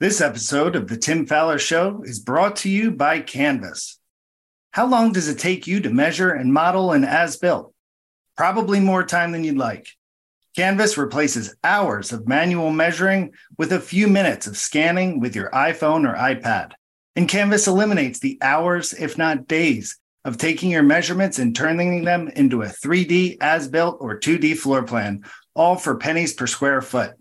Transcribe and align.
This 0.00 0.22
episode 0.22 0.76
of 0.76 0.88
The 0.88 0.96
Tim 0.96 1.26
Faller 1.26 1.58
Show 1.58 2.02
is 2.04 2.20
brought 2.20 2.56
to 2.56 2.70
you 2.70 2.90
by 2.90 3.20
Canvas. 3.20 4.00
How 4.70 4.86
long 4.86 5.12
does 5.12 5.28
it 5.28 5.38
take 5.38 5.66
you 5.66 5.78
to 5.80 5.90
measure 5.90 6.30
and 6.30 6.54
model 6.54 6.92
an 6.92 7.04
as 7.04 7.36
built? 7.36 7.74
Probably 8.34 8.80
more 8.80 9.04
time 9.04 9.32
than 9.32 9.44
you'd 9.44 9.58
like. 9.58 9.88
Canvas 10.56 10.96
replaces 10.96 11.54
hours 11.62 12.14
of 12.14 12.26
manual 12.26 12.70
measuring 12.70 13.34
with 13.58 13.74
a 13.74 13.78
few 13.78 14.08
minutes 14.08 14.46
of 14.46 14.56
scanning 14.56 15.20
with 15.20 15.36
your 15.36 15.50
iPhone 15.50 16.10
or 16.10 16.16
iPad. 16.16 16.72
And 17.14 17.28
Canvas 17.28 17.66
eliminates 17.68 18.20
the 18.20 18.38
hours, 18.40 18.94
if 18.94 19.18
not 19.18 19.48
days, 19.48 19.98
of 20.24 20.38
taking 20.38 20.70
your 20.70 20.82
measurements 20.82 21.38
and 21.38 21.54
turning 21.54 22.04
them 22.04 22.28
into 22.28 22.62
a 22.62 22.68
3D 22.68 23.36
as 23.42 23.68
built 23.68 23.98
or 24.00 24.18
2D 24.18 24.56
floor 24.56 24.82
plan, 24.82 25.26
all 25.54 25.76
for 25.76 25.98
pennies 25.98 26.32
per 26.32 26.46
square 26.46 26.80
foot. 26.80 27.16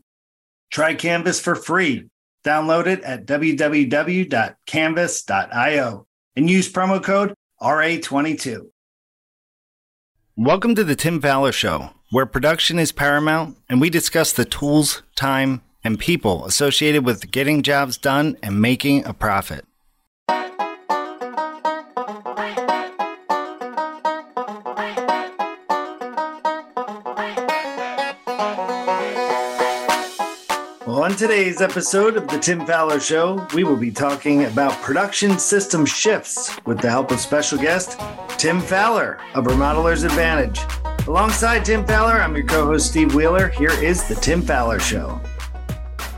Try 0.71 0.93
Canvas 0.93 1.41
for 1.41 1.55
free 1.55 2.08
Download 2.45 2.85
it 2.87 3.01
at 3.03 3.25
www.canvas.io 3.25 6.07
and 6.35 6.49
use 6.49 6.71
promo 6.71 7.03
code 7.03 7.33
RA22. 7.61 8.67
Welcome 10.37 10.75
to 10.75 10.85
the 10.85 10.95
Tim 10.95 11.21
Faller 11.21 11.51
Show, 11.51 11.89
where 12.11 12.25
production 12.25 12.79
is 12.79 12.93
paramount 12.93 13.57
and 13.67 13.81
we 13.81 13.89
discuss 13.89 14.31
the 14.31 14.45
tools, 14.45 15.01
time, 15.15 15.61
and 15.83 15.99
people 15.99 16.45
associated 16.45 17.03
with 17.05 17.29
getting 17.31 17.61
jobs 17.61 17.97
done 17.97 18.37
and 18.41 18.61
making 18.61 19.05
a 19.05 19.13
profit. 19.13 19.65
On 31.09 31.15
today's 31.15 31.59
episode 31.59 32.17
of 32.17 32.27
The 32.27 32.37
Tim 32.37 32.67
Faller 32.67 32.99
Show, 32.99 33.43
we 33.55 33.63
will 33.63 33.75
be 33.75 33.89
talking 33.89 34.45
about 34.45 34.73
production 34.73 35.39
system 35.39 35.83
shifts 35.83 36.63
with 36.67 36.79
the 36.79 36.89
help 36.91 37.09
of 37.09 37.19
special 37.19 37.57
guest 37.57 37.99
Tim 38.37 38.61
Faller 38.61 39.17
of 39.33 39.47
Remodeler's 39.47 40.03
Advantage. 40.03 40.59
Alongside 41.07 41.65
Tim 41.65 41.83
Faller, 41.83 42.21
I'm 42.21 42.35
your 42.35 42.45
co 42.45 42.67
host 42.67 42.91
Steve 42.91 43.15
Wheeler. 43.15 43.47
Here 43.47 43.71
is 43.83 44.07
The 44.07 44.13
Tim 44.13 44.43
Faller 44.43 44.79
Show. 44.79 45.19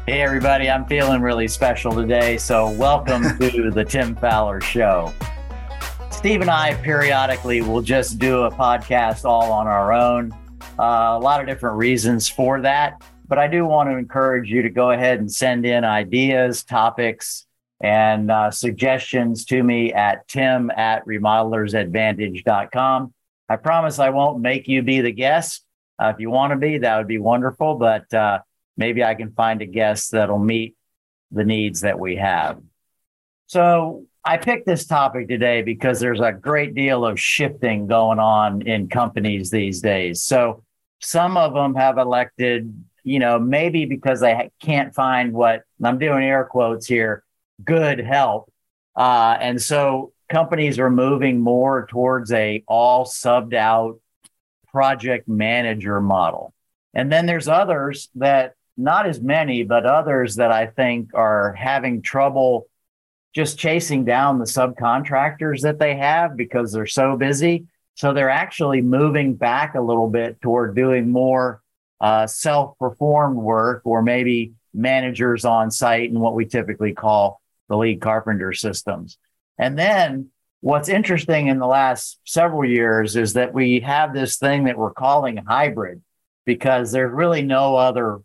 Hey, 0.08 0.22
everybody, 0.22 0.70
I'm 0.70 0.86
feeling 0.86 1.22
really 1.22 1.48
special 1.48 1.94
today, 1.94 2.36
so 2.36 2.70
welcome 2.72 3.24
to 3.40 3.72
The 3.74 3.86
Tim 3.86 4.14
Faller 4.18 4.60
Show. 4.60 5.14
Steve 6.10 6.42
and 6.42 6.50
I 6.50 6.74
periodically 6.74 7.62
will 7.62 7.82
just 7.82 8.20
do 8.20 8.42
a 8.42 8.52
podcast 8.52 9.24
all 9.24 9.54
on 9.54 9.68
our 9.68 9.94
own. 9.94 10.34
Uh, 10.78 11.16
a 11.16 11.20
lot 11.20 11.40
of 11.40 11.48
different 11.48 11.78
reasons 11.78 12.28
for 12.28 12.60
that. 12.60 13.02
But 13.32 13.40
I 13.40 13.48
do 13.48 13.66
want 13.66 13.90
to 13.90 13.96
encourage 13.96 14.52
you 14.52 14.62
to 14.64 14.70
go 14.70 14.92
ahead 14.92 15.20
and 15.20 15.32
send 15.32 15.66
in 15.66 15.86
ideas, 15.86 16.66
topics, 16.66 17.46
and 17.80 18.30
uh, 18.30 18.52
suggestions 18.52 19.46
to 19.46 19.64
me 19.64 19.94
at 19.94 20.28
tim 20.28 20.70
at 20.70 21.06
remodelersadvantage.com. 21.06 23.14
I 23.48 23.56
promise 23.56 24.00
I 24.00 24.10
won't 24.10 24.42
make 24.42 24.68
you 24.68 24.82
be 24.82 25.00
the 25.00 25.14
guest. 25.14 25.64
Uh, 25.98 26.12
if 26.14 26.20
you 26.20 26.30
want 26.30 26.52
to 26.52 26.58
be, 26.58 26.80
that 26.80 26.98
would 26.98 27.08
be 27.08 27.20
wonderful. 27.20 27.76
But 27.76 28.14
uh, 28.14 28.40
maybe 28.76 29.02
I 29.02 29.16
can 29.16 29.32
find 29.32 29.62
a 29.62 29.66
guest 29.66 30.12
that'll 30.12 30.38
meet 30.38 30.76
the 31.32 31.46
needs 31.46 31.80
that 31.82 31.98
we 31.98 32.18
have. 32.18 32.62
So 33.48 34.08
I 34.26 34.40
picked 34.40 34.66
this 34.66 34.86
topic 34.86 35.30
today 35.30 35.62
because 35.62 36.02
there's 36.02 36.20
a 36.20 36.34
great 36.34 36.76
deal 36.76 37.06
of 37.06 37.18
shifting 37.18 37.88
going 37.88 38.20
on 38.20 38.64
in 38.64 38.90
companies 38.90 39.52
these 39.52 39.80
days. 39.80 40.22
So 40.22 40.66
some 41.00 41.38
of 41.38 41.54
them 41.54 41.76
have 41.76 41.98
elected 41.98 42.74
you 43.04 43.20
know, 43.20 43.40
maybe 43.40 43.86
because 43.86 44.20
they 44.20 44.52
can't 44.60 44.94
find 44.94 45.34
what 45.34 45.64
I'm 45.84 46.00
doing 46.00 46.24
air 46.24 46.46
quotes 46.46 46.88
here, 46.88 47.24
good 47.64 48.00
help. 48.00 48.52
Uh, 48.96 49.38
and 49.40 49.62
so 49.62 50.14
companies 50.30 50.80
are 50.80 50.90
moving 50.90 51.40
more 51.40 51.88
towards 51.90 52.32
a 52.32 52.64
all 52.68 53.06
subbed 53.06 53.54
out 53.54 54.00
project 54.72 55.28
manager 55.28 56.00
model. 56.00 56.54
And 56.94 57.12
then 57.12 57.26
there's 57.26 57.48
others 57.48 58.10
that 58.16 58.56
not 58.78 59.06
as 59.06 59.22
many, 59.22 59.64
but 59.64 59.86
others 59.86 60.36
that 60.36 60.52
I 60.52 60.68
think 60.68 61.12
are 61.14 61.54
having 61.54 62.02
trouble 62.02 62.68
just 63.34 63.58
chasing 63.58 64.04
down 64.04 64.40
the 64.40 64.46
subcontractors 64.46 65.62
that 65.62 65.80
they 65.80 65.96
have 65.96 66.36
because 66.36 66.72
they're 66.72 66.86
so 66.86 67.16
busy. 67.16 67.66
So 67.96 68.14
they're 68.14 68.30
actually 68.30 68.82
moving 68.82 69.36
back 69.36 69.76
a 69.76 69.82
little 69.82 70.10
bit 70.10 70.42
toward 70.42 70.76
doing 70.76 71.10
more 71.10 71.61
uh, 72.02 72.28
self-performed 72.28 73.38
work 73.38 73.84
or 73.86 74.02
maybe 74.02 74.54
managers 74.74 75.46
on 75.46 75.70
site 75.70 76.10
and 76.10 76.20
what 76.20 76.34
we 76.34 76.46
typically 76.46 76.94
call 76.94 77.40
the 77.70 77.78
lead 77.78 78.02
carpenter 78.02 78.52
systems. 78.52 79.18
And 79.58 79.78
then 79.78 80.30
what's 80.62 80.90
interesting 80.90 81.48
in 81.48 81.60
the 81.60 81.68
last 81.68 82.20
several 82.26 82.66
years 82.66 83.16
is 83.16 83.34
that 83.34 83.54
we 83.54 83.82
have 83.82 84.14
this 84.14 84.38
thing 84.38 84.66
that 84.66 84.78
we're 84.78 84.92
calling 84.94 85.38
hybrid 85.38 86.02
because 86.46 86.92
there's 86.92 87.14
really 87.14 87.44
no 87.44 87.76
other 87.76 88.20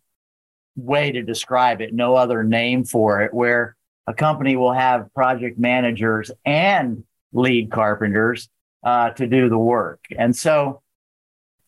way 0.74 1.12
to 1.12 1.22
describe 1.22 1.80
it, 1.80 1.92
no 1.92 2.14
other 2.14 2.42
name 2.42 2.84
for 2.84 3.22
it, 3.22 3.32
where 3.34 3.76
a 4.06 4.14
company 4.14 4.56
will 4.56 4.72
have 4.72 5.12
project 5.14 5.58
managers 5.58 6.30
and 6.44 7.04
lead 7.32 7.70
carpenters 7.70 8.48
uh, 8.84 9.10
to 9.10 9.26
do 9.26 9.48
the 9.48 9.58
work. 9.58 10.00
And 10.16 10.34
so 10.34 10.82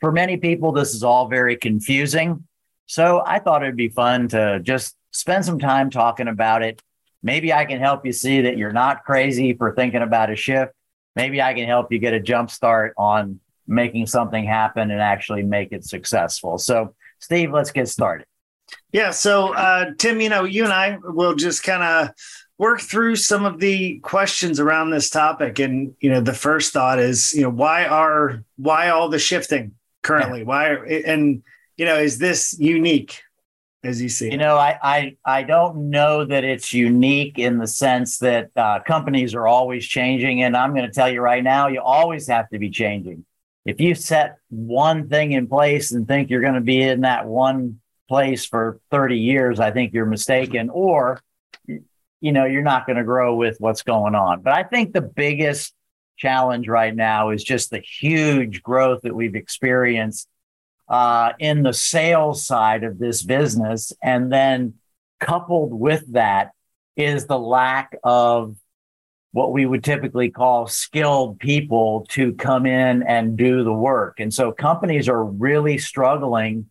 for 0.01 0.13
many 0.13 0.37
people, 0.37 0.73
this 0.73 0.95
is 0.95 1.03
all 1.03 1.29
very 1.29 1.57
confusing. 1.57 2.45
So 2.87 3.23
I 3.25 3.39
thought 3.39 3.63
it'd 3.63 3.77
be 3.77 3.89
fun 3.89 4.29
to 4.29 4.61
just 4.61 4.97
spend 5.11 5.45
some 5.45 5.59
time 5.59 5.91
talking 5.91 6.29
about 6.29 6.63
it. 6.63 6.83
Maybe 7.23 7.53
I 7.53 7.65
can 7.65 7.81
help 7.81 8.07
you 8.07 8.13
see 8.13 8.43
that 8.43 8.57
you're 8.57 8.73
not 8.73 9.05
crazy 9.05 9.55
for 9.55 9.75
thinking 9.75 10.03
about 10.03 10.31
a 10.31 10.37
shift. 10.37 10.73
Maybe 11.17 11.43
I 11.43 11.53
can 11.53 11.67
help 11.67 11.93
you 11.93 11.99
get 11.99 12.15
a 12.15 12.21
jump 12.21 12.51
start 12.51 12.95
on 12.97 13.41
making 13.67 14.07
something 14.07 14.45
happen 14.45 14.91
and 14.91 15.01
actually 15.01 15.43
make 15.43 15.73
it 15.73 15.85
successful. 15.85 16.59
So, 16.59 16.95
Steve, 17.19 17.53
let's 17.53 17.73
get 17.73 17.89
started. 17.89 18.27
Yeah. 18.93 19.11
So, 19.11 19.55
uh, 19.55 19.91
Tim, 19.99 20.21
you 20.21 20.29
know, 20.29 20.45
you 20.45 20.65
and 20.65 20.73
I 20.73 20.99
will 21.03 21.35
just 21.35 21.63
kind 21.63 21.83
of 21.83 22.15
work 22.57 22.81
through 22.81 23.17
some 23.17 23.45
of 23.45 23.61
the 23.61 23.99
questions 24.01 24.61
around 24.61 24.91
this 24.91 25.11
topic. 25.11 25.59
And, 25.59 25.95
you 26.01 26.11
know, 26.11 26.21
the 26.21 26.35
first 26.35 26.73
thought 26.73 26.99
is, 26.99 27.33
you 27.33 27.43
know, 27.43 27.51
why 27.51 27.87
are, 27.87 28.45
why 28.57 28.89
all 28.89 29.09
the 29.09 29.19
shifting? 29.19 29.75
Currently? 30.03 30.45
Why 30.45 30.75
and 30.75 31.43
you 31.77 31.85
know 31.85 31.97
is 31.97 32.19
this 32.19 32.57
unique 32.59 33.23
as 33.85 34.01
you 34.03 34.09
see? 34.09 34.31
You 34.31 34.39
know, 34.39 34.57
I 34.57 34.79
I 34.83 35.17
I 35.25 35.43
don't 35.43 35.91
know 35.91 36.25
that 36.25 36.45
it's 36.45 36.73
unique 36.73 37.39
in 37.39 37.59
the 37.59 37.67
sense 37.67 38.19
that 38.19 38.51
uh, 38.57 38.81
companies 38.81 39.35
are 39.35 39.47
always 39.47 39.87
changing, 39.87 40.43
and 40.43 40.57
I'm 40.57 40.75
going 40.75 40.87
to 40.87 40.93
tell 40.93 41.11
you 41.11 41.21
right 41.21 41.43
now, 41.43 41.69
you 41.69 41.81
always 41.81 42.27
have 42.29 42.49
to 42.51 42.59
be 42.59 42.71
changing. 42.71 43.25
If 43.65 43.81
you 43.81 43.95
set 43.95 44.37
one 44.49 45.09
thing 45.09 45.33
in 45.33 45.47
place 45.47 45.93
and 45.93 46.09
think 46.09 46.31
you're 46.31 46.41
going 46.41 46.55
to 46.55 46.61
be 46.61 46.81
in 46.81 47.03
that 47.03 47.27
one 47.27 47.81
place 48.09 48.47
for 48.47 48.81
30 48.91 49.19
years, 49.19 49.61
I 49.61 49.71
think 49.71 49.93
you're 49.93 50.07
mistaken, 50.07 50.71
or 50.71 51.21
you 52.21 52.33
know, 52.33 52.47
you're 52.47 52.63
not 52.63 52.87
going 52.87 52.97
to 52.97 53.05
grow 53.05 53.37
with 53.37 53.57
what's 53.61 53.83
going 53.83 54.15
on. 54.15 54.41
But 54.43 54.55
I 54.55 54.65
think 54.65 54.93
the 54.93 55.03
biggest 55.03 55.75
challenge 56.19 56.69
right 56.69 56.95
now 56.95 57.31
is 57.31 57.43
just 57.43 57.71
the 57.71 57.81
huge 57.81 58.63
growth 58.63 59.03
that 59.03 59.15
we've 59.15 59.37
experienced 59.37 60.29
uh, 60.89 61.33
in 61.39 61.63
the 61.63 61.73
sales 61.73 62.45
side 62.45 62.85
of 62.85 62.99
this 62.99 63.23
business. 63.23 63.93
And 64.03 64.33
then 64.33 64.75
coupled 65.21 65.73
with 65.73 66.13
that 66.13 66.51
is 66.97 67.27
the 67.27 67.39
lack 67.39 67.97
of 68.03 68.57
what 69.33 69.53
we 69.53 69.67
would 69.67 69.85
typically 69.85 70.31
call 70.31 70.67
skilled 70.67 71.39
people 71.39 72.07
to 72.11 72.33
come 72.33 72.67
in 72.67 73.03
and 73.03 73.37
do 73.37 73.63
the 73.63 73.73
work. 73.73 74.21
And 74.21 74.33
so 74.33 74.53
companies 74.53 75.09
are 75.09 75.25
really 75.25 75.79
struggling 75.79 76.71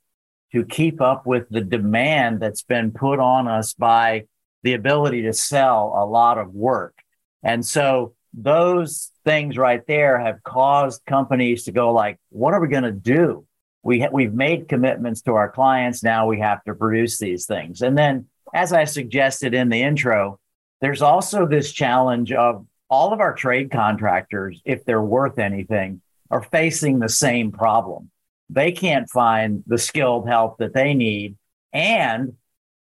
to 0.52 0.66
keep 0.66 1.02
up 1.02 1.26
with 1.26 1.48
the 1.50 1.62
demand 1.62 2.40
that's 2.40 2.64
been 2.64 2.92
put 2.92 3.20
on 3.20 3.48
us 3.48 3.74
by 3.74 4.26
the 4.64 4.74
ability 4.74 5.22
to 5.24 5.34
sell 5.34 5.94
a 5.96 6.06
lot 6.06 6.38
of 6.38 6.54
work. 6.54 6.98
And 7.44 7.66
so 7.66 8.16
those 8.34 9.12
things 9.26 9.58
right 9.58 9.86
there 9.88 10.20
have 10.20 10.44
caused 10.44 11.06
companies 11.06 11.66
to 11.66 11.72
go 11.72 11.92
like, 11.92 12.18
what 12.30 12.54
are 12.54 12.62
we 12.62 12.68
going 12.68 12.84
to 12.84 12.92
do? 12.92 13.46
We 13.84 14.02
ha- 14.02 14.10
we've 14.12 14.34
made 14.34 14.68
commitments 14.68 15.22
to 15.24 15.34
our 15.34 15.50
clients. 15.50 16.04
Now 16.04 16.28
we 16.28 16.40
have 16.40 16.64
to 16.66 16.74
produce 16.74 17.18
these 17.18 17.46
things. 17.46 17.82
And 17.82 17.98
then, 17.98 18.28
as 18.54 18.74
I 18.74 18.86
suggested 18.86 19.54
in 19.54 19.70
the 19.70 19.82
intro, 19.82 20.40
there's 20.82 21.02
also 21.02 21.46
this 21.46 21.72
challenge 21.72 22.32
of 22.32 22.66
all 22.90 23.14
of 23.14 23.20
our 23.20 23.34
trade 23.34 23.72
contractors, 23.72 24.62
if 24.66 24.86
they're 24.86 25.02
worth 25.02 25.40
anything, 25.40 26.02
are 26.32 26.44
facing 26.44 27.00
the 27.00 27.10
same 27.10 27.52
problem. 27.52 28.12
They 28.50 28.72
can't 28.72 29.10
find 29.10 29.64
the 29.68 29.78
skilled 29.78 30.28
help 30.28 30.60
that 30.60 30.74
they 30.74 30.94
need. 30.94 31.36
And 31.74 32.34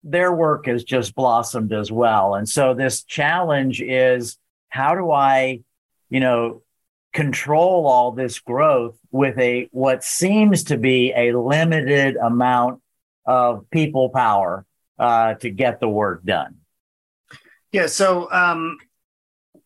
their 0.03 0.33
work 0.33 0.67
has 0.67 0.85
just 0.85 1.15
blossomed 1.15 1.73
as 1.73 1.91
well. 1.91 2.35
And 2.35 2.49
so 2.49 2.75
this 2.75 3.05
challenge 3.05 3.81
is 3.81 4.37
how 4.75 4.95
do 4.95 5.11
I 5.11 5.61
you 6.15 6.21
know, 6.21 6.63
control 7.13 7.89
all 7.89 8.13
this 8.13 8.39
growth 8.39 8.97
with 9.11 9.37
a 9.39 9.69
what 9.73 10.05
seems 10.05 10.63
to 10.65 10.77
be 10.77 11.13
a 11.13 11.33
limited 11.33 12.17
amount 12.17 12.81
of 13.27 13.69
people 13.71 14.11
power 14.11 14.65
uh, 14.97 15.35
to 15.35 15.51
get 15.51 15.81
the 15.81 15.89
work 15.89 16.25
done. 16.25 16.57
Yeah. 17.73 17.87
So 17.87 18.31
um, 18.31 18.79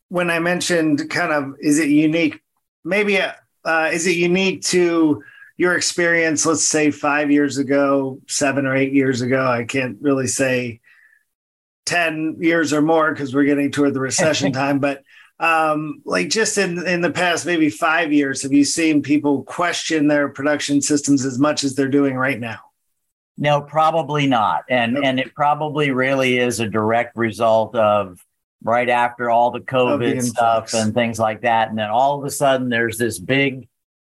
when 0.08 0.30
I 0.30 0.38
mentioned 0.38 1.10
kind 1.10 1.32
of, 1.32 1.56
is 1.60 1.78
it 1.78 1.90
unique? 1.90 2.40
Maybe 2.82 3.18
uh, 3.18 3.90
is 3.92 4.06
it 4.06 4.16
unique 4.16 4.62
to 4.68 5.22
your 5.58 5.76
experience? 5.76 6.46
Let's 6.46 6.66
say 6.66 6.90
five 6.90 7.30
years 7.30 7.58
ago, 7.58 8.20
seven 8.26 8.64
or 8.64 8.74
eight 8.74 8.94
years 8.94 9.20
ago. 9.20 9.46
I 9.46 9.64
can't 9.64 9.98
really 10.00 10.28
say 10.28 10.80
ten 11.88 12.36
years 12.38 12.72
or 12.72 12.82
more 12.82 13.10
because 13.10 13.34
we're 13.34 13.44
getting 13.44 13.72
toward 13.72 13.94
the 13.94 14.00
recession 14.00 14.52
time. 14.62 14.78
But 14.78 15.02
um, 15.40 16.02
like 16.04 16.28
just 16.28 16.58
in 16.58 16.86
in 16.86 17.00
the 17.00 17.10
past 17.10 17.46
maybe 17.46 17.70
five 17.70 18.12
years, 18.12 18.42
have 18.42 18.52
you 18.52 18.64
seen 18.64 19.02
people 19.02 19.42
question 19.44 20.08
their 20.08 20.28
production 20.28 20.82
systems 20.82 21.24
as 21.24 21.38
much 21.38 21.64
as 21.64 21.74
they're 21.74 21.88
doing 21.88 22.14
right 22.14 22.38
now? 22.38 22.58
No, 23.36 23.60
probably 23.60 24.26
not. 24.26 24.64
And 24.68 24.98
okay. 24.98 25.06
and 25.06 25.18
it 25.20 25.34
probably 25.34 25.90
really 25.92 26.38
is 26.38 26.60
a 26.60 26.68
direct 26.68 27.16
result 27.16 27.74
of 27.76 28.24
right 28.62 28.88
after 28.88 29.30
all 29.30 29.52
the 29.52 29.60
COVID 29.60 30.16
the 30.16 30.22
stuff 30.22 30.74
and 30.74 30.92
things 30.92 31.18
like 31.18 31.42
that. 31.42 31.68
And 31.68 31.78
then 31.78 31.88
all 31.88 32.18
of 32.18 32.24
a 32.24 32.30
sudden 32.30 32.68
there's 32.68 32.98
this 32.98 33.18
big 33.18 33.68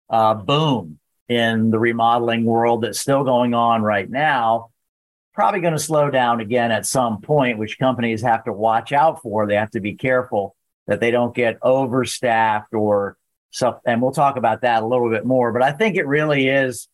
uh, 0.09 0.33
boom 0.33 0.97
in 1.27 1.69
the 1.69 1.77
remodeling 1.77 2.43
world 2.43 2.81
that's 2.81 2.99
still 2.99 3.23
going 3.23 3.53
on 3.53 3.83
right 3.83 4.09
now. 4.09 4.68
Probably 5.39 5.61
going 5.61 5.71
to 5.71 5.79
slow 5.79 6.11
down 6.11 6.41
again 6.41 6.69
at 6.69 6.85
some 6.85 7.21
point, 7.21 7.59
which 7.59 7.79
companies 7.79 8.21
have 8.23 8.43
to 8.43 8.51
watch 8.51 8.91
out 8.91 9.21
for. 9.21 9.47
They 9.47 9.55
have 9.55 9.71
to 9.71 9.79
be 9.79 9.95
careful 9.95 10.53
that 10.87 10.99
they 10.99 11.11
don't 11.11 11.33
get 11.33 11.61
overstaffed 11.61 12.73
or 12.73 13.15
stuff. 13.49 13.79
And 13.85 14.01
we'll 14.01 14.11
talk 14.11 14.35
about 14.35 14.63
that 14.63 14.83
a 14.83 14.85
little 14.85 15.09
bit 15.09 15.25
more. 15.25 15.53
But 15.53 15.61
I 15.61 15.71
think 15.71 15.95
it 15.95 16.05
really 16.05 16.49
is 16.49 16.89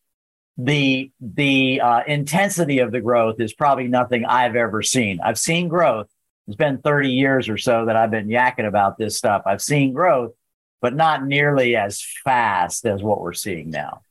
the 0.56 1.10
the 1.20 1.80
uh, 1.80 2.02
intensity 2.06 2.78
of 2.78 2.92
the 2.92 3.00
growth 3.00 3.40
is 3.40 3.52
probably 3.52 3.88
nothing 3.88 4.24
I've 4.24 4.54
ever 4.54 4.80
seen. 4.80 5.18
I've 5.20 5.40
seen 5.40 5.66
growth. 5.66 6.06
It's 6.46 6.54
been 6.54 6.78
30 6.78 7.10
years 7.10 7.48
or 7.48 7.58
so 7.58 7.86
that 7.86 7.96
I've 7.96 8.12
been 8.12 8.28
yakking 8.28 8.68
about 8.68 8.96
this 8.96 9.18
stuff. 9.18 9.42
I've 9.44 9.60
seen 9.60 9.92
growth, 9.92 10.34
but 10.80 10.94
not 10.94 11.26
nearly 11.26 11.74
as 11.74 12.00
fast 12.22 12.86
as 12.86 13.02
what 13.02 13.20
we're 13.20 13.32
seeing 13.32 13.70
now. 13.70 14.02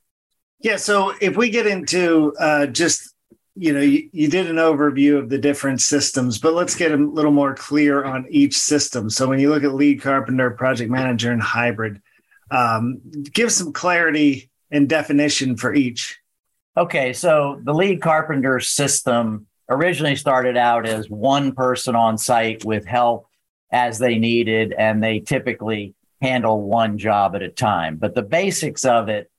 Yeah. 0.59 0.75
So 0.75 1.13
if 1.21 1.37
we 1.37 1.49
get 1.49 1.67
into 1.67 2.33
uh, 2.37 2.65
just 2.65 3.14
you 3.55 3.73
know 3.73 3.79
you, 3.79 4.09
you, 4.11 4.27
did 4.27 4.49
an 4.49 4.57
overview 4.57 5.17
of 5.17 5.29
the 5.29 5.37
different 5.37 5.81
systems 5.81 6.37
but 6.37 6.53
let's 6.53 6.75
get 6.75 6.91
a 6.91 6.97
little 6.97 7.31
more 7.31 7.55
clear 7.55 8.03
on 8.03 8.25
each 8.29 8.57
system 8.57 9.09
so 9.09 9.27
when 9.27 9.39
you 9.39 9.49
look 9.49 9.63
at 9.63 9.73
lead 9.73 10.01
carpenter 10.01 10.51
project 10.51 10.91
manager 10.91 11.31
and 11.31 11.41
hybrid 11.41 12.01
um, 12.51 13.01
give 13.33 13.51
some 13.51 13.73
clarity 13.73 14.49
and 14.71 14.89
definition 14.89 15.55
for 15.55 15.73
each 15.73 16.19
Okay, 16.77 17.13
so 17.13 17.61
the 17.63 17.73
lead 17.73 18.01
carpenter 18.01 18.59
system 18.59 19.47
originally 19.69 20.17
started 20.17 20.57
out 20.57 20.85
as 20.85 21.09
one 21.09 21.53
person 21.53 21.95
on 21.95 22.17
site 22.17 22.65
with 22.65 22.85
help 22.85 23.27
as 23.71 23.97
they 23.97 24.17
needed, 24.17 24.73
and 24.77 25.01
they 25.01 25.19
typically 25.19 25.95
handle 26.21 26.61
one 26.61 26.97
job 26.97 27.33
at 27.33 27.41
a 27.41 27.49
time. 27.49 27.95
But 27.95 28.13
the 28.13 28.23
basics 28.23 28.83
of 28.83 29.07
it 29.07 29.31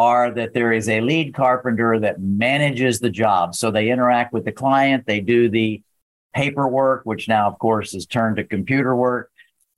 are 0.00 0.30
that 0.32 0.54
there 0.54 0.72
is 0.72 0.88
a 0.88 1.00
lead 1.00 1.34
carpenter 1.34 1.98
that 2.00 2.20
manages 2.20 3.00
the 3.00 3.10
job. 3.10 3.54
So 3.54 3.70
they 3.70 3.90
interact 3.90 4.32
with 4.32 4.44
the 4.44 4.52
client, 4.52 5.04
they 5.06 5.20
do 5.20 5.48
the 5.48 5.82
paperwork, 6.34 7.02
which 7.04 7.28
now, 7.28 7.48
of 7.48 7.58
course, 7.58 7.94
is 7.94 8.06
turned 8.06 8.36
to 8.36 8.44
computer 8.44 8.94
work. 8.94 9.30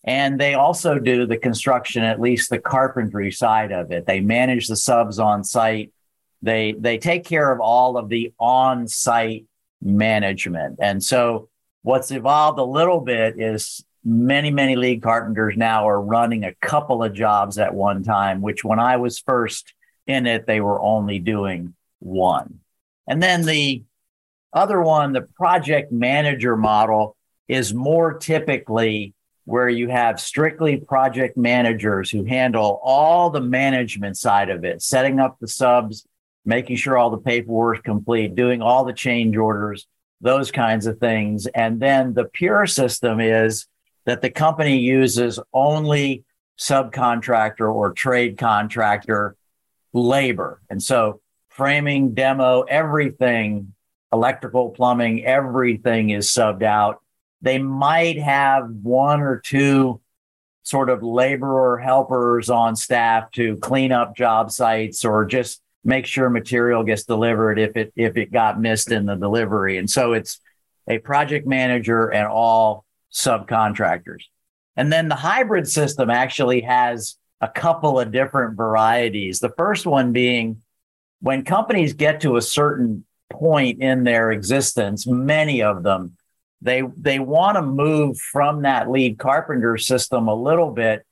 And 0.05 0.41
they 0.41 0.55
also 0.55 0.99
do 0.99 1.27
the 1.27 1.37
construction, 1.37 2.03
at 2.03 2.21
least 2.21 2.51
the 2.51 2.59
carpentry 2.59 3.31
side 3.31 3.73
of 3.73 3.93
it. 3.93 4.07
They 4.07 4.21
manage 4.21 4.67
the 4.67 4.77
subs 4.77 5.19
on 5.19 5.45
site 5.45 5.93
they 6.43 6.73
they 6.73 6.99
take 6.99 7.25
care 7.25 7.51
of 7.51 7.61
all 7.61 7.97
of 7.97 8.09
the 8.09 8.33
on-site 8.39 9.47
management. 9.81 10.79
And 10.83 11.03
so 11.03 11.49
what's 11.83 12.11
evolved 12.11 12.59
a 12.59 12.65
little 12.65 13.01
bit 13.01 13.41
is 13.41 13.85
many 14.05 14.51
many 14.51 14.75
lead 14.75 15.03
carpenters 15.03 15.57
now 15.57 15.89
are 15.89 16.01
running 16.01 16.45
a 16.45 16.55
couple 16.55 17.03
of 17.03 17.15
jobs 17.15 17.59
at 17.59 17.75
one 17.75 18.03
time, 18.03 18.43
which 18.43 18.65
when 18.65 18.81
I 18.81 18.97
was 18.97 19.21
first 19.21 19.73
in 20.07 20.27
it 20.27 20.47
they 20.47 20.61
were 20.61 20.81
only 20.81 21.19
doing 21.19 21.75
one. 21.99 22.61
And 23.07 23.23
then 23.23 23.45
the 23.45 23.83
other 24.53 24.81
one, 24.81 25.13
the 25.13 25.23
project 25.23 25.93
manager 25.93 26.57
model 26.57 27.17
is 27.49 27.75
more 27.75 28.15
typically 28.19 29.15
where 29.45 29.69
you 29.69 29.89
have 29.89 30.21
strictly 30.21 30.77
project 30.77 31.37
managers 31.37 32.11
who 32.11 32.25
handle 32.25 32.81
all 32.83 33.31
the 33.31 33.41
management 33.41 34.17
side 34.17 34.51
of 34.51 34.65
it, 34.65 34.83
setting 34.83 35.19
up 35.19 35.37
the 35.41 35.49
subs, 35.49 36.07
making 36.45 36.77
sure 36.77 36.97
all 36.97 37.11
the 37.11 37.19
paperwork 37.19 37.79
is 37.79 37.83
complete, 37.83 38.35
doing 38.35 38.63
all 38.63 38.85
the 38.85 38.93
change 38.93 39.37
orders, 39.37 39.87
those 40.21 40.53
kinds 40.53 40.87
of 40.87 40.99
things. 40.99 41.47
And 41.47 41.81
then 41.81 42.15
the 42.15 42.25
pure 42.25 42.67
system 42.67 43.21
is 43.21 43.67
that 44.07 44.23
the 44.23 44.31
company 44.31 44.79
uses 44.79 45.41
only 45.53 46.25
subcontractor 46.59 47.73
or 47.73 47.93
trade 47.93 48.39
contractor 48.39 49.37
labor. 49.93 50.61
And 50.71 50.83
so 50.83 51.21
framing, 51.49 52.15
demo, 52.15 52.63
everything, 52.63 53.75
electrical, 54.13 54.71
plumbing, 54.71 55.25
everything 55.25 56.11
is 56.11 56.29
subbed 56.29 56.63
out. 56.63 57.01
They 57.41 57.59
might 57.59 58.19
have 58.19 58.71
one 58.71 59.21
or 59.21 59.41
two 59.45 60.01
sort 60.63 60.91
of 60.91 61.03
laborer 61.03 61.79
helpers 61.79 62.49
on 62.49 62.77
staff 62.77 63.31
to 63.33 63.57
clean 63.57 63.93
up 63.93 64.17
job 64.17 64.51
sites 64.51 65.05
or 65.05 65.25
just 65.25 65.61
make 65.85 66.07
sure 66.07 66.31
material 66.31 66.85
gets 66.85 67.05
delivered 67.05 67.59
if 67.59 67.77
it 67.77 67.93
if 67.97 68.17
it 68.17 68.33
got 68.33 68.61
missed 68.61 68.93
in 68.93 69.07
the 69.07 69.17
delivery. 69.17 69.77
And 69.79 69.91
so 69.91 70.13
it's 70.13 70.41
a 70.89 70.99
project 70.99 71.47
manager 71.47 72.09
and 72.09 72.29
all 72.29 72.85
subcontractors. 73.13 74.25
And 74.77 74.93
then 74.93 75.09
the 75.09 75.17
hybrid 75.17 75.69
system 75.69 76.11
actually 76.11 76.63
has 76.63 77.17
a 77.43 77.49
couple 77.49 77.99
of 77.99 78.13
different 78.13 78.57
varieties. 78.57 79.41
The 79.41 79.53
first 79.59 79.85
one 79.85 80.13
being 80.13 80.63
when 81.21 81.45
companies 81.45 81.93
get 81.93 82.21
to 82.21 82.37
a 82.37 82.43
certain 82.43 83.05
point 83.31 83.83
in 83.83 84.05
their 84.05 84.31
existence, 84.31 85.07
many 85.07 85.63
of 85.63 85.83
them, 85.83 86.17
they 86.63 86.83
they 86.97 87.19
want 87.19 87.57
to 87.57 87.63
move 87.63 88.19
from 88.19 88.63
that 88.63 88.89
lead 88.89 89.19
carpenter 89.19 89.77
system 89.77 90.29
a 90.29 90.35
little 90.35 90.71
bit 90.71 91.05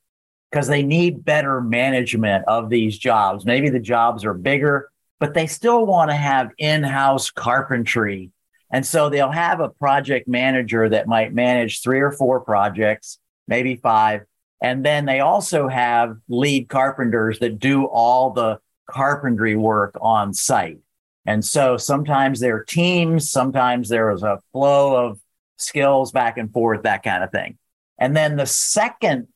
because 0.50 0.68
they 0.68 0.84
need 0.84 1.24
better 1.24 1.60
management 1.60 2.44
of 2.46 2.70
these 2.70 2.96
jobs. 2.96 3.44
Maybe 3.44 3.68
the 3.68 3.80
jobs 3.80 4.24
are 4.24 4.34
bigger, 4.34 4.90
but 5.18 5.34
they 5.34 5.48
still 5.48 5.84
want 5.84 6.10
to 6.10 6.16
have 6.16 6.50
in 6.58 6.84
house 6.84 7.30
carpentry. 7.30 8.30
And 8.72 8.86
so 8.86 9.08
they'll 9.08 9.32
have 9.32 9.58
a 9.58 9.68
project 9.68 10.28
manager 10.28 10.88
that 10.88 11.08
might 11.08 11.34
manage 11.34 11.82
three 11.82 12.00
or 12.00 12.12
four 12.12 12.40
projects, 12.40 13.18
maybe 13.48 13.74
five. 13.74 14.22
And 14.62 14.84
then 14.84 15.06
they 15.06 15.20
also 15.20 15.68
have 15.68 16.16
lead 16.28 16.68
carpenters 16.68 17.38
that 17.38 17.58
do 17.58 17.84
all 17.84 18.30
the 18.30 18.58
carpentry 18.88 19.56
work 19.56 19.96
on 20.00 20.34
site. 20.34 20.78
And 21.26 21.44
so 21.44 21.76
sometimes 21.76 22.40
they're 22.40 22.64
teams, 22.64 23.30
sometimes 23.30 23.88
there 23.88 24.10
is 24.10 24.22
a 24.22 24.40
flow 24.52 25.06
of 25.06 25.20
skills 25.56 26.12
back 26.12 26.38
and 26.38 26.52
forth, 26.52 26.82
that 26.82 27.02
kind 27.02 27.22
of 27.22 27.30
thing. 27.30 27.58
And 27.98 28.16
then 28.16 28.36
the 28.36 28.46
second 28.46 29.28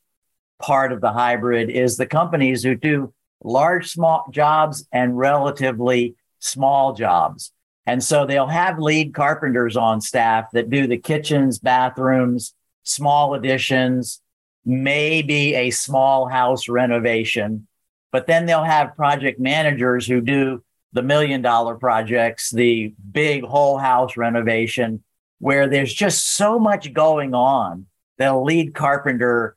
part 0.61 0.93
of 0.93 1.01
the 1.01 1.13
hybrid 1.13 1.71
is 1.71 1.97
the 1.97 2.07
companies 2.07 2.63
who 2.63 2.75
do 2.75 3.13
large 3.43 3.91
small 3.91 4.27
jobs 4.31 4.87
and 4.93 5.17
relatively 5.17 6.17
small 6.39 6.95
jobs. 6.95 7.53
And 7.87 8.03
so 8.03 8.25
they'll 8.25 8.47
have 8.47 8.79
lead 8.79 9.13
carpenters 9.13 9.77
on 9.77 10.01
staff 10.01 10.51
that 10.53 10.71
do 10.71 10.87
the 10.87 10.97
kitchens, 10.97 11.59
bathrooms, 11.59 12.55
small 12.83 13.35
additions, 13.35 14.23
maybe 14.65 15.55
a 15.55 15.71
small 15.71 16.27
house 16.27 16.69
renovation. 16.69 17.67
But 18.13 18.27
then 18.27 18.47
they'll 18.47 18.65
have 18.65 18.97
project 18.97 19.41
managers 19.41 20.07
who 20.07 20.21
do 20.21 20.63
the 20.93 21.03
million 21.03 21.43
dollar 21.43 21.75
projects, 21.75 22.51
the 22.51 22.95
big 23.13 23.43
whole 23.43 23.79
house 23.79 24.17
renovation, 24.17 25.03
where 25.41 25.69
there's 25.69 25.93
just 25.93 26.29
so 26.29 26.59
much 26.59 26.93
going 26.93 27.35
on 27.35 27.87
that 28.19 28.33
a 28.33 28.39
lead 28.39 28.75
carpenter 28.75 29.57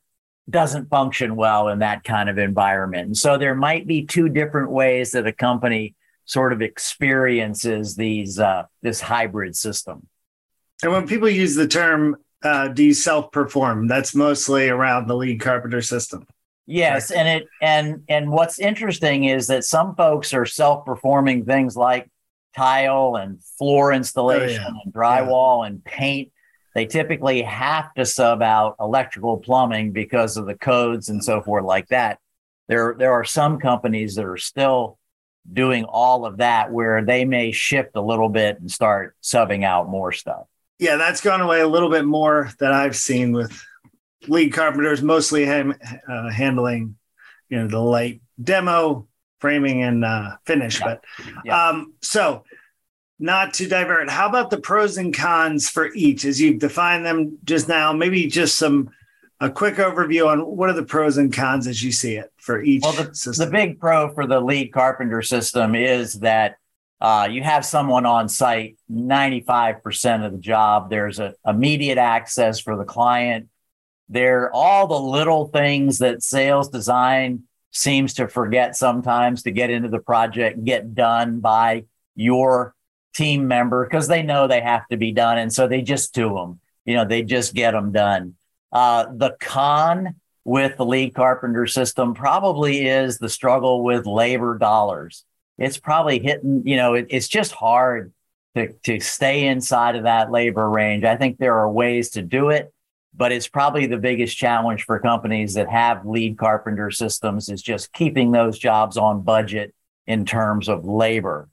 doesn't 0.49 0.89
function 0.89 1.35
well 1.35 1.67
in 1.67 1.79
that 1.79 2.03
kind 2.03 2.29
of 2.29 2.37
environment. 2.37 3.07
And 3.07 3.17
so 3.17 3.37
there 3.37 3.55
might 3.55 3.85
be 3.85 4.05
two 4.05 4.29
different 4.29 4.71
ways 4.71 5.11
that 5.11 5.27
a 5.27 5.31
company 5.31 5.95
sort 6.25 6.53
of 6.53 6.61
experiences 6.61 7.95
these 7.95 8.39
uh, 8.39 8.63
this 8.81 8.99
hybrid 8.99 9.55
system. 9.55 10.07
And 10.83 10.91
when 10.91 11.07
people 11.07 11.29
use 11.29 11.55
the 11.55 11.67
term 11.67 12.17
uh, 12.43 12.67
"do 12.69 12.83
you 12.83 12.93
self-perform," 12.93 13.87
that's 13.87 14.15
mostly 14.15 14.69
around 14.69 15.07
the 15.07 15.15
lead 15.15 15.39
carpenter 15.39 15.81
system. 15.81 16.25
Yes, 16.65 17.11
right? 17.11 17.19
and 17.19 17.27
it 17.27 17.47
and 17.61 18.03
and 18.09 18.31
what's 18.31 18.59
interesting 18.59 19.25
is 19.25 19.47
that 19.47 19.63
some 19.63 19.95
folks 19.95 20.33
are 20.33 20.45
self-performing 20.45 21.45
things 21.45 21.75
like 21.75 22.09
tile 22.55 23.15
and 23.15 23.43
floor 23.57 23.93
installation 23.93 24.63
oh, 24.63 24.71
yeah. 24.73 24.81
and 24.83 24.93
drywall 24.93 25.63
yeah. 25.63 25.67
and 25.67 25.83
paint 25.83 26.31
they 26.77 26.85
typically 26.85 27.41
have 27.41 27.91
to 27.95 28.05
sub 28.05 28.43
out 28.43 28.75
electrical 28.79 29.37
plumbing 29.37 29.93
because 29.93 30.37
of 30.37 30.45
the 30.45 30.53
codes 30.53 31.09
and 31.09 31.23
so 31.23 31.41
forth 31.41 31.65
like 31.65 31.87
that. 31.87 32.19
There, 32.67 32.93
there 32.95 33.13
are 33.13 33.23
some 33.23 33.57
companies 33.57 34.13
that 34.13 34.25
are 34.25 34.37
still 34.37 34.99
doing 35.51 35.85
all 35.85 36.23
of 36.23 36.37
that 36.37 36.71
where 36.71 37.03
they 37.03 37.25
may 37.25 37.51
shift 37.51 37.95
a 37.95 38.01
little 38.01 38.29
bit 38.29 38.59
and 38.59 38.69
start 38.69 39.15
subbing 39.23 39.63
out 39.63 39.89
more 39.89 40.11
stuff. 40.11 40.45
Yeah, 40.79 40.97
that's 40.97 41.21
gone 41.21 41.41
away 41.41 41.61
a 41.61 41.67
little 41.67 41.89
bit 41.89 42.05
more 42.05 42.51
that 42.59 42.71
I've 42.71 42.95
seen 42.95 43.31
with 43.31 43.63
lead 44.27 44.53
carpenters, 44.53 45.01
mostly 45.01 45.49
uh, 45.49 46.29
handling, 46.29 46.95
you 47.49 47.59
know, 47.59 47.67
the 47.67 47.79
light 47.79 48.21
demo, 48.41 49.07
framing, 49.39 49.81
and 49.83 50.05
uh, 50.05 50.37
finish. 50.45 50.79
Yeah. 50.79 50.85
But 50.85 51.03
yeah. 51.45 51.69
Um, 51.69 51.93
so, 52.01 52.43
not 53.19 53.55
to 53.55 53.67
divert, 53.67 54.09
how 54.09 54.29
about 54.29 54.51
the 54.51 54.59
pros 54.59 54.97
and 54.97 55.13
cons 55.13 55.67
for 55.67 55.91
each 55.93 56.23
as 56.25 56.39
you've 56.39 56.59
defined 56.59 57.05
them 57.05 57.39
just 57.43 57.67
now? 57.67 57.91
Maybe 57.91 58.27
just 58.27 58.57
some 58.57 58.91
a 59.39 59.49
quick 59.49 59.75
overview 59.75 60.27
on 60.27 60.39
what 60.39 60.69
are 60.69 60.73
the 60.73 60.83
pros 60.83 61.17
and 61.17 61.33
cons 61.33 61.67
as 61.67 61.81
you 61.83 61.91
see 61.91 62.15
it 62.15 62.31
for 62.37 62.61
each 62.61 62.83
well, 62.83 62.93
the, 62.93 63.13
system. 63.13 63.45
The 63.45 63.51
big 63.51 63.79
pro 63.79 64.13
for 64.13 64.25
the 64.25 64.39
lead 64.39 64.73
carpenter 64.73 65.21
system 65.21 65.75
is 65.75 66.13
that 66.21 66.57
uh, 66.99 67.27
you 67.29 67.43
have 67.43 67.65
someone 67.65 68.05
on 68.05 68.27
site 68.27 68.77
95% 68.91 70.25
of 70.25 70.31
the 70.31 70.39
job. 70.39 70.89
There's 70.89 71.19
a 71.19 71.35
immediate 71.45 71.97
access 71.97 72.59
for 72.59 72.75
the 72.75 72.85
client. 72.85 73.49
There 74.09 74.51
all 74.53 74.87
the 74.87 74.99
little 74.99 75.47
things 75.47 75.99
that 75.99 76.23
sales 76.23 76.69
design 76.69 77.43
seems 77.71 78.15
to 78.15 78.27
forget 78.27 78.75
sometimes 78.75 79.43
to 79.43 79.51
get 79.51 79.69
into 79.69 79.89
the 79.89 79.99
project, 79.99 80.63
get 80.63 80.95
done 80.95 81.39
by 81.39 81.85
your 82.15 82.73
team 83.13 83.47
member 83.47 83.85
because 83.85 84.07
they 84.07 84.23
know 84.23 84.47
they 84.47 84.61
have 84.61 84.87
to 84.87 84.97
be 84.97 85.11
done. 85.11 85.37
And 85.37 85.53
so 85.53 85.67
they 85.67 85.81
just 85.81 86.13
do 86.13 86.33
them, 86.33 86.59
you 86.85 86.95
know, 86.95 87.05
they 87.05 87.21
just 87.21 87.53
get 87.53 87.71
them 87.71 87.91
done. 87.91 88.35
Uh, 88.71 89.05
the 89.13 89.35
con 89.39 90.15
with 90.43 90.77
the 90.77 90.85
lead 90.85 91.13
carpenter 91.13 91.67
system 91.67 92.13
probably 92.13 92.87
is 92.87 93.17
the 93.17 93.29
struggle 93.29 93.83
with 93.83 94.05
labor 94.05 94.57
dollars. 94.57 95.25
It's 95.57 95.77
probably 95.77 96.19
hitting, 96.19 96.63
you 96.65 96.75
know, 96.75 96.93
it, 96.93 97.07
it's 97.09 97.27
just 97.27 97.51
hard 97.51 98.13
to, 98.55 98.73
to 98.83 98.99
stay 98.99 99.47
inside 99.47 99.95
of 99.95 100.03
that 100.03 100.31
labor 100.31 100.69
range. 100.69 101.03
I 101.03 101.15
think 101.15 101.37
there 101.37 101.57
are 101.59 101.71
ways 101.71 102.11
to 102.11 102.21
do 102.21 102.49
it, 102.49 102.73
but 103.15 103.31
it's 103.31 103.47
probably 103.47 103.87
the 103.87 103.97
biggest 103.97 104.37
challenge 104.37 104.83
for 104.83 104.99
companies 104.99 105.55
that 105.55 105.69
have 105.69 106.05
lead 106.05 106.37
carpenter 106.37 106.91
systems 106.91 107.49
is 107.49 107.61
just 107.61 107.91
keeping 107.93 108.31
those 108.31 108.59
jobs 108.59 108.97
on 108.97 109.23
budget 109.23 109.73
in 110.05 110.25
terms 110.25 110.69
of 110.69 110.85
labor. 110.85 111.49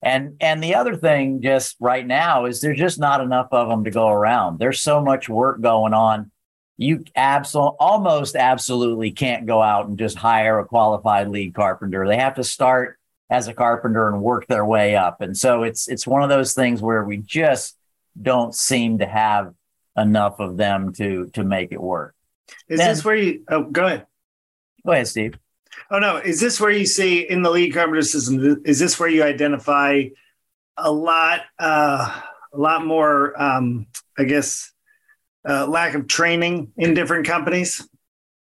And 0.00 0.36
and 0.40 0.62
the 0.62 0.76
other 0.76 0.94
thing 0.94 1.42
just 1.42 1.76
right 1.80 2.06
now 2.06 2.44
is 2.44 2.60
there's 2.60 2.78
just 2.78 3.00
not 3.00 3.20
enough 3.20 3.48
of 3.50 3.68
them 3.68 3.82
to 3.82 3.90
go 3.90 4.08
around. 4.08 4.60
There's 4.60 4.80
so 4.80 5.02
much 5.02 5.28
work 5.28 5.60
going 5.60 5.92
on 5.92 6.30
you 6.78 7.04
absolutely 7.16 7.76
almost 7.80 8.36
absolutely 8.36 9.10
can't 9.10 9.46
go 9.46 9.60
out 9.60 9.88
and 9.88 9.98
just 9.98 10.16
hire 10.16 10.60
a 10.60 10.64
qualified 10.64 11.28
lead 11.28 11.52
carpenter. 11.52 12.06
They 12.06 12.16
have 12.16 12.36
to 12.36 12.44
start 12.44 12.97
as 13.30 13.48
a 13.48 13.54
carpenter 13.54 14.08
and 14.08 14.22
work 14.22 14.46
their 14.46 14.64
way 14.64 14.96
up. 14.96 15.20
And 15.20 15.36
so 15.36 15.62
it's 15.62 15.88
it's 15.88 16.06
one 16.06 16.22
of 16.22 16.28
those 16.28 16.54
things 16.54 16.80
where 16.80 17.04
we 17.04 17.18
just 17.18 17.76
don't 18.20 18.54
seem 18.54 18.98
to 18.98 19.06
have 19.06 19.54
enough 19.96 20.40
of 20.40 20.56
them 20.56 20.92
to 20.94 21.26
to 21.34 21.44
make 21.44 21.72
it 21.72 21.80
work. 21.80 22.14
Is 22.68 22.78
then, 22.78 22.88
this 22.88 23.04
where 23.04 23.16
you 23.16 23.44
oh 23.48 23.64
go 23.64 23.86
ahead. 23.86 24.06
Go 24.86 24.92
ahead, 24.92 25.08
Steve. 25.08 25.38
Oh 25.90 25.98
no, 25.98 26.16
is 26.16 26.40
this 26.40 26.60
where 26.60 26.70
you 26.70 26.86
see 26.86 27.20
in 27.20 27.42
the 27.42 27.50
lead 27.50 27.74
carpenter 27.74 28.02
system 28.02 28.62
is 28.64 28.78
this 28.78 28.98
where 28.98 29.08
you 29.08 29.22
identify 29.22 30.04
a 30.76 30.90
lot 30.90 31.42
uh 31.58 32.20
a 32.52 32.58
lot 32.58 32.86
more 32.86 33.40
um 33.40 33.86
I 34.18 34.24
guess 34.24 34.72
uh, 35.48 35.66
lack 35.66 35.94
of 35.94 36.06
training 36.06 36.72
in 36.76 36.94
different 36.94 37.26
companies? 37.26 37.86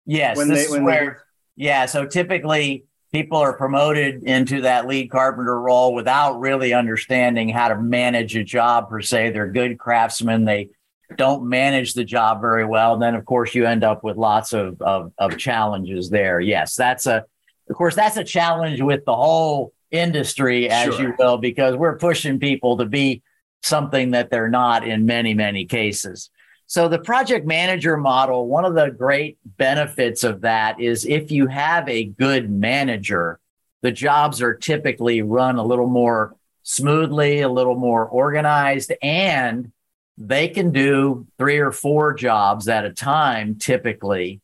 Yes, 0.05 0.37
when 0.37 0.49
this 0.49 0.67
they, 0.67 0.71
when 0.71 0.81
is 0.81 0.85
where, 0.85 1.23
yeah. 1.55 1.85
So 1.85 2.05
typically, 2.05 2.85
people 3.17 3.39
are 3.39 3.57
promoted 3.57 4.21
into 4.25 4.61
that 4.61 4.85
lead 4.85 5.09
carpenter 5.09 5.59
role 5.59 5.95
without 5.95 6.39
really 6.39 6.71
understanding 6.71 7.49
how 7.49 7.67
to 7.67 7.75
manage 7.75 8.35
a 8.35 8.43
job 8.43 8.91
per 8.91 9.01
se. 9.01 9.31
They're 9.31 9.51
good 9.51 9.79
craftsmen. 9.79 10.45
They 10.45 10.69
don't 11.15 11.49
manage 11.49 11.95
the 11.95 12.03
job 12.03 12.41
very 12.41 12.63
well. 12.63 12.93
And 12.93 13.01
then, 13.01 13.15
of 13.15 13.25
course, 13.25 13.55
you 13.55 13.65
end 13.65 13.83
up 13.83 14.03
with 14.03 14.17
lots 14.17 14.53
of, 14.53 14.79
of, 14.83 15.11
of 15.17 15.35
challenges 15.39 16.11
there. 16.11 16.39
Yes, 16.39 16.75
that's 16.75 17.07
a, 17.07 17.25
of 17.67 17.75
course, 17.75 17.95
that's 17.95 18.17
a 18.17 18.23
challenge 18.23 18.81
with 18.81 19.03
the 19.05 19.15
whole 19.15 19.73
industry, 19.89 20.69
as 20.69 20.93
sure. 20.93 21.01
you 21.01 21.15
will, 21.17 21.37
because 21.37 21.75
we're 21.75 21.97
pushing 21.97 22.37
people 22.37 22.77
to 22.77 22.85
be 22.85 23.23
something 23.63 24.11
that 24.11 24.29
they're 24.29 24.47
not 24.47 24.87
in 24.87 25.07
many, 25.07 25.33
many 25.33 25.65
cases. 25.65 26.29
So 26.67 26.89
the 26.89 26.99
project 26.99 27.47
manager 27.47 27.95
model, 27.95 28.45
one 28.45 28.65
of 28.65 28.75
the 28.75 28.91
great 28.91 29.37
benefits 29.45 30.25
of 30.25 30.41
that 30.41 30.81
is 30.81 31.05
if 31.05 31.31
you 31.31 31.47
have 31.47 31.87
a 31.87 32.03
good 32.03 32.51
manager, 32.51 33.39
the 33.81 33.91
jobs 33.91 34.41
are 34.41 34.53
typically 34.53 35.21
run 35.21 35.55
a 35.55 35.63
little 35.63 35.87
more 35.87 36.35
smoothly, 36.63 37.39
a 37.39 37.47
little 37.47 37.77
more 37.77 38.05
organized, 38.05 38.91
and 39.01 39.71
they 40.17 40.49
can 40.49 40.71
do 40.71 41.25
three 41.37 41.59
or 41.59 41.71
four 41.71 42.13
jobs 42.13 42.67
at 42.67 42.83
a 42.83 42.91
time 42.91 43.55
typically. 43.55 44.41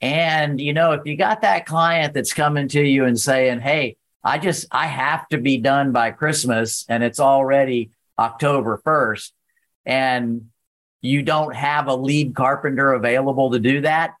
And, 0.00 0.60
you 0.60 0.72
know, 0.72 0.92
if 0.92 1.02
you 1.04 1.16
got 1.16 1.42
that 1.42 1.64
client 1.64 2.12
that's 2.12 2.32
coming 2.32 2.66
to 2.68 2.82
you 2.82 3.04
and 3.04 3.20
saying, 3.20 3.60
Hey, 3.60 3.96
I 4.24 4.38
just, 4.38 4.66
I 4.72 4.86
have 4.86 5.28
to 5.28 5.38
be 5.38 5.58
done 5.58 5.92
by 5.92 6.10
Christmas 6.10 6.84
and 6.88 7.04
it's 7.04 7.20
already 7.20 7.90
October 8.18 8.82
1st. 8.84 9.30
And 9.86 10.50
you 11.00 11.22
don't 11.22 11.54
have 11.54 11.88
a 11.88 11.94
lead 11.94 12.34
carpenter 12.34 12.92
available 12.92 13.50
to 13.52 13.58
do 13.58 13.80
that, 13.82 14.14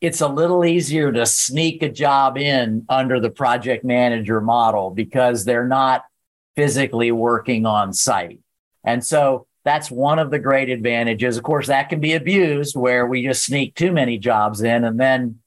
it's 0.00 0.20
a 0.20 0.28
little 0.28 0.64
easier 0.64 1.12
to 1.12 1.24
sneak 1.24 1.82
a 1.82 1.88
job 1.88 2.36
in 2.36 2.84
under 2.88 3.20
the 3.20 3.30
project 3.30 3.84
manager 3.84 4.40
model 4.40 4.90
because 4.90 5.44
they're 5.44 5.68
not 5.68 6.04
physically 6.56 7.12
working 7.12 7.66
on 7.66 7.92
site. 7.92 8.40
And 8.84 9.04
so 9.04 9.46
that's 9.64 9.90
one 9.90 10.18
of 10.18 10.30
the 10.30 10.40
great 10.40 10.70
advantages. 10.70 11.36
Of 11.36 11.44
course, 11.44 11.68
that 11.68 11.88
can 11.88 12.00
be 12.00 12.14
abused 12.14 12.76
where 12.76 13.06
we 13.06 13.22
just 13.22 13.44
sneak 13.44 13.74
too 13.76 13.92
many 13.92 14.18
jobs 14.18 14.60
in 14.62 14.84
and 14.84 14.98
then 14.98 15.38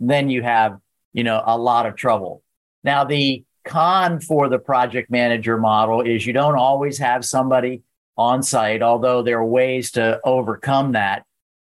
then 0.00 0.28
you 0.28 0.42
have, 0.42 0.78
you 1.12 1.24
know, 1.24 1.42
a 1.44 1.56
lot 1.56 1.86
of 1.86 1.96
trouble. 1.96 2.42
Now 2.82 3.04
the 3.04 3.44
con 3.64 4.20
for 4.20 4.48
the 4.48 4.58
project 4.58 5.10
manager 5.10 5.56
model 5.56 6.02
is 6.02 6.26
you 6.26 6.32
don't 6.32 6.56
always 6.56 6.98
have 6.98 7.24
somebody 7.24 7.82
on 8.16 8.42
site, 8.42 8.82
although 8.82 9.22
there 9.22 9.38
are 9.38 9.44
ways 9.44 9.92
to 9.92 10.20
overcome 10.24 10.92
that. 10.92 11.24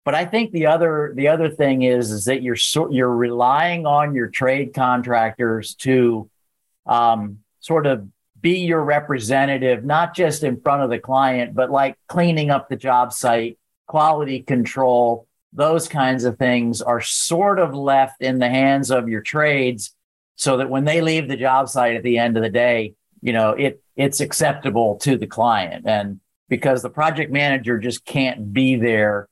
But 0.04 0.16
I 0.16 0.26
think 0.26 0.52
the 0.52 0.66
other 0.68 1.14
the 1.16 1.28
other 1.28 1.50
thing 1.50 1.84
is 1.84 2.12
is 2.12 2.26
that 2.26 2.42
you're 2.42 2.56
so, 2.56 2.90
you're 2.92 3.16
relying 3.16 3.86
on 3.86 4.16
your 4.16 4.28
trade 4.28 4.74
contractors 4.74 5.76
to 5.76 6.30
um, 6.88 7.40
sort 7.60 7.86
of 7.86 8.08
be 8.40 8.60
your 8.60 8.84
representative, 8.84 9.84
not 9.86 10.16
just 10.16 10.44
in 10.44 10.60
front 10.60 10.82
of 10.82 10.90
the 10.90 10.98
client, 10.98 11.54
but 11.54 11.70
like 11.70 11.96
cleaning 12.08 12.50
up 12.50 12.68
the 12.68 12.76
job 12.76 13.14
site, 13.14 13.60
quality 13.86 14.42
control, 14.42 15.28
those 15.54 15.88
kinds 15.88 16.24
of 16.24 16.40
things 16.40 16.82
are 16.82 17.02
sort 17.02 17.60
of 17.60 17.76
left 17.76 18.22
in 18.22 18.40
the 18.40 18.50
hands 18.50 18.90
of 18.90 19.08
your 19.08 19.22
trades, 19.22 19.94
so 20.36 20.58
that 20.58 20.72
when 20.72 20.86
they 20.86 21.02
leave 21.02 21.28
the 21.28 21.38
job 21.38 21.70
site 21.70 21.96
at 21.96 22.02
the 22.02 22.18
end 22.18 22.36
of 22.36 22.42
the 22.42 22.50
day, 22.50 22.96
you 23.22 23.34
know 23.34 23.52
it 23.52 23.84
it's 23.96 24.20
acceptable 24.20 24.96
to 24.96 25.18
the 25.18 25.28
client 25.28 25.86
and 25.86 26.20
because 26.52 26.82
the 26.82 26.90
project 26.90 27.32
manager 27.32 27.80
just 27.80 28.04
can't 28.04 28.52
be 28.52 28.76
there 28.76 29.30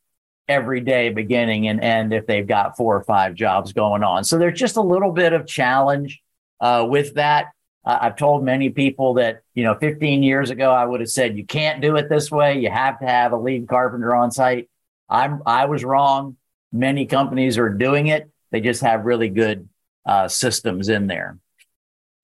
every 0.47 0.79
day 0.79 1.09
beginning 1.09 1.67
and 1.67 1.81
end 1.81 2.13
if 2.13 2.25
they've 2.25 2.47
got 2.47 2.77
four 2.77 2.95
or 2.95 3.03
five 3.03 3.35
jobs 3.35 3.73
going 3.73 4.03
on. 4.03 4.23
So 4.23 4.37
there's 4.37 4.57
just 4.57 4.77
a 4.77 4.81
little 4.81 5.11
bit 5.11 5.33
of 5.33 5.45
challenge 5.45 6.21
uh, 6.61 6.87
with 6.89 7.15
that. 7.15 7.47
Uh, 7.85 7.97
I've 7.99 8.15
told 8.15 8.45
many 8.45 8.69
people 8.69 9.15
that, 9.15 9.41
you 9.53 9.65
know, 9.65 9.75
15 9.75 10.23
years 10.23 10.49
ago, 10.49 10.71
I 10.71 10.85
would 10.85 11.01
have 11.01 11.09
said, 11.09 11.37
you 11.37 11.45
can't 11.45 11.81
do 11.81 11.97
it 11.97 12.07
this 12.07 12.31
way. 12.31 12.57
You 12.57 12.71
have 12.71 12.97
to 13.01 13.05
have 13.05 13.33
a 13.33 13.37
lead 13.37 13.67
carpenter 13.67 14.15
on 14.15 14.31
site. 14.31 14.69
I'm, 15.09 15.43
I 15.45 15.65
was 15.65 15.83
wrong. 15.83 16.37
Many 16.71 17.05
companies 17.05 17.57
are 17.57 17.67
doing 17.67 18.07
it. 18.07 18.31
They 18.51 18.61
just 18.61 18.81
have 18.81 19.03
really 19.03 19.27
good 19.27 19.67
uh, 20.05 20.29
systems 20.29 20.87
in 20.87 21.07
there. 21.07 21.37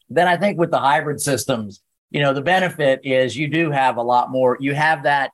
Then 0.10 0.30
I 0.30 0.38
think 0.38 0.58
with 0.58 0.72
the 0.72 0.80
hybrid 0.80 1.20
systems, 1.20 1.82
you 2.16 2.22
know, 2.22 2.34
the 2.34 2.42
benefit 2.42 3.02
is 3.04 3.36
you 3.36 3.50
do 3.50 3.72
have 3.72 3.98
a 3.98 4.02
lot 4.02 4.32
more, 4.32 4.56
you 4.62 4.74
have 4.74 5.04
that 5.04 5.32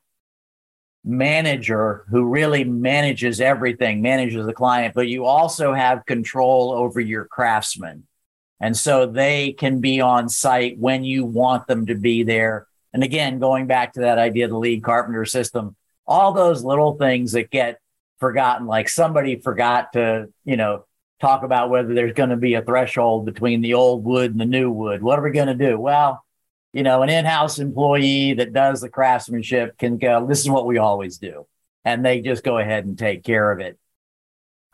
manager 1.05 2.05
who 2.09 2.25
really 2.25 2.63
manages 2.63 3.39
everything, 3.39 4.01
manages 4.01 4.47
the 4.47 4.51
client, 4.51 4.95
but 4.95 5.07
you 5.07 5.25
also 5.25 5.75
have 5.75 6.07
control 6.07 6.71
over 6.71 7.00
your 7.00 7.25
craftsmen. 7.25 8.07
And 8.59 8.75
so 8.75 9.05
they 9.05 9.51
can 9.51 9.79
be 9.79 10.01
on 10.01 10.27
site 10.27 10.79
when 10.79 11.03
you 11.03 11.23
want 11.23 11.67
them 11.67 11.85
to 11.85 11.93
be 11.93 12.23
there. 12.23 12.65
And 12.93 13.03
again, 13.03 13.38
going 13.38 13.67
back 13.67 13.93
to 13.93 14.00
that 14.00 14.17
idea 14.17 14.45
of 14.45 14.50
the 14.50 14.57
lead 14.57 14.83
carpenter 14.83 15.25
system, 15.25 15.75
all 16.07 16.33
those 16.33 16.63
little 16.63 16.97
things 16.97 17.33
that 17.33 17.51
get 17.51 17.79
forgotten, 18.19 18.65
like 18.65 18.89
somebody 18.89 19.35
forgot 19.35 19.93
to, 19.93 20.29
you 20.45 20.57
know, 20.57 20.85
talk 21.19 21.43
about 21.43 21.69
whether 21.69 21.93
there's 21.93 22.13
going 22.13 22.31
to 22.31 22.38
be 22.38 22.55
a 22.55 22.63
threshold 22.63 23.27
between 23.27 23.61
the 23.61 23.75
old 23.75 24.03
wood 24.03 24.31
and 24.31 24.41
the 24.41 24.45
new 24.45 24.71
wood. 24.71 25.03
What 25.03 25.19
are 25.19 25.21
we 25.21 25.29
going 25.29 25.45
to 25.45 25.53
do? 25.53 25.79
Well, 25.79 26.23
you 26.73 26.83
know, 26.83 27.01
an 27.01 27.09
in-house 27.09 27.59
employee 27.59 28.33
that 28.35 28.53
does 28.53 28.81
the 28.81 28.89
craftsmanship 28.89 29.77
can 29.77 29.97
go, 29.97 30.25
this 30.25 30.39
is 30.39 30.49
what 30.49 30.65
we 30.65 30.77
always 30.77 31.17
do. 31.17 31.45
And 31.83 32.05
they 32.05 32.21
just 32.21 32.43
go 32.43 32.57
ahead 32.57 32.85
and 32.85 32.97
take 32.97 33.23
care 33.23 33.51
of 33.51 33.59
it. 33.59 33.77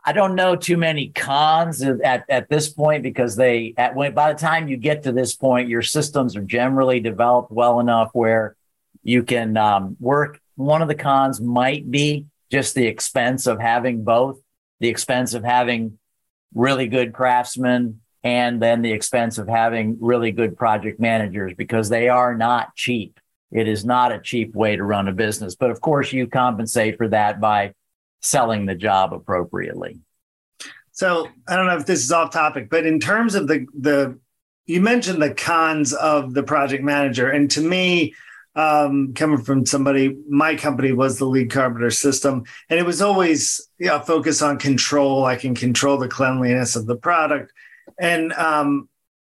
I 0.04 0.14
don't 0.14 0.36
know 0.36 0.56
too 0.56 0.78
many 0.78 1.10
cons 1.10 1.82
at, 1.82 2.24
at 2.30 2.50
this 2.50 2.70
point 2.70 3.04
because 3.04 3.36
they 3.36 3.74
at 3.78 3.94
when 3.94 4.14
by 4.14 4.32
the 4.32 4.40
time 4.40 4.70
you 4.70 4.78
get 4.78 5.04
to 5.04 5.12
this 5.12 5.36
point, 5.36 5.68
your 5.68 5.82
systems 5.82 6.38
are 6.38 6.44
generally 6.44 7.02
developed 7.02 7.52
well 7.52 7.82
enough 7.82 8.12
where 8.14 8.56
you 9.04 9.24
can 9.24 9.58
um, 9.58 9.98
work 10.00 10.40
one 10.58 10.82
of 10.82 10.88
the 10.88 10.96
cons 10.96 11.40
might 11.40 11.90
be 11.90 12.26
just 12.52 12.74
the 12.74 12.88
expense 12.88 13.48
of 13.48 13.60
having 13.60 14.04
both, 14.04 14.40
the 14.80 14.90
expense 14.90 15.34
of 15.34 15.44
having 15.44 16.00
really 16.54 16.88
good 16.88 17.14
craftsmen 17.14 18.02
and 18.24 18.62
then 18.62 18.82
the 18.82 18.92
expense 18.92 19.38
of 19.38 19.48
having 19.48 19.98
really 20.02 20.32
good 20.32 20.58
project 20.58 21.00
managers 21.00 21.54
because 21.56 21.90
they 21.90 22.10
are 22.10 22.36
not 22.36 22.76
cheap. 22.76 23.20
It 23.52 23.68
is 23.68 23.86
not 23.86 24.12
a 24.12 24.20
cheap 24.20 24.56
way 24.56 24.76
to 24.76 24.84
run 24.84 25.08
a 25.08 25.14
business. 25.14 25.56
But 25.56 25.72
of 25.72 25.80
course, 25.80 26.12
you 26.12 26.28
compensate 26.28 26.98
for 26.98 27.08
that 27.10 27.40
by 27.40 27.74
selling 28.22 28.66
the 28.66 28.76
job 28.76 29.14
appropriately. 29.14 30.00
So 30.92 31.28
I 31.48 31.56
don't 31.56 31.68
know 31.68 31.78
if 31.78 31.86
this 31.86 32.04
is 32.04 32.12
off 32.12 32.32
topic, 32.32 32.70
but 32.70 32.86
in 32.86 33.00
terms 33.00 33.36
of 33.36 33.48
the 33.48 33.68
the 33.80 34.20
you 34.66 34.82
mentioned 34.82 35.22
the 35.22 35.34
cons 35.34 35.94
of 35.94 36.34
the 36.34 36.44
project 36.44 36.84
manager, 36.84 37.30
and 37.30 37.50
to 37.52 37.62
me, 37.62 38.14
um, 38.56 39.14
coming 39.14 39.44
from 39.44 39.66
somebody, 39.66 40.18
my 40.28 40.56
company 40.56 40.92
was 40.92 41.20
the 41.20 41.26
lead 41.26 41.52
carpenter 41.52 41.92
system, 41.92 42.44
and 42.70 42.80
it 42.80 42.86
was 42.86 43.02
always 43.02 43.70
yeah 43.80 44.00
focus 44.00 44.42
on 44.42 44.58
control. 44.58 45.24
I 45.24 45.36
can 45.36 45.54
control 45.54 45.98
the 45.98 46.08
cleanliness 46.08 46.76
of 46.76 46.88
the 46.88 46.96
product, 46.96 47.54
and 48.00 48.34
um, 48.34 48.90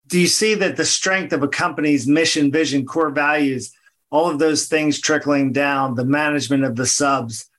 do 0.07 0.19
you 0.19 0.27
see 0.27 0.55
that 0.55 0.75
the 0.75 0.85
strength 0.85 1.33
of 1.33 1.43
a 1.43 1.47
company's 1.47 2.07
mission, 2.07 2.51
vision, 2.51 2.85
core 2.85 3.11
values, 3.11 3.71
all 4.09 4.29
of 4.29 4.39
those 4.39 4.67
things 4.67 4.99
trickling 4.99 5.51
down, 5.53 5.95
the 5.95 6.05
management 6.05 6.63
of 6.63 6.75
the 6.75 6.85
subs, 6.85 7.49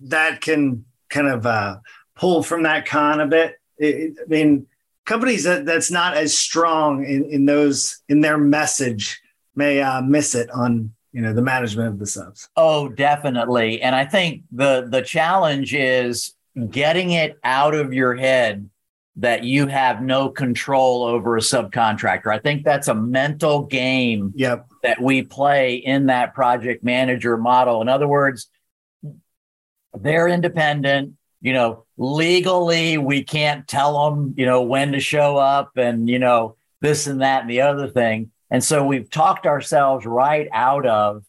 that 0.00 0.40
can 0.40 0.84
kind 1.10 1.28
of 1.28 1.46
uh, 1.46 1.76
pull 2.16 2.42
from 2.42 2.62
that 2.62 2.86
con 2.86 3.20
a 3.20 3.26
bit. 3.26 3.56
It, 3.76 4.16
I 4.20 4.28
mean, 4.28 4.66
companies 5.04 5.44
that 5.44 5.66
that's 5.66 5.90
not 5.90 6.16
as 6.16 6.36
strong 6.36 7.04
in, 7.04 7.24
in 7.26 7.46
those 7.46 8.02
in 8.08 8.20
their 8.20 8.38
message 8.38 9.20
may 9.54 9.80
uh, 9.80 10.00
miss 10.02 10.34
it 10.34 10.50
on 10.50 10.92
you 11.12 11.22
know 11.22 11.32
the 11.32 11.42
management 11.42 11.88
of 11.88 11.98
the 11.98 12.06
subs. 12.06 12.48
Oh, 12.56 12.88
definitely. 12.88 13.82
And 13.82 13.94
I 13.94 14.04
think 14.04 14.42
the 14.50 14.88
the 14.90 15.02
challenge 15.02 15.74
is 15.74 16.34
getting 16.70 17.12
it 17.12 17.38
out 17.44 17.74
of 17.74 17.92
your 17.92 18.16
head 18.16 18.68
that 19.18 19.44
you 19.44 19.66
have 19.66 20.02
no 20.02 20.28
control 20.28 21.02
over 21.04 21.36
a 21.36 21.40
subcontractor. 21.40 22.32
I 22.32 22.38
think 22.38 22.64
that's 22.64 22.88
a 22.88 22.94
mental 22.94 23.64
game 23.64 24.32
yep. 24.34 24.66
that 24.82 25.00
we 25.00 25.22
play 25.22 25.76
in 25.76 26.06
that 26.06 26.34
project 26.34 26.84
manager 26.84 27.36
model. 27.36 27.82
In 27.82 27.88
other 27.88 28.08
words, 28.08 28.48
they're 29.92 30.28
independent 30.28 31.14
you 31.40 31.52
know, 31.52 31.84
legally 31.96 32.98
we 32.98 33.22
can't 33.22 33.66
tell 33.68 34.10
them, 34.10 34.34
you 34.36 34.46
know, 34.46 34.62
when 34.62 34.92
to 34.92 35.00
show 35.00 35.36
up 35.36 35.76
and, 35.76 36.08
you 36.08 36.18
know, 36.18 36.56
this 36.80 37.06
and 37.06 37.22
that 37.22 37.42
and 37.42 37.50
the 37.50 37.60
other 37.60 37.88
thing. 37.88 38.30
And 38.50 38.62
so 38.62 38.84
we've 38.84 39.10
talked 39.10 39.46
ourselves 39.46 40.06
right 40.06 40.48
out 40.52 40.86
of 40.86 41.24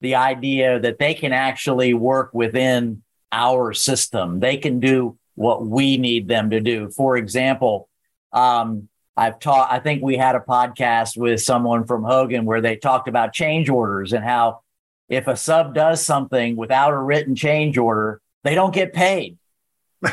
the 0.00 0.14
idea 0.14 0.80
that 0.80 0.98
they 0.98 1.14
can 1.14 1.32
actually 1.32 1.92
work 1.92 2.32
within 2.32 3.02
our 3.32 3.72
system. 3.74 4.40
They 4.40 4.56
can 4.56 4.80
do 4.80 5.18
what 5.40 5.66
we 5.66 5.96
need 5.96 6.28
them 6.28 6.50
to 6.50 6.60
do. 6.60 6.90
For 6.90 7.16
example, 7.16 7.88
um, 8.32 8.88
I've 9.16 9.38
taught, 9.38 9.70
I 9.70 9.80
think 9.80 10.02
we 10.02 10.16
had 10.16 10.34
a 10.34 10.40
podcast 10.40 11.16
with 11.16 11.40
someone 11.40 11.84
from 11.84 12.04
Hogan 12.04 12.44
where 12.44 12.60
they 12.60 12.76
talked 12.76 13.08
about 13.08 13.32
change 13.32 13.68
orders 13.68 14.12
and 14.12 14.24
how 14.24 14.60
if 15.08 15.26
a 15.26 15.36
sub 15.36 15.74
does 15.74 16.04
something 16.04 16.56
without 16.56 16.92
a 16.92 16.98
written 16.98 17.34
change 17.34 17.78
order, 17.78 18.20
they 18.44 18.54
don't 18.54 18.74
get 18.74 18.92
paid 18.92 19.38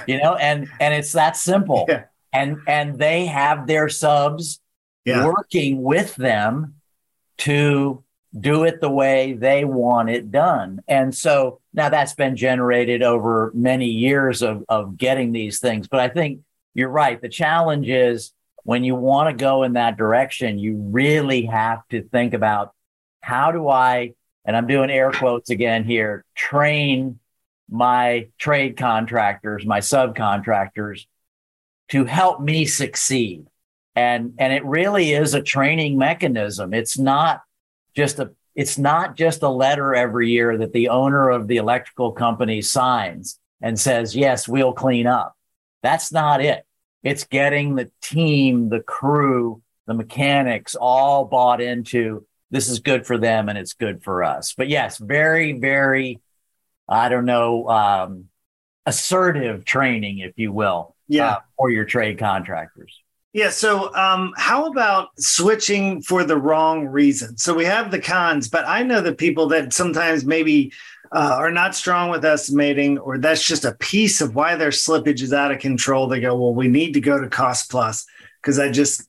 you 0.05 0.17
know, 0.21 0.35
and 0.39 0.67
and 0.79 0.93
it's 0.93 1.13
that 1.13 1.37
simple. 1.37 1.85
Yeah. 1.87 2.05
And 2.33 2.57
and 2.67 2.99
they 2.99 3.25
have 3.25 3.67
their 3.67 3.89
subs 3.89 4.59
yeah. 5.05 5.25
working 5.25 5.81
with 5.81 6.15
them 6.15 6.75
to 7.39 8.03
do 8.37 8.63
it 8.65 8.81
the 8.81 8.89
way 8.89 9.33
they 9.33 9.63
want 9.65 10.09
it 10.09 10.31
done. 10.31 10.81
And 10.87 11.15
so 11.15 11.61
now 11.77 11.89
that's 11.89 12.15
been 12.15 12.35
generated 12.35 13.03
over 13.03 13.51
many 13.53 13.85
years 13.85 14.41
of, 14.41 14.65
of 14.67 14.97
getting 14.97 15.31
these 15.31 15.59
things. 15.59 15.87
But 15.87 15.99
I 15.99 16.09
think 16.09 16.41
you're 16.73 16.89
right. 16.89 17.21
The 17.21 17.29
challenge 17.29 17.87
is 17.87 18.33
when 18.63 18.83
you 18.83 18.95
want 18.95 19.29
to 19.29 19.41
go 19.41 19.61
in 19.61 19.73
that 19.73 19.95
direction, 19.95 20.57
you 20.57 20.75
really 20.75 21.45
have 21.45 21.87
to 21.89 22.01
think 22.01 22.33
about 22.33 22.73
how 23.21 23.51
do 23.51 23.69
I, 23.69 24.15
and 24.43 24.57
I'm 24.57 24.65
doing 24.65 24.89
air 24.89 25.11
quotes 25.11 25.51
again 25.51 25.83
here, 25.83 26.25
train 26.35 27.19
my 27.69 28.29
trade 28.39 28.75
contractors, 28.75 29.63
my 29.63 29.79
subcontractors 29.79 31.05
to 31.89 32.05
help 32.05 32.41
me 32.41 32.65
succeed. 32.65 33.45
And, 33.95 34.33
and 34.39 34.51
it 34.51 34.65
really 34.65 35.11
is 35.11 35.35
a 35.35 35.43
training 35.43 35.97
mechanism. 35.97 36.73
It's 36.73 36.97
not 36.97 37.41
just 37.95 38.17
a, 38.17 38.31
it's 38.57 38.79
not 38.79 39.15
just 39.15 39.43
a 39.43 39.49
letter 39.49 39.93
every 39.93 40.29
year 40.31 40.57
that 40.57 40.73
the 40.73 40.89
owner 40.89 41.29
of 41.29 41.47
the 41.47 41.57
electrical 41.57 42.11
company 42.11 42.61
signs 42.63 43.39
and 43.61 43.79
says, 43.79 44.15
yes, 44.15 44.47
we'll 44.47 44.73
clean 44.73 45.05
up. 45.05 45.37
That's 45.83 46.11
not 46.11 46.43
it. 46.43 46.65
It's 47.03 47.23
getting 47.23 47.75
the 47.75 47.91
team, 48.01 48.69
the 48.69 48.81
crew, 48.81 49.61
the 49.85 49.93
mechanics 49.93 50.75
all 50.75 51.25
bought 51.25 51.61
into 51.61 52.25
this 52.49 52.67
is 52.67 52.79
good 52.79 53.05
for 53.05 53.19
them 53.19 53.47
and 53.47 53.59
it's 53.59 53.73
good 53.73 54.03
for 54.03 54.23
us. 54.23 54.55
But 54.57 54.69
yes, 54.69 54.97
very, 54.97 55.53
very 55.53 56.19
I 56.89 57.09
don't 57.09 57.25
know, 57.25 57.67
um, 57.69 58.25
assertive 58.85 59.65
training, 59.65 60.19
if 60.19 60.33
you 60.37 60.51
will, 60.51 60.95
yeah, 61.07 61.31
uh, 61.31 61.39
for 61.57 61.69
your 61.69 61.85
trade 61.85 62.17
contractors. 62.17 63.01
Yeah. 63.33 63.49
So, 63.49 63.93
um, 63.93 64.33
how 64.37 64.65
about 64.67 65.09
switching 65.19 66.01
for 66.01 66.23
the 66.23 66.37
wrong 66.37 66.87
reason? 66.87 67.37
So 67.37 67.53
we 67.53 67.65
have 67.65 67.91
the 67.91 67.99
cons, 67.99 68.47
but 68.47 68.65
I 68.67 68.83
know 68.83 69.01
the 69.01 69.13
people 69.13 69.47
that 69.49 69.73
sometimes 69.73 70.25
maybe 70.25 70.71
uh, 71.11 71.35
are 71.37 71.51
not 71.51 71.75
strong 71.75 72.09
with 72.09 72.25
estimating, 72.25 72.97
or 72.97 73.17
that's 73.17 73.45
just 73.45 73.65
a 73.65 73.75
piece 73.75 74.21
of 74.21 74.35
why 74.35 74.55
their 74.55 74.71
slippage 74.71 75.21
is 75.21 75.33
out 75.33 75.51
of 75.51 75.59
control. 75.59 76.07
They 76.07 76.19
go, 76.19 76.35
well, 76.35 76.53
we 76.53 76.67
need 76.67 76.93
to 76.93 77.01
go 77.01 77.19
to 77.19 77.29
cost 77.29 77.69
plus 77.69 78.05
because 78.41 78.59
I 78.59 78.71
just 78.71 79.07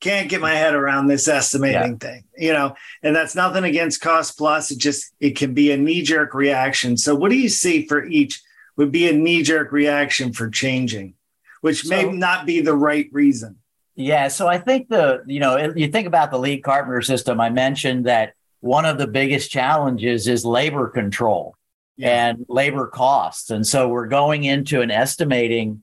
can't 0.00 0.28
get 0.28 0.40
my 0.40 0.54
head 0.54 0.74
around 0.74 1.08
this 1.08 1.26
estimating 1.26 1.98
yeah. 2.00 2.08
thing, 2.08 2.24
you 2.36 2.52
know, 2.52 2.74
and 3.02 3.14
that's 3.14 3.34
nothing 3.34 3.64
against 3.64 4.00
cost 4.00 4.38
plus. 4.38 4.70
It 4.70 4.78
just, 4.78 5.12
it 5.20 5.36
can 5.36 5.54
be 5.54 5.72
a 5.72 5.76
knee 5.76 6.02
jerk 6.02 6.34
reaction. 6.34 6.96
So 6.96 7.14
what 7.14 7.30
do 7.30 7.36
you 7.36 7.48
see 7.48 7.86
for 7.86 8.04
each 8.04 8.40
would 8.76 8.92
be 8.92 9.08
a 9.08 9.12
knee 9.12 9.42
jerk 9.42 9.72
reaction 9.72 10.32
for 10.32 10.48
changing, 10.48 11.14
which 11.60 11.82
so, 11.82 11.88
may 11.88 12.04
not 12.10 12.46
be 12.46 12.60
the 12.60 12.74
right 12.74 13.08
reason. 13.12 13.56
Yeah. 13.94 14.28
So 14.28 14.46
I 14.46 14.58
think 14.58 14.88
the, 14.88 15.22
you 15.26 15.40
know, 15.40 15.72
you 15.74 15.88
think 15.88 16.06
about 16.06 16.30
the 16.30 16.38
lead 16.38 16.62
carpenter 16.62 17.02
system, 17.02 17.40
I 17.40 17.50
mentioned 17.50 18.06
that 18.06 18.34
one 18.60 18.84
of 18.84 18.98
the 18.98 19.06
biggest 19.06 19.50
challenges 19.50 20.28
is 20.28 20.44
labor 20.44 20.88
control 20.88 21.56
yeah. 21.96 22.28
and 22.28 22.46
labor 22.48 22.86
costs. 22.86 23.50
And 23.50 23.66
so 23.66 23.88
we're 23.88 24.06
going 24.06 24.44
into 24.44 24.80
an 24.80 24.90
estimating 24.90 25.82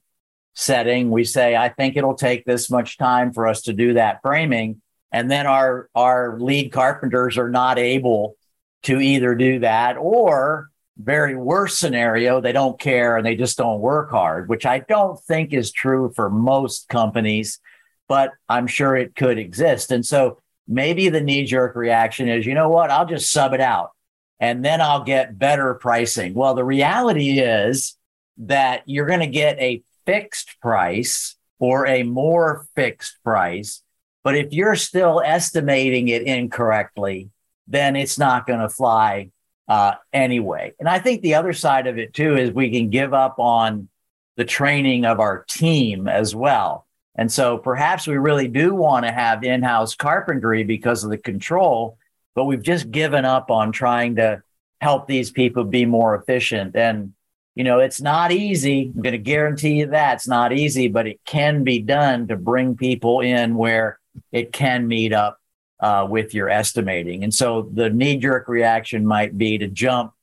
setting, 0.54 1.12
we 1.12 1.26
say, 1.26 1.56
I 1.56 1.70
think 1.70 1.98
it'll 1.98 2.16
take 2.16 2.46
this 2.46 2.72
much 2.72 2.98
time 2.98 3.34
for 3.34 3.48
us 3.48 3.64
to 3.64 3.74
do 3.74 3.94
that 3.94 4.22
framing. 4.22 4.82
And 5.12 5.30
then 5.30 5.46
our, 5.46 5.90
our 5.94 6.40
lead 6.40 6.72
carpenters 6.72 7.38
are 7.38 7.50
not 7.50 7.78
able 7.78 8.38
to 8.84 9.00
either 9.00 9.36
do 9.36 9.60
that 9.60 9.98
or 9.98 10.70
very 10.98 11.36
worst 11.36 11.80
scenario, 11.80 12.40
they 12.40 12.52
don't 12.52 12.80
care 12.80 13.18
and 13.18 13.26
they 13.26 13.36
just 13.36 13.58
don't 13.58 13.82
work 13.82 14.12
hard, 14.12 14.48
which 14.48 14.66
I 14.66 14.80
don't 14.80 15.20
think 15.20 15.54
is 15.54 15.72
true 15.72 16.12
for 16.16 16.30
most 16.30 16.88
companies, 16.88 17.60
but 18.08 18.32
I'm 18.48 18.68
sure 18.68 18.96
it 18.96 19.16
could 19.16 19.38
exist. 19.38 19.92
And 19.92 20.06
so 20.06 20.40
maybe 20.68 21.10
the 21.10 21.22
knee 21.22 21.46
jerk 21.46 21.76
reaction 21.76 22.30
is, 22.30 22.46
you 22.46 22.54
know 22.54 22.70
what, 22.70 22.92
I'll 22.92 23.06
just 23.06 23.32
sub 23.32 23.54
it 23.54 23.62
out 23.62 23.92
and 24.40 24.64
then 24.64 24.82
I'll 24.82 25.04
get 25.04 25.38
better 25.38 25.74
pricing. 25.76 26.34
Well, 26.34 26.56
the 26.56 26.64
reality 26.64 27.40
is 27.40 27.98
that 28.38 28.84
you're 28.86 29.06
going 29.06 29.20
to 29.20 29.28
get 29.28 29.60
a 29.60 29.84
fixed 30.06 30.60
price 30.62 31.36
or 31.60 31.88
a 31.88 32.04
more 32.04 32.68
fixed 32.76 33.18
price. 33.24 33.82
But 34.24 34.36
if 34.36 34.54
you're 34.54 34.76
still 34.76 35.22
estimating 35.24 36.08
it 36.08 36.24
incorrectly, 36.24 37.30
then 37.68 37.96
it's 37.96 38.18
not 38.18 38.48
going 38.48 38.60
to 38.60 38.70
fly 38.70 39.30
uh, 39.68 39.94
anyway. 40.14 40.74
And 40.80 40.88
I 40.88 41.00
think 41.00 41.22
the 41.22 41.36
other 41.36 41.54
side 41.54 41.88
of 41.88 41.98
it 41.98 42.14
too 42.14 42.36
is 42.36 42.52
we 42.52 42.72
can 42.72 42.90
give 42.90 43.14
up 43.14 43.40
on 43.40 43.90
the 44.38 44.46
training 44.46 45.06
of 45.06 45.20
our 45.20 45.44
team 45.48 46.08
as 46.08 46.36
well. 46.36 46.86
And 47.16 47.32
so 47.32 47.58
perhaps 47.58 48.08
we 48.08 48.18
really 48.18 48.48
do 48.48 48.76
want 48.76 49.06
to 49.06 49.12
have 49.12 49.44
in 49.44 49.64
house 49.64 49.96
carpentry 49.96 50.64
because 50.64 51.04
of 51.04 51.10
the 51.10 51.18
control, 51.18 51.98
but 52.36 52.46
we've 52.46 52.62
just 52.62 52.92
given 52.92 53.24
up 53.24 53.50
on 53.50 53.72
trying 53.72 54.18
to 54.18 54.44
help 54.82 55.08
these 55.08 55.32
people 55.32 55.64
be 55.64 55.86
more 55.86 56.16
efficient. 56.16 56.76
And 56.76 57.14
you 57.56 57.64
know, 57.64 57.80
it's 57.80 58.02
not 58.02 58.34
easy. 58.34 58.92
I'm 58.94 59.02
going 59.02 59.14
to 59.14 59.18
guarantee 59.18 59.80
you 59.80 59.88
that 59.88 60.16
it's 60.16 60.28
not 60.28 60.52
easy, 60.52 60.90
but 60.90 61.08
it 61.08 61.22
can 61.26 61.64
be 61.64 61.80
done 61.80 62.28
to 62.28 62.36
bring 62.36 62.76
people 62.76 63.22
in 63.22 63.56
where 63.56 63.98
it 64.34 64.52
can 64.52 64.88
meet 64.88 65.14
up 65.14 65.40
uh, 65.80 66.08
with 66.10 66.34
your 66.34 66.50
estimating. 66.50 67.24
And 67.24 67.34
so 67.34 67.70
the 67.74 67.90
knee 67.90 68.18
jerk 68.18 68.48
reaction 68.48 69.06
might 69.06 69.38
be 69.38 69.58
to 69.58 69.68
jump 69.68 70.14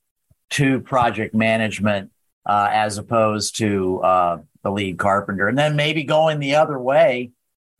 to 0.50 0.80
project 0.80 1.34
management 1.34 2.10
uh, 2.46 2.68
as 2.72 2.98
opposed 2.98 3.56
to 3.58 4.00
uh, 4.00 4.38
the 4.62 4.70
lead 4.70 4.98
carpenter. 4.98 5.48
And 5.48 5.56
then 5.56 5.76
maybe 5.76 6.04
going 6.04 6.38
the 6.38 6.56
other 6.56 6.78
way, 6.78 7.30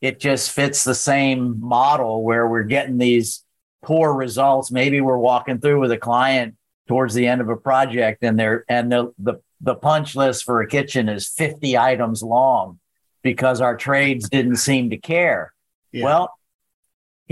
it 0.01 0.19
just 0.19 0.51
fits 0.51 0.83
the 0.83 0.95
same 0.95 1.59
model 1.59 2.23
where 2.23 2.47
we're 2.47 2.63
getting 2.63 2.97
these 2.97 3.43
poor 3.83 4.13
results. 4.13 4.71
Maybe 4.71 5.01
we're 5.01 5.17
walking 5.17 5.59
through 5.59 5.79
with 5.79 5.91
a 5.91 5.97
client 5.97 6.55
towards 6.87 7.13
the 7.13 7.27
end 7.27 7.41
of 7.41 7.49
a 7.49 7.55
project 7.55 8.23
and 8.23 8.37
there 8.37 8.65
and 8.67 8.91
the, 8.91 9.13
the 9.17 9.35
the 9.61 9.75
punch 9.75 10.15
list 10.15 10.43
for 10.43 10.61
a 10.61 10.67
kitchen 10.67 11.07
is 11.07 11.27
50 11.29 11.77
items 11.77 12.21
long 12.21 12.79
because 13.21 13.61
our 13.61 13.77
trades 13.77 14.27
didn't 14.27 14.57
seem 14.57 14.89
to 14.89 14.97
care. 14.97 15.53
Yeah. 15.93 16.03
Well, 16.03 16.33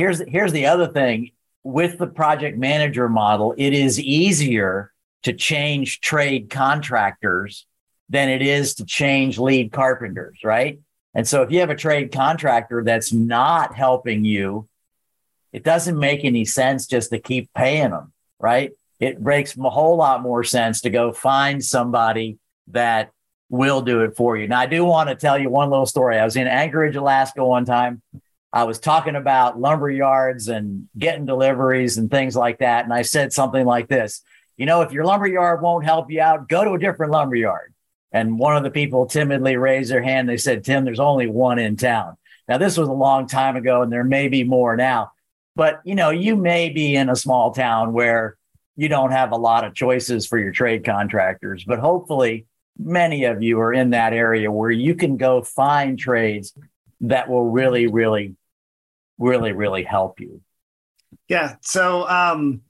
here's 0.02 0.20
here's 0.28 0.52
the 0.52 0.66
other 0.66 0.88
thing 0.88 1.30
with 1.64 2.00
the 2.00 2.08
project 2.08 2.58
manager 2.58 3.08
model, 3.08 3.54
it 3.56 3.72
is 3.72 4.00
easier 4.00 4.92
to 5.22 5.32
change 5.32 6.02
trade 6.02 6.50
contractors 6.50 7.68
than 8.10 8.28
it 8.28 8.42
is 8.42 8.74
to 8.76 8.86
change 8.86 9.38
lead 9.38 9.72
carpenters, 9.72 10.40
right? 10.44 10.80
And 11.14 11.28
so 11.28 11.44
if 11.44 11.52
you 11.52 11.60
have 11.60 11.70
a 11.70 11.76
trade 11.76 12.12
contractor 12.12 12.84
that's 12.84 13.14
not 13.14 13.76
helping 13.76 14.26
you, 14.26 14.68
it 15.54 15.64
doesn't 15.64 16.00
make 16.00 16.26
any 16.26 16.46
sense 16.46 16.88
just 16.88 17.12
to 17.12 17.20
keep 17.20 17.54
paying 17.54 17.92
them, 17.92 18.12
right? 18.40 18.72
It 19.00 19.22
makes 19.22 19.56
a 19.56 19.70
whole 19.70 19.98
lot 19.98 20.24
more 20.24 20.44
sense 20.44 20.82
to 20.82 20.90
go 20.90 21.14
find 21.14 21.64
somebody 21.64 22.40
that 22.68 23.12
will 23.50 23.82
do 23.82 24.02
it 24.02 24.16
for 24.16 24.36
you. 24.36 24.48
Now, 24.48 24.62
I 24.62 24.66
do 24.66 24.84
want 24.84 25.10
to 25.10 25.16
tell 25.16 25.38
you 25.38 25.50
one 25.50 25.70
little 25.70 25.86
story. 25.86 26.18
I 26.18 26.26
was 26.26 26.38
in 26.38 26.48
Anchorage, 26.48 26.96
Alaska 26.96 27.46
one 27.46 27.66
time. 27.66 28.02
I 28.54 28.66
was 28.66 28.80
talking 28.80 29.16
about 29.16 29.60
lumber 29.60 29.90
yards 29.90 30.48
and 30.48 30.90
getting 30.98 31.26
deliveries 31.26 31.98
and 31.98 32.12
things 32.12 32.36
like 32.36 32.60
that. 32.60 32.84
And 32.84 32.94
I 32.94 33.04
said 33.04 33.32
something 33.32 33.66
like 33.66 33.88
this 33.88 34.24
You 34.58 34.66
know, 34.66 34.82
if 34.82 34.92
your 34.92 35.06
lumber 35.06 35.28
yard 35.28 35.62
won't 35.62 35.86
help 35.86 36.12
you 36.12 36.22
out, 36.22 36.50
go 36.50 36.64
to 36.64 36.74
a 36.74 36.80
different 36.80 37.12
lumber 37.12 37.36
yard. 37.36 37.74
And 38.12 38.38
one 38.38 38.58
of 38.58 38.64
the 38.64 38.72
people 38.72 39.06
timidly 39.06 39.56
raised 39.56 39.90
their 39.90 40.04
hand. 40.04 40.28
They 40.28 40.38
said, 40.38 40.64
Tim, 40.64 40.84
there's 40.84 41.00
only 41.00 41.28
one 41.28 41.60
in 41.60 41.78
town. 41.78 42.18
Now, 42.48 42.58
this 42.58 42.78
was 42.78 42.90
a 42.90 42.94
long 42.94 43.28
time 43.28 43.56
ago, 43.56 43.82
and 43.82 43.92
there 43.92 44.04
may 44.04 44.28
be 44.28 44.44
more 44.44 44.76
now. 44.76 45.12
But, 45.56 45.80
you 45.86 45.96
know, 45.96 46.10
you 46.10 46.36
may 46.36 46.70
be 46.70 46.96
in 46.96 47.10
a 47.10 47.16
small 47.16 47.54
town 47.54 47.94
where 47.94 48.36
you 48.76 48.90
don't 48.90 49.12
have 49.12 49.32
a 49.32 49.38
lot 49.38 49.64
of 49.64 49.74
choices 49.74 50.28
for 50.28 50.38
your 50.38 50.52
trade 50.52 50.84
contractors, 50.84 51.64
but 51.64 51.80
hopefully 51.80 52.48
many 52.78 53.26
of 53.26 53.44
you 53.44 53.60
are 53.60 53.74
in 53.74 53.92
that 53.92 54.14
area 54.14 54.52
where 54.52 54.72
you 54.72 54.96
can 54.96 55.18
go 55.18 55.42
find 55.42 56.00
trades 56.00 56.54
that 57.02 57.30
will 57.30 57.50
really, 57.50 57.88
really, 57.88 58.36
really, 59.22 59.52
really 59.52 59.84
help 59.84 60.20
you. 60.20 60.42
Yeah. 61.28 61.56
So, 61.62 62.08
um, 62.10 62.62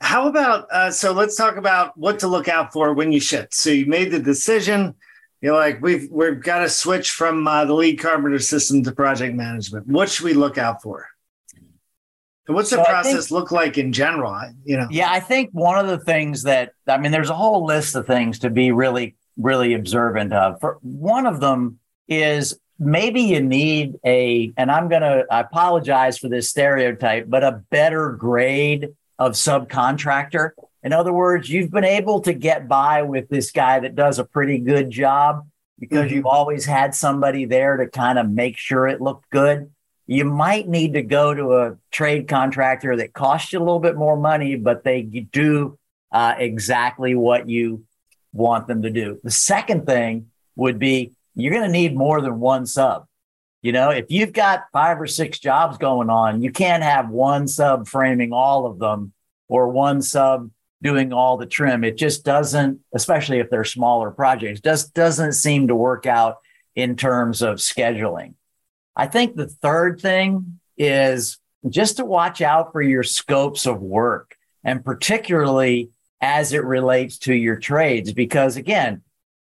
how 0.00 0.28
about 0.28 0.68
uh, 0.70 0.90
so 0.90 1.12
let's 1.12 1.36
talk 1.36 1.56
about 1.56 1.96
what 1.96 2.20
to 2.20 2.28
look 2.28 2.48
out 2.48 2.72
for 2.72 2.94
when 2.94 3.10
you 3.10 3.20
ship. 3.20 3.52
So 3.52 3.70
you 3.70 3.86
made 3.86 4.10
the 4.10 4.20
decision. 4.20 4.94
You're 5.40 5.56
like 5.56 5.80
we've 5.82 6.08
we've 6.10 6.40
got 6.42 6.60
to 6.60 6.68
switch 6.68 7.10
from 7.10 7.46
uh, 7.48 7.64
the 7.64 7.74
lead 7.74 7.98
carpenter 7.98 8.38
system 8.38 8.82
to 8.84 8.92
project 8.92 9.34
management. 9.34 9.86
What 9.86 10.08
should 10.08 10.24
we 10.24 10.34
look 10.34 10.56
out 10.58 10.82
for? 10.82 11.08
And 12.46 12.54
what's 12.54 12.70
the 12.70 12.76
so 12.76 12.84
process 12.84 13.28
think, 13.28 13.30
look 13.30 13.50
like 13.50 13.76
in 13.76 13.92
general? 13.92 14.40
You 14.64 14.78
know. 14.78 14.86
Yeah, 14.90 15.10
I 15.10 15.20
think 15.20 15.50
one 15.52 15.78
of 15.78 15.88
the 15.88 15.98
things 15.98 16.44
that 16.44 16.72
I 16.86 16.98
mean, 16.98 17.12
there's 17.12 17.30
a 17.30 17.34
whole 17.34 17.64
list 17.66 17.94
of 17.94 18.06
things 18.06 18.40
to 18.40 18.50
be 18.50 18.72
really 18.72 19.16
really 19.36 19.74
observant 19.74 20.32
of. 20.32 20.60
For 20.60 20.78
one 20.82 21.26
of 21.26 21.40
them 21.40 21.78
is 22.08 22.58
maybe 22.78 23.22
you 23.22 23.42
need 23.42 23.98
a, 24.04 24.52
and 24.56 24.70
I'm 24.70 24.88
going 24.88 25.02
to 25.02 25.26
I 25.30 25.40
apologize 25.40 26.18
for 26.18 26.28
this 26.28 26.48
stereotype, 26.48 27.28
but 27.28 27.44
a 27.44 27.62
better 27.70 28.12
grade 28.12 28.90
of 29.18 29.32
subcontractor. 29.32 30.50
In 30.82 30.92
other 30.92 31.12
words, 31.12 31.50
you've 31.50 31.70
been 31.70 31.84
able 31.84 32.20
to 32.20 32.32
get 32.32 32.68
by 32.68 33.02
with 33.02 33.28
this 33.28 33.50
guy 33.50 33.80
that 33.80 33.96
does 33.96 34.18
a 34.18 34.24
pretty 34.24 34.58
good 34.58 34.90
job 34.90 35.46
because 35.78 36.06
mm-hmm. 36.06 36.16
you've 36.16 36.26
always 36.26 36.64
had 36.64 36.94
somebody 36.94 37.44
there 37.44 37.76
to 37.76 37.88
kind 37.88 38.18
of 38.18 38.30
make 38.30 38.56
sure 38.56 38.86
it 38.86 39.00
looked 39.00 39.28
good. 39.30 39.70
You 40.06 40.24
might 40.24 40.68
need 40.68 40.94
to 40.94 41.02
go 41.02 41.34
to 41.34 41.56
a 41.58 41.76
trade 41.90 42.28
contractor 42.28 42.96
that 42.96 43.12
costs 43.12 43.52
you 43.52 43.58
a 43.58 43.60
little 43.60 43.80
bit 43.80 43.96
more 43.96 44.16
money, 44.16 44.56
but 44.56 44.84
they 44.84 45.02
do 45.02 45.78
uh, 46.12 46.34
exactly 46.38 47.14
what 47.14 47.48
you 47.48 47.84
want 48.32 48.68
them 48.68 48.82
to 48.82 48.90
do. 48.90 49.18
The 49.22 49.30
second 49.30 49.84
thing 49.84 50.30
would 50.56 50.78
be 50.78 51.12
you're 51.42 51.52
going 51.52 51.66
to 51.66 51.72
need 51.72 51.96
more 51.96 52.20
than 52.20 52.40
one 52.40 52.66
sub. 52.66 53.06
You 53.62 53.72
know, 53.72 53.90
if 53.90 54.06
you've 54.10 54.32
got 54.32 54.64
five 54.72 55.00
or 55.00 55.06
six 55.06 55.38
jobs 55.38 55.78
going 55.78 56.10
on, 56.10 56.42
you 56.42 56.52
can't 56.52 56.82
have 56.82 57.10
one 57.10 57.48
sub 57.48 57.88
framing 57.88 58.32
all 58.32 58.66
of 58.66 58.78
them 58.78 59.12
or 59.48 59.68
one 59.68 60.00
sub 60.00 60.50
doing 60.80 61.12
all 61.12 61.36
the 61.36 61.46
trim. 61.46 61.82
It 61.82 61.96
just 61.96 62.24
doesn't, 62.24 62.80
especially 62.94 63.38
if 63.38 63.50
they're 63.50 63.64
smaller 63.64 64.10
projects, 64.10 64.60
just 64.60 64.94
doesn't 64.94 65.32
seem 65.32 65.68
to 65.68 65.74
work 65.74 66.06
out 66.06 66.36
in 66.76 66.94
terms 66.94 67.42
of 67.42 67.56
scheduling. 67.56 68.34
I 68.94 69.06
think 69.06 69.34
the 69.34 69.48
third 69.48 70.00
thing 70.00 70.60
is 70.76 71.38
just 71.68 71.96
to 71.96 72.04
watch 72.04 72.40
out 72.40 72.72
for 72.72 72.82
your 72.82 73.02
scopes 73.02 73.66
of 73.66 73.80
work 73.80 74.36
and 74.62 74.84
particularly 74.84 75.90
as 76.20 76.52
it 76.52 76.64
relates 76.64 77.18
to 77.18 77.34
your 77.34 77.56
trades. 77.56 78.12
Because 78.12 78.56
again, 78.56 79.02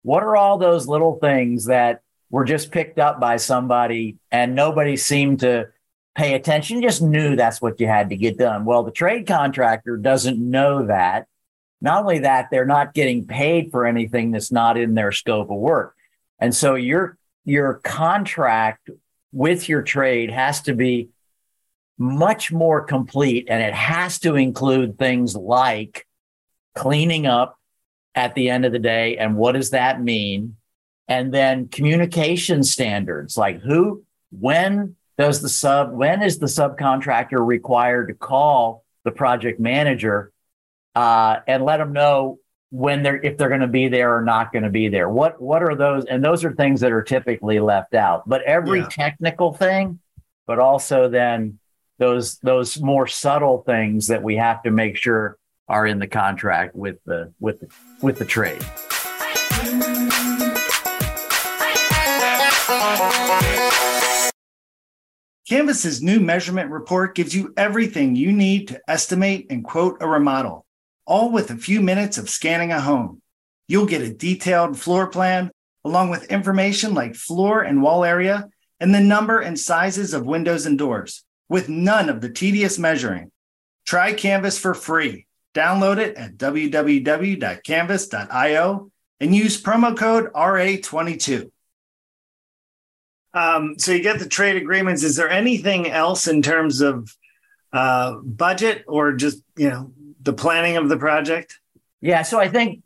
what 0.07 0.23
are 0.23 0.37
all 0.37 0.57
those 0.57 0.87
little 0.87 1.19
things 1.19 1.65
that 1.65 2.01
were 2.31 2.45
just 2.45 2.71
picked 2.71 3.01
up 3.01 3.19
by 3.19 3.39
somebody 3.39 4.19
and 4.31 4.55
nobody 4.55 4.97
seemed 4.97 5.41
to 5.41 5.67
pay 6.15 6.35
attention, 6.35 6.81
just 6.81 7.03
knew 7.03 7.35
that's 7.35 7.61
what 7.61 7.81
you 7.81 7.89
had 7.89 8.11
to 8.11 8.17
get 8.17 8.39
done? 8.39 8.65
Well, 8.65 8.85
the 8.85 8.93
trade 8.93 9.27
contractor 9.27 9.97
doesn't 9.97 10.39
know 10.39 10.87
that. 10.87 11.27
Not 11.81 12.03
only 12.03 12.21
that, 12.21 12.51
they're 12.53 12.65
not 12.65 12.95
getting 12.95 13.27
paid 13.27 13.73
for 13.73 13.85
anything 13.85 14.31
that's 14.31 14.53
not 14.53 14.79
in 14.79 14.95
their 14.95 15.11
scope 15.11 15.51
of 15.51 15.57
work. 15.57 15.97
And 16.39 16.55
so 16.55 16.77
your 16.77 17.19
your 17.45 17.75
contract 17.75 18.89
with 19.33 19.69
your 19.69 19.83
trade 19.83 20.31
has 20.31 20.63
to 20.63 20.75
be 20.75 21.09
much 21.99 22.53
more 22.53 22.85
complete 22.85 23.49
and 23.51 23.61
it 23.61 23.75
has 23.75 24.21
to 24.21 24.37
include 24.37 25.01
things 25.01 25.35
like 25.35 26.07
cleaning 26.77 27.27
up 27.27 27.59
at 28.17 28.35
the 28.35 28.51
end 28.51 28.65
of 28.65 28.73
the 28.73 28.79
day. 28.79 29.19
And 29.19 29.37
what 29.37 29.53
does 29.53 29.71
that 29.71 30.03
mean? 30.03 30.57
And 31.07 31.33
then 31.33 31.69
communication 31.69 32.65
standards 32.65 33.37
like 33.37 33.61
who, 33.61 34.03
when 34.31 34.97
does 35.19 35.41
the 35.41 35.49
sub, 35.49 35.93
when 35.93 36.23
is 36.23 36.39
the 36.39 36.47
subcontractor 36.47 37.47
required 37.47 38.09
to 38.09 38.15
call 38.15 38.85
the 39.05 39.13
project 39.13 39.61
manager 39.61 40.33
uh, 40.97 41.37
and 41.47 41.65
let 41.65 41.77
them 41.77 41.93
know 41.93 42.41
when 42.71 43.03
they're 43.05 43.23
if 43.23 43.39
they're 43.39 43.49
going 43.49 43.61
to 43.61 43.69
be 43.69 43.87
there 43.87 44.17
or 44.17 44.23
not 44.23 44.53
going 44.53 44.65
to 44.65 44.71
be 44.71 44.89
there 44.89 45.09
what 45.09 45.41
what 45.41 45.63
are 45.63 45.77
those 45.77 46.05
and 46.07 46.25
those 46.25 46.45
are 46.45 46.53
things 46.53 46.81
that 46.81 46.91
are 46.91 47.03
typically 47.03 47.61
left 47.61 47.95
out 47.95 48.29
but 48.29 48.43
every 48.43 48.81
yeah. 48.81 48.89
technical 48.91 49.53
thing 49.53 50.01
but 50.49 50.59
also 50.59 51.09
then 51.09 51.61
those 51.99 52.39
those 52.39 52.81
more 52.81 53.07
subtle 53.07 53.63
things 53.63 54.09
that 54.09 54.21
we 54.21 54.35
have 54.35 54.63
to 54.65 54.73
make 54.73 54.97
sure 54.97 55.39
are 55.69 55.87
in 55.87 55.99
the 55.99 56.07
contract 56.07 56.75
with 56.75 57.03
the 57.05 57.33
with 57.41 57.61
the, 57.61 57.69
with 58.03 58.19
the 58.19 58.25
trade. 58.25 58.63
Canvas's 65.49 66.03
new 66.03 66.19
measurement 66.19 66.71
report 66.71 67.15
gives 67.15 67.35
you 67.35 67.55
everything 67.57 68.17
you 68.17 68.33
need 68.33 68.69
to 68.69 68.81
estimate 68.89 69.47
and 69.49 69.65
quote 69.65 69.97
a 70.01 70.09
remodel, 70.09 70.67
all 71.07 71.31
with 71.31 71.51
a 71.51 71.57
few 71.57 71.81
minutes 71.81 72.19
of 72.19 72.29
scanning 72.29 72.73
a 72.73 72.81
home. 72.81 73.23
You'll 73.69 73.87
get 73.87 74.03
a 74.03 74.13
detailed 74.13 74.79
floor 74.79 75.07
plan 75.07 75.53
along 75.85 76.11
with 76.11 76.33
information 76.33 76.95
like 76.95 77.15
floor 77.15 77.63
and 77.63 77.81
wall 77.81 78.05
area 78.05 78.49
and 78.81 78.93
the 78.93 79.01
number 79.01 79.39
and 79.39 79.59
sizes 79.59 80.15
of 80.15 80.27
windows 80.27 80.67
and 80.67 80.77
doors 80.77 81.25
with 81.49 81.69
none 81.69 82.09
of 82.09 82.21
the 82.21 82.31
tedious 82.31 82.77
measuring. 82.77 83.31
Try 83.85 84.15
Canvas 84.15 84.59
for 84.59 84.75
free 84.75 85.26
Download 85.57 85.97
it 85.97 86.15
at 86.17 86.37
www.canvas.io 86.37 88.91
and 89.21 89.35
use 89.35 89.63
promo 89.63 89.97
code 89.97 90.31
RA22. 90.35 91.51
Um, 93.33 93.79
so 93.79 93.93
you 93.93 94.03
get 94.03 94.19
the 94.19 94.29
trade 94.29 94.57
agreements. 94.57 95.03
Is 95.03 95.17
there 95.17 95.31
anything 95.31 95.91
else 95.91 96.29
in 96.29 96.43
terms 96.43 96.83
of 96.83 97.11
uh, 97.73 98.17
budget 98.17 98.85
or 98.87 99.15
just 99.15 99.43
you 99.57 99.71
know 99.71 99.95
the 100.21 100.35
planning 100.35 100.77
of 100.77 100.91
the 100.91 100.99
project? 100.99 101.59
Yeah, 102.03 102.21
so 102.21 102.39
I 102.39 102.49
think 102.49 102.83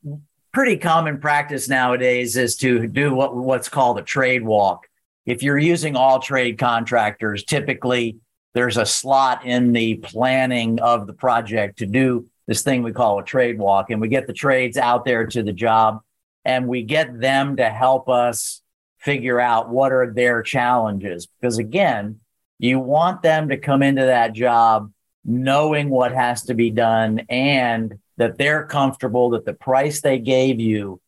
pretty 0.53 0.77
common 0.77 1.19
practice 1.19 1.69
nowadays 1.69 2.37
is 2.37 2.55
to 2.59 2.87
do 2.87 3.13
what 3.13 3.35
what's 3.35 3.69
called 3.69 3.99
a 3.99 4.03
trade 4.03 4.45
walk. 4.45 4.87
If 5.27 5.43
you're 5.43 5.59
using 5.59 5.97
all 5.97 6.21
trade 6.21 6.57
contractors, 6.57 7.43
typically 7.43 8.19
there's 8.55 8.77
a 8.77 8.87
slot 8.87 9.45
in 9.45 9.73
the 9.73 9.97
planning 9.97 10.81
of 10.81 11.09
the 11.09 11.15
project 11.15 11.79
to 11.79 11.87
do 11.87 12.29
this 12.51 12.63
thing 12.63 12.83
we 12.83 12.91
call 12.91 13.21
a 13.21 13.25
trade 13.25 13.61
walk, 13.61 13.91
and 13.91 14.01
we 14.01 14.09
get 14.09 14.27
the 14.27 14.33
trades 14.33 14.77
out 14.77 15.05
there 15.05 15.25
to 15.25 15.41
the 15.41 15.53
job, 15.53 16.01
and 16.45 16.67
we 16.67 16.83
get 16.83 17.21
them 17.21 17.57
to 17.59 17.71
help 17.71 18.09
us 18.09 18.61
figure 18.99 19.39
out 19.39 19.69
what 19.69 19.93
are 19.93 20.13
their 20.13 20.43
challenges. 20.43 21.29
Because 21.29 21.59
again, 21.59 22.19
you 22.59 22.81
want 22.81 23.23
them 23.23 23.51
to 23.51 23.57
come 23.57 23.85
into 23.85 24.03
that 24.03 24.33
job 24.33 24.93
knowing 25.25 25.91
what 25.91 26.11
has 26.11 26.43
to 26.47 26.55
be 26.55 26.71
done 26.71 27.21
and 27.29 28.01
that 28.17 28.37
they're 28.37 28.67
comfortable 28.67 29.31
that 29.31 29.45
the 29.45 29.55
price 29.55 30.01
they 30.01 30.19
gave 30.19 30.59
you, 30.59 31.01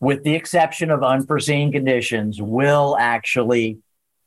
with 0.00 0.24
the 0.24 0.34
exception 0.34 0.90
of 0.90 1.02
unforeseen 1.02 1.70
conditions, 1.70 2.40
will 2.40 2.96
actually 2.98 3.76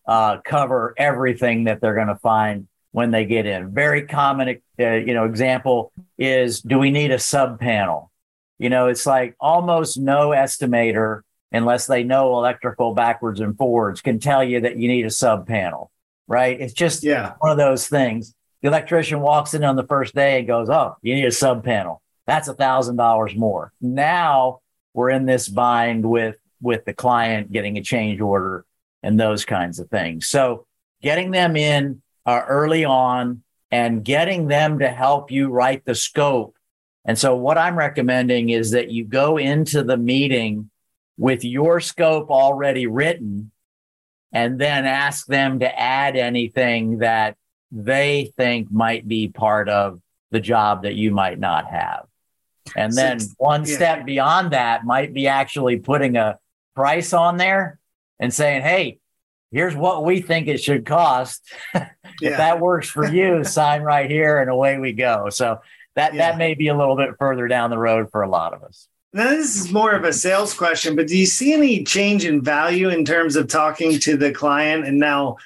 uh, 0.07 0.37
cover 0.45 0.93
everything 0.95 1.63
that 1.63 1.81
they're 1.81 1.95
going 1.95 2.05
to 2.05 2.15
find 2.17 2.67
when 2.95 3.11
they 3.11 3.25
get 3.25 3.45
in. 3.45 3.73
Very 3.73 4.03
common, 4.03 4.61
uh, 4.79 4.91
you 4.91 5.13
know, 5.13 5.25
example 5.25 5.91
is 6.17 6.61
do 6.61 6.79
we 6.79 6.91
need 6.91 7.11
a 7.11 7.19
sub 7.19 7.59
panel? 7.59 8.09
You 8.57 8.69
know, 8.69 8.87
it's 8.87 9.05
like 9.05 9.35
almost 9.37 9.99
no 9.99 10.29
estimator, 10.29 11.23
unless 11.51 11.87
they 11.87 12.05
know 12.05 12.37
electrical 12.37 12.93
backwards 12.93 13.41
and 13.41 13.57
forwards, 13.57 13.99
can 13.99 14.19
tell 14.19 14.45
you 14.45 14.61
that 14.61 14.77
you 14.77 14.87
need 14.87 15.05
a 15.05 15.09
sub 15.09 15.45
panel, 15.45 15.91
right? 16.29 16.57
It's 16.57 16.71
just 16.71 17.03
yeah. 17.03 17.33
one 17.39 17.51
of 17.51 17.57
those 17.57 17.85
things. 17.89 18.33
The 18.61 18.69
electrician 18.69 19.19
walks 19.19 19.53
in 19.53 19.65
on 19.65 19.75
the 19.75 19.85
first 19.87 20.15
day 20.15 20.39
and 20.39 20.47
goes, 20.47 20.69
Oh, 20.69 20.95
you 21.01 21.15
need 21.15 21.25
a 21.25 21.33
sub 21.33 21.65
panel. 21.65 22.01
That's 22.27 22.47
a 22.47 22.53
thousand 22.53 22.95
dollars 22.95 23.35
more. 23.35 23.73
Now 23.81 24.61
we're 24.93 25.09
in 25.09 25.25
this 25.25 25.49
bind 25.49 26.09
with 26.09 26.37
with 26.61 26.85
the 26.85 26.93
client 26.93 27.51
getting 27.51 27.77
a 27.77 27.83
change 27.83 28.21
order 28.21 28.63
and 29.03 29.19
those 29.19 29.43
kinds 29.43 29.79
of 29.79 29.89
things. 29.89 30.27
So 30.27 30.65
getting 31.01 31.31
them 31.31 31.57
in 31.57 32.01
uh, 32.25 32.41
early 32.47 32.85
on 32.85 33.43
and 33.71 34.03
getting 34.03 34.47
them 34.47 34.79
to 34.79 34.87
help 34.87 35.31
you 35.31 35.49
write 35.49 35.85
the 35.85 35.95
scope. 35.95 36.55
And 37.05 37.17
so 37.17 37.35
what 37.35 37.57
I'm 37.57 37.77
recommending 37.77 38.49
is 38.49 38.71
that 38.71 38.89
you 38.89 39.05
go 39.05 39.37
into 39.37 39.83
the 39.83 39.97
meeting 39.97 40.69
with 41.17 41.43
your 41.43 41.79
scope 41.79 42.29
already 42.29 42.87
written 42.87 43.51
and 44.31 44.59
then 44.59 44.85
ask 44.85 45.27
them 45.27 45.59
to 45.59 45.79
add 45.79 46.15
anything 46.15 46.99
that 46.99 47.37
they 47.71 48.33
think 48.37 48.71
might 48.71 49.07
be 49.07 49.27
part 49.27 49.69
of 49.69 50.01
the 50.31 50.39
job 50.39 50.83
that 50.83 50.95
you 50.95 51.11
might 51.11 51.39
not 51.39 51.67
have. 51.67 52.05
And 52.75 52.91
then 52.93 53.19
one 53.37 53.65
yeah. 53.65 53.75
step 53.75 54.05
beyond 54.05 54.51
that 54.51 54.83
might 54.83 55.13
be 55.13 55.27
actually 55.27 55.77
putting 55.77 56.17
a 56.17 56.39
price 56.75 57.13
on 57.13 57.37
there 57.37 57.79
and 58.19 58.33
saying, 58.33 58.63
hey, 58.63 58.99
here's 59.55 59.75
what 59.75 60.03
we 60.03 60.21
think 60.21 60.47
it 60.47 60.61
should 60.61 60.85
cost. 60.85 61.49
if 61.73 61.89
yeah. 62.19 62.37
that 62.37 62.59
works 62.59 62.89
for 62.89 63.07
you, 63.07 63.43
sign 63.45 63.81
right 63.81 64.09
here 64.11 64.39
and 64.39 64.49
away 64.49 64.77
we 64.77 64.91
go. 64.91 65.29
So 65.29 65.61
that 65.95 66.13
yeah. 66.13 66.31
that 66.31 66.37
may 66.37 66.53
be 66.53 66.67
a 66.67 66.77
little 66.77 66.97
bit 66.97 67.11
further 67.17 67.47
down 67.47 67.69
the 67.69 67.77
road 67.77 68.11
for 68.11 68.21
a 68.21 68.29
lot 68.29 68.53
of 68.53 68.63
us. 68.63 68.87
Now, 69.13 69.29
this 69.29 69.55
is 69.55 69.71
more 69.71 69.93
of 69.93 70.03
a 70.03 70.11
sales 70.11 70.53
question, 70.53 70.97
but 70.97 71.07
do 71.07 71.17
you 71.17 71.25
see 71.25 71.53
any 71.53 71.85
change 71.85 72.25
in 72.25 72.41
value 72.41 72.89
in 72.89 73.05
terms 73.05 73.37
of 73.37 73.47
talking 73.47 73.97
to 73.99 74.17
the 74.17 74.33
client? 74.33 74.85
And 74.85 74.99
now, 74.99 75.37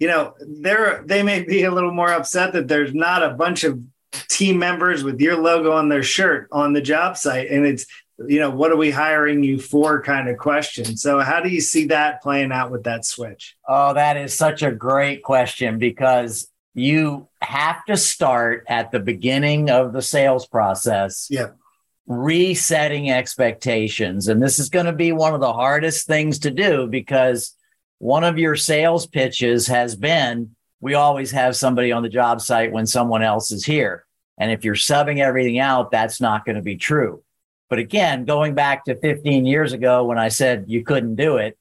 you 0.00 0.08
know, 0.08 0.34
they're 0.40 1.04
they 1.06 1.22
may 1.22 1.44
be 1.44 1.62
a 1.62 1.70
little 1.70 1.92
more 1.92 2.12
upset 2.12 2.52
that 2.54 2.66
there's 2.66 2.92
not 2.92 3.22
a 3.22 3.30
bunch 3.30 3.62
of 3.62 3.80
team 4.28 4.58
members 4.58 5.04
with 5.04 5.20
your 5.20 5.36
logo 5.36 5.70
on 5.72 5.88
their 5.88 6.02
shirt 6.02 6.48
on 6.50 6.72
the 6.72 6.80
job 6.80 7.16
site, 7.16 7.48
and 7.48 7.64
it's 7.64 7.86
you 8.26 8.38
know, 8.38 8.50
what 8.50 8.70
are 8.70 8.76
we 8.76 8.90
hiring 8.90 9.42
you 9.42 9.58
for 9.58 10.02
kind 10.02 10.28
of 10.28 10.38
question. 10.38 10.96
So, 10.96 11.20
how 11.20 11.40
do 11.40 11.48
you 11.48 11.60
see 11.60 11.86
that 11.86 12.22
playing 12.22 12.52
out 12.52 12.70
with 12.70 12.84
that 12.84 13.04
switch? 13.04 13.56
Oh, 13.68 13.94
that 13.94 14.16
is 14.16 14.34
such 14.34 14.62
a 14.62 14.72
great 14.72 15.22
question 15.22 15.78
because 15.78 16.48
you 16.74 17.28
have 17.40 17.84
to 17.86 17.96
start 17.96 18.64
at 18.68 18.90
the 18.90 19.00
beginning 19.00 19.70
of 19.70 19.92
the 19.92 20.02
sales 20.02 20.46
process. 20.46 21.28
Yeah. 21.30 21.50
Resetting 22.06 23.10
expectations. 23.10 24.28
And 24.28 24.42
this 24.42 24.58
is 24.58 24.70
going 24.70 24.86
to 24.86 24.92
be 24.92 25.12
one 25.12 25.34
of 25.34 25.40
the 25.40 25.52
hardest 25.52 26.06
things 26.06 26.40
to 26.40 26.50
do 26.50 26.86
because 26.86 27.54
one 27.98 28.24
of 28.24 28.38
your 28.38 28.56
sales 28.56 29.06
pitches 29.06 29.66
has 29.68 29.94
been 29.94 30.56
we 30.82 30.94
always 30.94 31.30
have 31.30 31.54
somebody 31.54 31.92
on 31.92 32.02
the 32.02 32.08
job 32.08 32.40
site 32.40 32.72
when 32.72 32.86
someone 32.86 33.22
else 33.22 33.52
is 33.52 33.64
here. 33.64 34.04
And 34.36 34.50
if 34.50 34.64
you're 34.64 34.74
subbing 34.74 35.20
everything 35.20 35.60
out, 35.60 35.92
that's 35.92 36.20
not 36.20 36.44
going 36.44 36.56
to 36.56 36.62
be 36.62 36.76
true. 36.76 37.21
But 37.72 37.78
again, 37.78 38.26
going 38.26 38.54
back 38.54 38.84
to 38.84 38.96
15 38.96 39.46
years 39.46 39.72
ago 39.72 40.04
when 40.04 40.18
I 40.18 40.28
said 40.28 40.66
you 40.68 40.84
couldn't 40.84 41.14
do 41.14 41.38
it, 41.38 41.56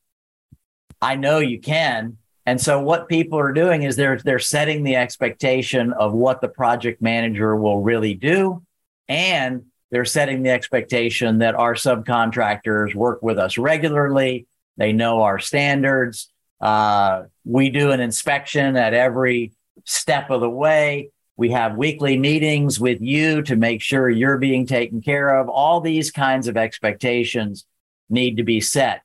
I 1.02 1.16
know 1.16 1.40
you 1.40 1.58
can. 1.58 2.18
And 2.46 2.60
so 2.60 2.82
what 2.82 3.08
people 3.08 3.40
are 3.40 3.54
doing 3.54 3.84
is 3.84 3.96
they're 3.96 4.18
they're 4.18 4.38
setting 4.38 4.84
the 4.84 4.98
expectation 4.98 5.94
of 5.94 6.12
what 6.12 6.42
the 6.42 6.50
project 6.50 7.02
manager 7.02 7.56
will 7.56 7.82
really 7.82 8.14
do 8.14 8.62
and 9.08 9.68
they're 9.90 10.04
setting 10.04 10.44
the 10.44 10.50
expectation 10.50 11.38
that 11.38 11.56
our 11.56 11.76
subcontractors 11.76 12.94
work 12.94 13.24
with 13.24 13.40
us 13.40 13.58
regularly. 13.58 14.48
They 14.76 14.92
know 14.92 15.22
our 15.22 15.40
standards. 15.40 16.30
Uh, 16.60 17.24
we 17.46 17.70
do 17.70 17.92
an 17.92 18.02
inspection 18.02 18.76
at 18.76 18.94
every 18.94 19.54
step 19.86 20.30
of 20.30 20.42
the 20.42 20.50
way. 20.50 21.12
We 21.38 21.52
have 21.52 21.78
weekly 21.78 22.18
meetings 22.18 22.80
with 22.80 23.02
you 23.02 23.42
to 23.44 23.56
make 23.56 23.82
sure 23.82 24.10
you're 24.10 24.38
being 24.38 24.66
taken 24.66 25.02
care 25.02 25.40
of. 25.40 25.50
All 25.50 25.82
these 25.82 26.12
kinds 26.12 26.48
of 26.48 26.58
expectations 26.58 27.66
need 28.10 28.38
to 28.38 28.44
be 28.44 28.62
set. 28.62 29.02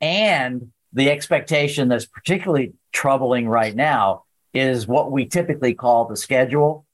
And 0.00 0.72
the 0.92 1.10
expectation 1.10 1.88
that's 1.88 2.06
particularly 2.06 2.74
troubling 2.92 3.48
right 3.48 3.74
now 3.74 4.24
is 4.52 4.86
what 4.86 5.10
we 5.10 5.26
typically 5.26 5.74
call 5.74 6.06
the 6.06 6.16
schedule. 6.16 6.86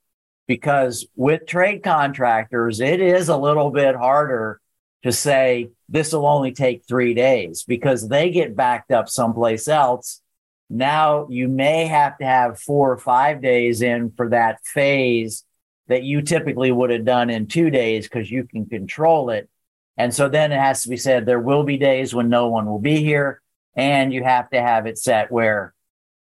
Because 0.46 1.06
with 1.16 1.46
trade 1.46 1.82
contractors, 1.82 2.80
it 2.80 3.00
is 3.00 3.28
a 3.28 3.36
little 3.36 3.70
bit 3.70 3.96
harder 3.96 4.60
to 5.02 5.12
say 5.12 5.70
this 5.88 6.12
will 6.12 6.26
only 6.26 6.52
take 6.52 6.84
three 6.86 7.14
days 7.14 7.64
because 7.64 8.08
they 8.08 8.30
get 8.30 8.56
backed 8.56 8.92
up 8.92 9.08
someplace 9.08 9.68
else 9.68 10.20
now 10.68 11.26
you 11.30 11.48
may 11.48 11.86
have 11.86 12.18
to 12.18 12.24
have 12.24 12.58
four 12.58 12.90
or 12.92 12.98
five 12.98 13.40
days 13.40 13.82
in 13.82 14.12
for 14.16 14.30
that 14.30 14.64
phase 14.64 15.44
that 15.88 16.02
you 16.02 16.22
typically 16.22 16.72
would 16.72 16.90
have 16.90 17.04
done 17.04 17.30
in 17.30 17.46
two 17.46 17.70
days 17.70 18.08
because 18.08 18.30
you 18.30 18.44
can 18.44 18.66
control 18.66 19.30
it. 19.30 19.48
And 19.96 20.12
so 20.12 20.28
then 20.28 20.52
it 20.52 20.58
has 20.58 20.82
to 20.82 20.88
be 20.88 20.96
said 20.96 21.24
there 21.24 21.40
will 21.40 21.62
be 21.62 21.76
days 21.76 22.14
when 22.14 22.28
no 22.28 22.48
one 22.48 22.66
will 22.66 22.80
be 22.80 22.96
here. 22.96 23.40
And 23.76 24.12
you 24.12 24.24
have 24.24 24.50
to 24.50 24.60
have 24.60 24.86
it 24.86 24.98
set 24.98 25.30
where 25.30 25.74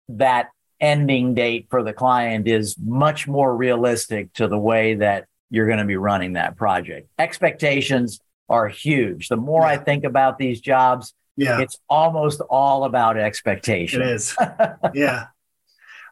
that 0.09 0.49
ending 0.81 1.35
date 1.35 1.67
for 1.71 1.83
the 1.83 1.93
client 1.93 2.49
is 2.49 2.77
much 2.79 3.29
more 3.29 3.55
realistic 3.55 4.33
to 4.35 4.49
the 4.49 4.59
way 4.59 4.95
that 4.95 5.27
you're 5.51 5.67
going 5.67 5.79
to 5.79 5.85
be 5.85 5.97
running 5.97 6.33
that 6.33 6.57
project. 6.57 7.09
Expectations 7.19 8.21
are 8.49 8.69
huge. 8.69 9.29
The 9.29 9.37
more 9.37 9.63
yeah. 9.63 9.69
I 9.69 9.77
think 9.77 10.05
about 10.05 10.39
these 10.39 10.61
jobs, 10.61 11.15
yeah. 11.37 11.61
It's 11.61 11.79
almost 11.89 12.41
all 12.51 12.85
about 12.85 13.17
expectation. 13.17 14.03
It 14.03 14.09
is. 14.09 14.37
yeah. 14.95 15.27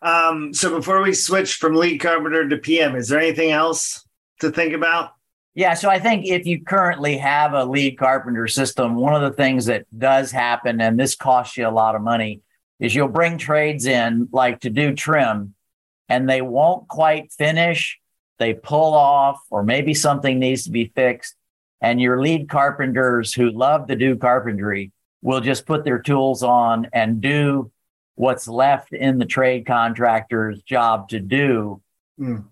Um, 0.03 0.55
so 0.55 0.75
before 0.77 1.03
we 1.03 1.13
switch 1.13 1.57
from 1.57 1.75
lead 1.75 1.99
carpenter 1.99 2.49
to 2.49 2.57
PM, 2.57 2.97
is 2.97 3.09
there 3.09 3.21
anything 3.21 3.51
else 3.51 4.07
to 4.41 4.51
think 4.51 4.73
about? 4.73 5.13
Yeah, 5.55 5.75
so 5.75 5.91
I 5.91 5.99
think 5.99 6.27
if 6.27 6.47
you 6.47 6.65
currently 6.65 7.19
have 7.19 7.53
a 7.53 7.65
lead 7.65 7.99
carpenter 7.99 8.47
system, 8.47 8.95
one 8.95 9.15
of 9.15 9.23
the 9.23 9.37
things 9.37 9.67
that 9.67 9.85
does 9.97 10.31
happen, 10.31 10.81
and 10.81 10.99
this 10.99 11.15
costs 11.15 11.57
you 11.57 11.67
a 11.67 11.71
lot 11.71 11.97
of 11.97 12.03
money, 12.03 12.41
is 12.79 12.95
you'll 12.95 13.09
bring 13.09 13.37
trades 13.37 13.85
in 13.85 14.29
like 14.33 14.61
to 14.61 14.71
do 14.71 14.95
trim 14.95 15.55
and 16.09 16.29
they 16.29 16.41
won't 16.41 16.89
quite 16.89 17.33
finish. 17.33 17.99
They 18.39 18.55
pull 18.55 18.95
off, 18.95 19.41
or 19.51 19.63
maybe 19.63 19.93
something 19.93 20.39
needs 20.39 20.65
to 20.65 20.71
be 20.71 20.93
fixed. 20.95 21.37
And 21.81 22.01
your 22.01 22.21
lead 22.21 22.49
carpenters 22.49 23.35
who 23.35 23.51
love 23.51 23.87
to 23.89 23.97
do 23.97 24.17
carpentry 24.17 24.93
will 25.23 25.41
just 25.41 25.67
put 25.67 25.85
their 25.85 25.99
tools 25.99 26.43
on 26.43 26.89
and 26.93 27.21
do 27.21 27.71
what's 28.15 28.49
left 28.49 28.93
in 28.93 29.19
the 29.19 29.25
trade 29.25 29.67
contractor's 29.67 30.63
job 30.63 31.09
to 31.09 31.21
do. 31.21 31.81
Mm. 32.19 32.45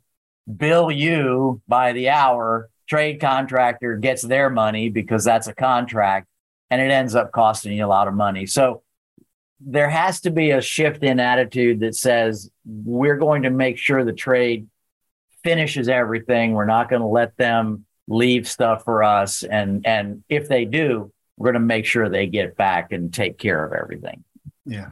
Bill 0.56 0.90
you 0.90 1.60
by 1.68 1.92
the 1.92 2.08
hour. 2.08 2.70
Trade 2.88 3.20
contractor 3.20 3.96
gets 3.96 4.22
their 4.22 4.48
money 4.48 4.88
because 4.88 5.24
that's 5.24 5.46
a 5.46 5.54
contract 5.54 6.26
and 6.70 6.80
it 6.80 6.90
ends 6.90 7.14
up 7.14 7.32
costing 7.32 7.72
you 7.72 7.84
a 7.84 7.86
lot 7.86 8.08
of 8.08 8.14
money. 8.14 8.46
So 8.46 8.82
there 9.60 9.90
has 9.90 10.20
to 10.22 10.30
be 10.30 10.52
a 10.52 10.62
shift 10.62 11.02
in 11.02 11.20
attitude 11.20 11.80
that 11.80 11.94
says 11.94 12.50
we're 12.64 13.16
going 13.16 13.42
to 13.42 13.50
make 13.50 13.76
sure 13.76 14.04
the 14.04 14.12
trade 14.12 14.68
finishes 15.42 15.88
everything. 15.88 16.52
We're 16.52 16.64
not 16.64 16.88
going 16.88 17.02
to 17.02 17.08
let 17.08 17.36
them 17.36 17.84
leave 18.06 18.48
stuff 18.48 18.84
for 18.84 19.02
us. 19.02 19.42
And, 19.42 19.86
and 19.86 20.24
if 20.28 20.48
they 20.48 20.64
do, 20.64 21.12
we're 21.38 21.52
going 21.52 21.62
to 21.62 21.66
make 21.66 21.86
sure 21.86 22.08
they 22.08 22.26
get 22.26 22.56
back 22.56 22.92
and 22.92 23.14
take 23.14 23.38
care 23.38 23.64
of 23.64 23.72
everything. 23.72 24.24
Yeah. 24.66 24.90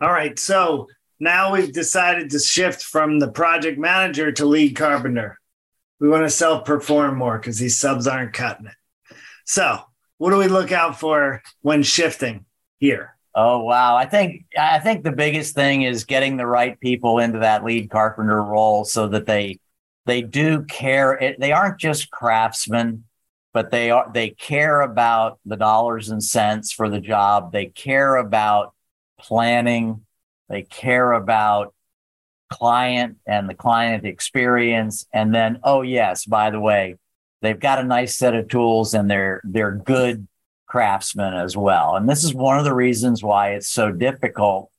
All 0.00 0.12
right. 0.12 0.38
So 0.38 0.88
now 1.20 1.52
we've 1.52 1.72
decided 1.72 2.30
to 2.30 2.38
shift 2.38 2.82
from 2.82 3.18
the 3.18 3.28
project 3.28 3.78
manager 3.78 4.30
to 4.32 4.46
lead 4.46 4.76
carpenter. 4.76 5.38
We 6.00 6.08
want 6.08 6.22
to 6.22 6.30
self 6.30 6.64
perform 6.64 7.18
more 7.18 7.38
because 7.38 7.58
these 7.58 7.76
subs 7.76 8.06
aren't 8.06 8.32
cutting 8.32 8.66
it. 8.66 9.16
So, 9.44 9.80
what 10.18 10.30
do 10.30 10.36
we 10.36 10.46
look 10.46 10.70
out 10.70 11.00
for 11.00 11.42
when 11.62 11.82
shifting 11.82 12.44
here? 12.78 13.16
Oh 13.34 13.64
wow! 13.64 13.96
I 13.96 14.06
think 14.06 14.44
I 14.56 14.78
think 14.78 15.02
the 15.02 15.12
biggest 15.12 15.56
thing 15.56 15.82
is 15.82 16.04
getting 16.04 16.36
the 16.36 16.46
right 16.46 16.78
people 16.78 17.18
into 17.18 17.40
that 17.40 17.64
lead 17.64 17.90
carpenter 17.90 18.42
role 18.42 18.84
so 18.84 19.08
that 19.08 19.26
they 19.26 19.58
they 20.06 20.22
do 20.22 20.64
care. 20.64 21.14
It, 21.14 21.40
They 21.40 21.50
aren't 21.50 21.80
just 21.80 22.12
craftsmen 22.12 23.04
but 23.58 23.72
they 23.72 23.90
are 23.90 24.08
they 24.14 24.30
care 24.30 24.82
about 24.82 25.40
the 25.44 25.56
dollars 25.56 26.10
and 26.10 26.22
cents 26.22 26.70
for 26.70 26.88
the 26.88 27.00
job. 27.00 27.50
They 27.50 27.66
care 27.66 28.14
about 28.14 28.72
planning. 29.18 30.06
They 30.48 30.62
care 30.62 31.10
about 31.10 31.74
client 32.52 33.16
and 33.26 33.48
the 33.50 33.54
client 33.54 34.06
experience. 34.06 35.06
And 35.12 35.34
then 35.34 35.58
oh 35.64 35.82
yes 35.82 36.24
by 36.24 36.50
the 36.50 36.60
way 36.60 36.98
they've 37.42 37.58
got 37.58 37.80
a 37.80 37.82
nice 37.82 38.14
set 38.14 38.36
of 38.36 38.46
tools 38.46 38.94
and 38.94 39.10
they're 39.10 39.40
they're 39.42 39.74
good 39.74 40.28
craftsmen 40.66 41.34
as 41.34 41.56
well. 41.56 41.96
And 41.96 42.08
this 42.08 42.22
is 42.22 42.32
one 42.32 42.60
of 42.60 42.64
the 42.64 42.72
reasons 42.72 43.24
why 43.24 43.54
it's 43.54 43.66
so 43.68 43.90
difficult 43.90 44.70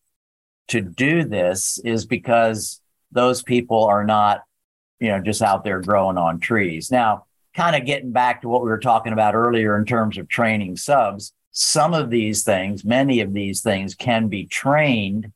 to 0.69 0.79
do 0.79 1.25
this 1.25 1.79
is 1.83 2.05
because 2.05 2.79
those 3.11 3.43
people 3.43 3.83
are 3.83 4.05
not, 4.05 4.43
you 5.01 5.09
know, 5.09 5.19
just 5.19 5.41
out 5.41 5.65
there 5.65 5.81
growing 5.81 6.17
on 6.17 6.39
trees. 6.39 6.89
Now, 6.89 7.25
kind 7.59 7.75
of 7.75 7.85
getting 7.85 8.13
back 8.13 8.41
to 8.41 8.47
what 8.47 8.63
we 8.63 8.69
were 8.69 8.79
talking 8.79 9.11
about 9.11 9.35
earlier 9.35 9.77
in 9.77 9.83
terms 9.83 10.17
of 10.17 10.29
training 10.29 10.77
subs, 10.77 11.33
some 11.51 11.93
of 11.93 12.09
these 12.09 12.43
things, 12.43 12.85
many 12.85 13.19
of 13.19 13.33
these 13.33 13.61
things 13.61 13.95
can 13.95 14.29
be 14.29 14.45
trained 14.45 15.33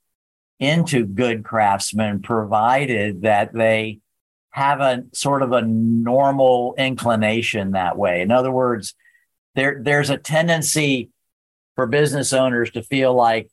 into 0.57 1.05
good 1.05 1.43
craftsmen, 1.43 2.21
provided 2.21 3.23
that 3.23 3.51
they 3.51 3.99
have 4.51 4.79
a 4.79 5.03
sort 5.11 5.41
of 5.41 5.51
a 5.51 5.63
normal 5.63 6.73
inclination 6.77 7.71
that 7.71 7.97
way. 7.97 8.21
In 8.21 8.31
other 8.31 8.53
words, 8.53 8.95
there, 9.55 9.81
there's 9.83 10.09
a 10.09 10.17
tendency 10.17 11.09
for 11.75 11.87
business 11.87 12.31
owners 12.31 12.71
to 12.71 12.83
feel 12.83 13.13
like 13.13 13.49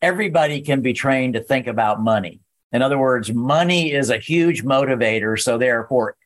everybody 0.00 0.62
can 0.62 0.80
be 0.80 0.94
trained 0.94 1.34
to 1.34 1.42
think 1.42 1.66
about 1.66 2.00
money. 2.00 2.40
In 2.72 2.80
other 2.80 2.98
words, 2.98 3.30
money 3.30 3.92
is 3.92 4.08
a 4.08 4.16
huge 4.16 4.64
motivator. 4.64 5.38
So, 5.38 5.58
therefore, 5.58 6.16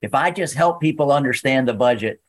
if 0.00 0.14
I 0.14 0.30
just 0.30 0.54
help 0.54 0.80
people 0.80 1.12
understand 1.12 1.66
the 1.66 1.74
budget, 1.74 2.22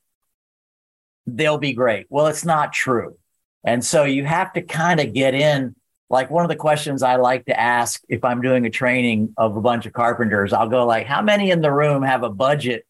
they'll 1.27 1.57
be 1.57 1.73
great. 1.73 2.07
Well, 2.09 2.27
it's 2.27 2.45
not 2.45 2.73
true. 2.73 3.17
And 3.63 3.83
so 3.83 4.03
you 4.03 4.25
have 4.25 4.53
to 4.53 4.61
kind 4.61 4.99
of 4.99 5.13
get 5.13 5.33
in. 5.33 5.75
Like 6.11 6.31
one 6.31 6.43
of 6.43 6.49
the 6.49 6.55
questions 6.55 7.03
I 7.03 7.17
like 7.17 7.45
to 7.45 7.59
ask 7.59 8.01
if 8.09 8.23
I'm 8.23 8.41
doing 8.41 8.65
a 8.65 8.71
training 8.71 9.33
of 9.37 9.55
a 9.55 9.61
bunch 9.61 9.85
of 9.85 9.93
carpenters, 9.93 10.53
I'll 10.53 10.69
go 10.69 10.85
like, 10.85 11.05
how 11.05 11.21
many 11.21 11.51
in 11.51 11.61
the 11.61 11.71
room 11.71 12.01
have 12.01 12.23
a 12.23 12.31
budget 12.31 12.87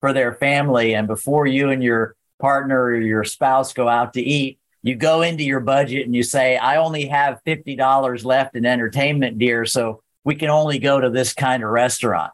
for 0.00 0.12
their 0.12 0.34
family? 0.34 0.94
And 0.94 1.08
before 1.08 1.46
you 1.46 1.70
and 1.70 1.82
your 1.82 2.14
partner 2.38 2.80
or 2.80 2.96
your 2.96 3.24
spouse 3.24 3.72
go 3.72 3.88
out 3.88 4.12
to 4.12 4.22
eat, 4.22 4.60
you 4.82 4.94
go 4.94 5.22
into 5.22 5.42
your 5.42 5.60
budget 5.60 6.06
and 6.06 6.14
you 6.14 6.22
say, 6.22 6.56
I 6.56 6.76
only 6.76 7.06
have 7.06 7.40
$50 7.44 8.24
left 8.24 8.54
in 8.54 8.64
entertainment, 8.64 9.38
dear. 9.38 9.66
So 9.66 10.02
we 10.22 10.36
can 10.36 10.48
only 10.48 10.78
go 10.78 11.00
to 11.00 11.10
this 11.10 11.34
kind 11.34 11.64
of 11.64 11.70
restaurant. 11.70 12.32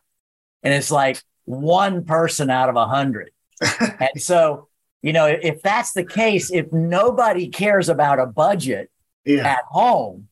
And 0.63 0.75
it's 0.75 0.91
like 0.91 1.23
one 1.47 2.05
person 2.05 2.51
out 2.51 2.69
of 2.69 2.77
a 2.77 2.87
hundred. 2.87 3.31
and 3.81 4.21
so, 4.21 4.69
you 5.01 5.13
know, 5.13 5.27
if 5.27 5.63
that's 5.63 5.93
the 5.93 6.05
case, 6.05 6.53
if 6.53 6.73
nobody 6.73 7.49
cares 7.49 7.89
about 7.89 8.19
a 8.19 8.27
budget 8.27 8.91
yeah. 9.25 9.47
at 9.47 9.65
home, 9.69 10.29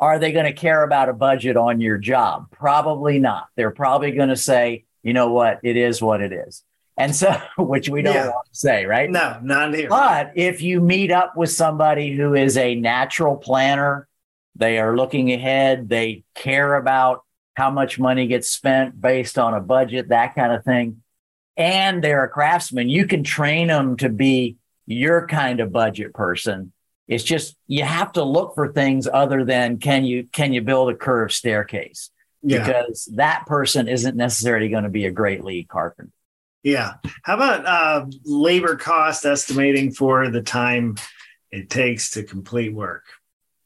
are 0.00 0.18
they 0.18 0.32
going 0.32 0.46
to 0.46 0.52
care 0.52 0.82
about 0.82 1.08
a 1.08 1.12
budget 1.12 1.56
on 1.56 1.80
your 1.80 1.98
job? 1.98 2.50
Probably 2.50 3.18
not. 3.18 3.48
They're 3.56 3.70
probably 3.70 4.12
going 4.12 4.30
to 4.30 4.36
say, 4.36 4.84
you 5.02 5.12
know 5.12 5.30
what, 5.32 5.60
it 5.62 5.76
is 5.76 6.00
what 6.00 6.20
it 6.20 6.32
is. 6.32 6.64
And 6.96 7.14
so, 7.14 7.40
which 7.58 7.88
we 7.88 8.02
don't 8.02 8.14
yeah. 8.14 8.30
want 8.30 8.48
to 8.52 8.58
say, 8.58 8.84
right? 8.86 9.10
No, 9.10 9.38
not 9.42 9.74
here. 9.74 9.88
But 9.88 10.32
if 10.34 10.62
you 10.62 10.80
meet 10.80 11.10
up 11.10 11.36
with 11.36 11.50
somebody 11.50 12.16
who 12.16 12.34
is 12.34 12.56
a 12.56 12.74
natural 12.74 13.36
planner, 13.36 14.08
they 14.56 14.78
are 14.78 14.96
looking 14.96 15.32
ahead, 15.32 15.88
they 15.88 16.24
care 16.34 16.74
about 16.74 17.24
how 17.54 17.70
much 17.70 17.98
money 17.98 18.26
gets 18.26 18.50
spent 18.50 19.00
based 19.00 19.38
on 19.38 19.54
a 19.54 19.60
budget, 19.60 20.08
that 20.08 20.34
kind 20.34 20.52
of 20.52 20.64
thing. 20.64 21.02
And 21.56 22.02
they're 22.02 22.24
a 22.24 22.28
craftsman. 22.28 22.88
You 22.88 23.06
can 23.06 23.24
train 23.24 23.68
them 23.68 23.96
to 23.98 24.08
be 24.08 24.56
your 24.86 25.26
kind 25.26 25.60
of 25.60 25.72
budget 25.72 26.14
person. 26.14 26.72
It's 27.08 27.24
just 27.24 27.56
you 27.66 27.82
have 27.84 28.12
to 28.12 28.24
look 28.24 28.54
for 28.54 28.72
things 28.72 29.06
other 29.12 29.44
than 29.44 29.78
can 29.78 30.04
you 30.04 30.28
can 30.32 30.52
you 30.52 30.62
build 30.62 30.90
a 30.90 30.94
curved 30.94 31.32
staircase? 31.32 32.10
Yeah. 32.42 32.64
Because 32.64 33.08
that 33.14 33.44
person 33.46 33.86
isn't 33.86 34.16
necessarily 34.16 34.68
going 34.68 34.84
to 34.84 34.90
be 34.90 35.06
a 35.06 35.10
great 35.10 35.44
lead 35.44 35.68
carpenter. 35.68 36.12
Yeah. 36.62 36.94
How 37.22 37.34
about 37.34 37.66
uh, 37.66 38.06
labor 38.24 38.76
cost 38.76 39.26
estimating 39.26 39.92
for 39.92 40.28
the 40.30 40.42
time 40.42 40.96
it 41.50 41.68
takes 41.68 42.12
to 42.12 42.22
complete 42.22 42.72
work? 42.72 43.04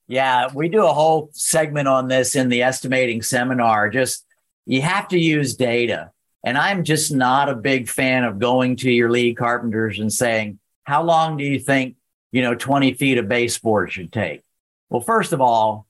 Yeah, 0.09 0.49
we 0.55 0.69
do 0.69 0.87
a 0.87 0.92
whole 0.92 1.31
segment 1.33 1.88
on 1.88 2.09
this 2.09 2.37
in 2.37 2.49
the 2.49 2.62
estimating 2.62 3.23
seminar. 3.23 3.90
Just 3.90 4.25
you 4.64 4.83
have 4.83 5.09
to 5.09 5.19
use 5.19 5.57
data. 5.57 6.11
And 6.45 6.57
I'm 6.57 6.85
just 6.85 7.12
not 7.12 7.49
a 7.49 7.57
big 7.57 7.88
fan 7.88 8.23
of 8.23 8.38
going 8.38 8.77
to 8.77 8.90
your 8.90 9.11
lead 9.11 9.37
carpenters 9.37 9.99
and 9.99 10.12
saying, 10.12 10.61
how 10.85 11.03
long 11.03 11.37
do 11.37 11.45
you 11.45 11.59
think, 11.59 11.97
you 12.31 12.42
know, 12.42 12.55
20 12.55 12.95
feet 12.95 13.19
of 13.19 13.29
baseboard 13.29 13.90
should 13.90 14.12
take? 14.12 14.42
Well, 14.88 15.01
first 15.01 15.33
of 15.33 15.40
all, 15.40 15.87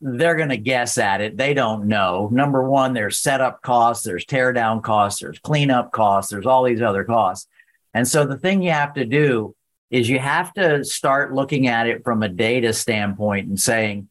they're 0.00 0.36
going 0.36 0.50
to 0.50 0.56
guess 0.56 0.96
at 0.96 1.20
it. 1.20 1.36
They 1.36 1.54
don't 1.54 1.86
know. 1.86 2.28
Number 2.32 2.62
one, 2.62 2.94
there's 2.94 3.18
setup 3.18 3.62
costs, 3.62 4.04
there's 4.04 4.24
tear 4.24 4.52
down 4.52 4.80
costs, 4.80 5.20
there's 5.20 5.40
cleanup 5.40 5.90
costs, 5.90 6.30
there's 6.30 6.46
all 6.46 6.62
these 6.62 6.80
other 6.80 7.04
costs. 7.04 7.48
And 7.92 8.06
so 8.06 8.24
the 8.24 8.38
thing 8.38 8.62
you 8.62 8.70
have 8.70 8.94
to 8.94 9.04
do 9.04 9.54
is 9.90 10.08
you 10.08 10.18
have 10.18 10.52
to 10.54 10.84
start 10.84 11.34
looking 11.34 11.66
at 11.66 11.86
it 11.86 12.04
from 12.04 12.22
a 12.22 12.28
data 12.28 12.72
standpoint 12.72 13.48
and 13.48 13.58
saying, 13.58 14.08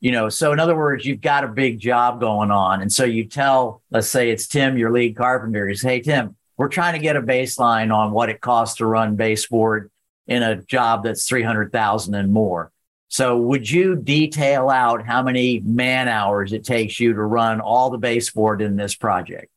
you 0.00 0.12
know, 0.12 0.28
so 0.28 0.52
in 0.52 0.60
other 0.60 0.76
words, 0.76 1.06
you've 1.06 1.20
got 1.20 1.44
a 1.44 1.48
big 1.48 1.78
job 1.78 2.20
going 2.20 2.50
on. 2.50 2.82
And 2.82 2.92
so 2.92 3.04
you 3.04 3.24
tell, 3.24 3.82
let's 3.90 4.08
say 4.08 4.30
it's 4.30 4.46
Tim, 4.46 4.76
your 4.76 4.92
lead 4.92 5.16
carpenter, 5.16 5.72
say, 5.74 5.94
hey, 5.94 6.00
Tim, 6.00 6.36
we're 6.56 6.68
trying 6.68 6.94
to 6.94 6.98
get 6.98 7.16
a 7.16 7.22
baseline 7.22 7.94
on 7.94 8.12
what 8.12 8.28
it 8.28 8.40
costs 8.40 8.78
to 8.78 8.86
run 8.86 9.16
baseboard 9.16 9.90
in 10.26 10.42
a 10.42 10.56
job 10.62 11.04
that's 11.04 11.26
300,000 11.28 12.14
and 12.14 12.32
more. 12.32 12.72
So 13.08 13.38
would 13.38 13.70
you 13.70 13.94
detail 13.94 14.68
out 14.68 15.06
how 15.06 15.22
many 15.22 15.60
man 15.60 16.08
hours 16.08 16.52
it 16.52 16.64
takes 16.64 16.98
you 16.98 17.14
to 17.14 17.22
run 17.22 17.60
all 17.60 17.90
the 17.90 17.98
baseboard 17.98 18.60
in 18.60 18.76
this 18.76 18.94
project? 18.94 19.50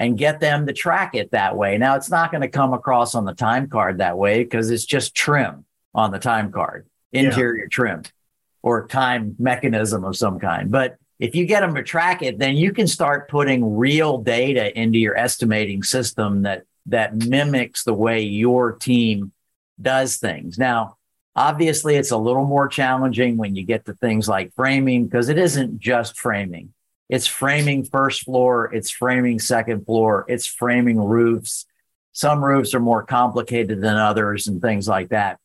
And 0.00 0.16
get 0.16 0.40
them 0.40 0.66
to 0.66 0.72
track 0.72 1.14
it 1.14 1.30
that 1.32 1.56
way. 1.56 1.76
Now, 1.76 1.94
it's 1.94 2.08
not 2.08 2.32
going 2.32 2.40
to 2.40 2.48
come 2.48 2.72
across 2.72 3.14
on 3.14 3.26
the 3.26 3.34
time 3.34 3.68
card 3.68 3.98
that 3.98 4.16
way 4.16 4.42
because 4.42 4.70
it's 4.70 4.86
just 4.86 5.14
trim 5.14 5.66
on 5.94 6.10
the 6.10 6.18
time 6.18 6.50
card, 6.50 6.86
interior 7.12 7.64
yeah. 7.64 7.68
trim 7.70 8.02
or 8.62 8.88
time 8.88 9.36
mechanism 9.38 10.02
of 10.04 10.16
some 10.16 10.40
kind. 10.40 10.70
But 10.70 10.96
if 11.18 11.34
you 11.34 11.44
get 11.44 11.60
them 11.60 11.74
to 11.74 11.82
track 11.82 12.22
it, 12.22 12.38
then 12.38 12.56
you 12.56 12.72
can 12.72 12.86
start 12.86 13.28
putting 13.28 13.76
real 13.76 14.16
data 14.16 14.76
into 14.76 14.98
your 14.98 15.16
estimating 15.18 15.82
system 15.82 16.42
that 16.42 16.64
that 16.86 17.14
mimics 17.14 17.84
the 17.84 17.92
way 17.92 18.22
your 18.22 18.72
team 18.72 19.32
does 19.80 20.16
things. 20.16 20.58
Now, 20.58 20.96
obviously, 21.36 21.96
it's 21.96 22.10
a 22.10 22.16
little 22.16 22.46
more 22.46 22.68
challenging 22.68 23.36
when 23.36 23.54
you 23.54 23.64
get 23.64 23.84
to 23.84 23.92
things 23.92 24.30
like 24.30 24.54
framing 24.54 25.04
because 25.04 25.28
it 25.28 25.36
isn't 25.36 25.78
just 25.78 26.18
framing. 26.18 26.72
It's 27.10 27.26
framing 27.26 27.84
first 27.84 28.22
floor, 28.22 28.72
it's 28.72 28.88
framing 28.88 29.40
second 29.40 29.84
floor, 29.84 30.24
it's 30.28 30.46
framing 30.46 30.96
roofs. 30.96 31.66
Some 32.12 32.44
roofs 32.44 32.72
are 32.72 32.80
more 32.80 33.04
complicated 33.04 33.80
than 33.80 33.96
others 33.96 34.46
and 34.46 34.62
things 34.62 34.86
like 34.86 35.08
that. 35.08 35.40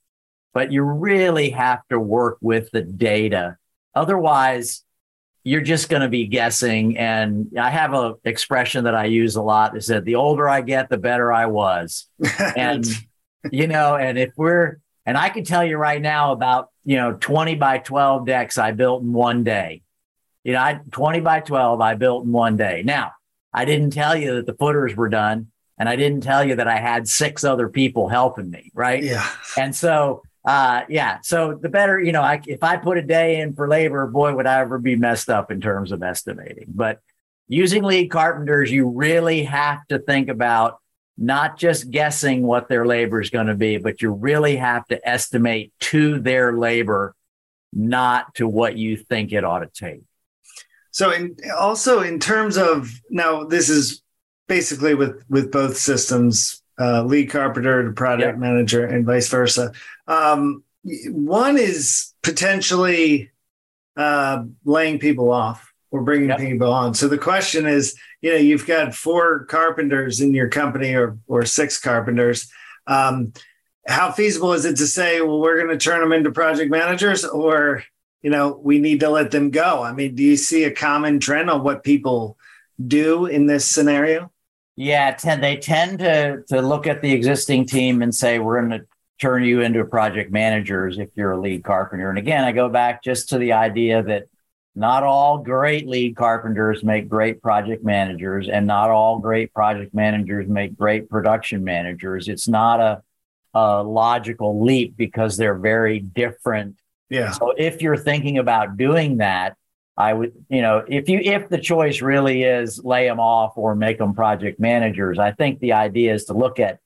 But 0.54 0.72
you 0.72 0.84
really 0.84 1.50
have 1.50 1.82
to 1.90 2.00
work 2.00 2.38
with 2.40 2.70
the 2.72 2.82
data. 2.82 3.58
Otherwise, 3.96 4.84
you're 5.44 5.62
just 5.62 5.90
going 5.90 6.02
to 6.04 6.08
be 6.08 6.28
guessing. 6.28 6.98
And 6.98 7.52
I 7.60 7.72
have 7.72 7.94
an 7.94 8.16
expression 8.24 8.84
that 8.84 8.96
I 8.96 9.06
use 9.06 9.36
a 9.36 9.42
lot 9.42 9.76
is 9.76 9.88
that 9.88 10.06
the 10.06 10.16
older 10.16 10.48
I 10.48 10.62
get, 10.62 10.90
the 10.90 10.98
better 10.98 11.32
I 11.32 11.48
was. 11.48 12.08
and, 12.56 12.86
you 13.52 13.68
know, 13.68 13.96
and 13.96 14.18
if 14.18 14.34
we're, 14.38 14.78
and 15.06 15.18
I 15.18 15.30
can 15.30 15.44
tell 15.44 15.64
you 15.64 15.78
right 15.78 16.02
now 16.02 16.32
about, 16.32 16.70
you 16.84 16.98
know, 16.98 17.14
20 17.14 17.56
by 17.56 17.80
12 17.80 18.26
decks 18.26 18.58
I 18.58 18.72
built 18.72 19.02
in 19.02 19.14
one 19.14 19.44
day. 19.44 19.82
You 20.46 20.54
know, 20.54 20.60
I 20.60 20.80
20 20.92 21.20
by 21.20 21.42
12 21.42 21.82
I 21.82 21.96
built 21.96 22.24
in 22.24 22.32
one 22.32 22.56
day. 22.56 22.82
Now, 22.86 23.12
I 23.52 23.66
didn't 23.66 23.92
tell 23.92 24.16
you 24.16 24.36
that 24.36 24.46
the 24.46 24.54
footers 24.54 24.96
were 24.96 25.10
done 25.10 25.52
and 25.78 25.90
I 25.90 25.98
didn't 25.98 26.22
tell 26.22 26.46
you 26.46 26.56
that 26.56 26.68
I 26.70 26.78
had 26.78 27.10
six 27.10 27.44
other 27.44 27.68
people 27.68 28.08
helping 28.08 28.50
me, 28.50 28.72
right? 28.74 29.04
Yeah. 29.04 29.28
And 29.58 29.76
so 29.76 30.22
uh, 30.46 30.84
yeah. 30.88 31.20
So 31.24 31.58
the 31.60 31.70
better, 31.70 32.00
you 32.00 32.12
know, 32.12 32.22
I, 32.22 32.40
if 32.46 32.64
I 32.64 32.78
put 32.78 32.98
a 32.98 33.02
day 33.02 33.42
in 33.42 33.54
for 33.54 33.68
labor, 33.68 34.06
boy, 34.08 34.36
would 34.36 34.46
I 34.46 34.60
ever 34.60 34.78
be 34.78 34.96
messed 34.96 35.30
up 35.30 35.52
in 35.52 35.60
terms 35.60 35.92
of 35.92 36.04
estimating. 36.04 36.66
But 36.68 37.00
using 37.48 37.84
lead 37.84 38.10
carpenters, 38.10 38.72
you 38.72 38.88
really 38.88 39.44
have 39.46 39.86
to 39.88 39.98
think 39.98 40.30
about 40.30 40.80
not 41.18 41.58
just 41.58 41.90
guessing 41.90 42.44
what 42.44 42.68
their 42.68 42.86
labor 42.86 43.22
is 43.22 43.30
going 43.30 43.48
to 43.48 43.56
be, 43.56 43.78
but 43.78 44.02
you 44.02 44.12
really 44.12 44.58
have 44.58 44.86
to 44.88 45.08
estimate 45.08 45.74
to 45.80 46.20
their 46.20 46.54
labor, 46.54 47.16
not 47.74 48.36
to 48.36 48.48
what 48.48 48.78
you 48.78 48.98
think 48.98 49.32
it 49.32 49.44
ought 49.44 49.60
to 49.60 49.68
take. 49.74 50.04
So, 50.96 51.12
in, 51.12 51.36
also 51.60 52.00
in 52.00 52.22
terms 52.22 52.58
of 52.58 52.90
now, 53.10 53.44
this 53.44 53.68
is 53.68 54.02
basically 54.48 54.96
with 54.96 55.26
with 55.28 55.52
both 55.52 55.76
systems, 55.76 56.64
uh, 56.80 57.04
lead 57.04 57.30
carpenter 57.30 57.84
to 57.84 57.92
product 57.92 58.26
yep. 58.26 58.38
manager, 58.38 58.86
and 58.86 59.06
vice 59.06 59.28
versa. 59.28 59.74
Um, 60.08 60.64
one 61.10 61.58
is 61.58 62.14
potentially 62.24 63.30
uh, 63.98 64.46
laying 64.64 64.98
people 65.00 65.34
off 65.34 65.70
or 65.92 66.02
bringing 66.02 66.30
yep. 66.30 66.40
people 66.40 66.72
on. 66.72 66.94
So 66.94 67.10
the 67.10 67.18
question 67.18 67.66
is, 67.66 68.00
you 68.22 68.32
know, 68.32 68.38
you've 68.38 68.66
got 68.66 68.96
four 68.96 69.44
carpenters 69.48 70.22
in 70.22 70.34
your 70.34 70.48
company 70.48 70.96
or 70.96 71.18
or 71.28 71.44
six 71.44 71.78
carpenters. 71.78 72.50
Um, 72.88 73.34
how 73.86 74.14
feasible 74.14 74.54
is 74.54 74.64
it 74.64 74.78
to 74.78 74.88
say, 74.88 75.20
well, 75.20 75.42
we're 75.42 75.58
going 75.62 75.78
to 75.78 75.84
turn 75.84 76.00
them 76.00 76.14
into 76.14 76.32
project 76.32 76.72
managers, 76.72 77.26
or 77.26 77.84
you 78.22 78.30
know, 78.30 78.60
we 78.62 78.80
need 78.80 79.02
to 79.02 79.10
let 79.10 79.32
them 79.32 79.52
go. 79.52 79.84
I 79.84 79.92
mean, 79.94 80.16
do 80.16 80.24
you 80.24 80.38
see 80.38 80.64
a 80.64 80.72
common 80.72 81.20
trend 81.20 81.50
on 81.50 81.64
what 81.64 81.84
people 81.84 82.38
do 82.86 83.26
in 83.28 83.46
this 83.46 83.66
scenario? 83.66 84.32
Yeah, 84.76 85.12
tend, 85.12 85.44
they 85.44 85.58
tend 85.58 86.00
to 86.00 86.44
to 86.50 86.62
look 86.62 86.86
at 86.88 87.02
the 87.02 87.14
existing 87.14 87.66
team 87.66 88.02
and 88.02 88.14
say, 88.14 88.40
we're 88.40 88.60
going 88.60 88.82
to 88.82 88.86
turn 89.22 89.44
you 89.44 89.62
into 89.62 89.86
project 89.86 90.32
managers 90.32 90.98
if 90.98 91.10
you're 91.16 91.32
a 91.32 91.40
lead 91.40 91.64
carpenter. 91.64 92.10
And 92.10 92.18
again, 92.18 92.44
I 92.44 92.52
go 92.52 92.68
back 92.68 93.04
just 93.04 93.30
to 93.30 93.38
the 93.38 93.54
idea 93.54 94.04
that 94.04 94.28
not 94.76 95.04
all 95.04 95.38
great 95.38 95.88
lead 95.88 96.18
carpenters 96.18 96.84
make 96.84 97.08
great 97.08 97.42
project 97.42 97.86
managers, 97.86 98.50
and 98.50 98.68
not 98.68 98.90
all 98.90 99.20
great 99.20 99.54
project 99.54 99.94
managers 99.94 100.48
make 100.50 100.78
great 100.78 101.10
production 101.10 101.64
managers. 101.64 102.28
It's 102.28 102.50
not 102.50 102.82
a, 102.82 103.02
a 103.54 103.82
logical 103.82 104.62
leap 104.62 104.98
because 104.98 105.38
they're 105.38 105.58
very 105.58 106.00
different. 106.00 106.76
Yeah. 107.10 107.32
So 107.32 107.54
if 107.58 107.82
you're 107.82 107.98
thinking 107.98 108.38
about 108.38 108.78
doing 108.78 109.18
that, 109.18 109.56
I 109.98 110.14
would, 110.14 110.34
you 110.50 110.62
know, 110.62 110.84
if 110.88 111.08
you 111.08 111.20
if 111.20 111.48
the 111.48 111.58
choice 111.58 112.02
really 112.02 112.44
is 112.44 112.84
lay 112.84 113.08
them 113.08 113.20
off 113.20 113.54
or 113.58 113.76
make 113.76 113.98
them 113.98 114.14
project 114.14 114.60
managers, 114.60 115.20
I 115.20 115.32
think 115.32 115.60
the 115.60 115.74
idea 115.74 116.14
is 116.14 116.26
to 116.26 116.34
look 116.34 116.60
at 116.60 116.80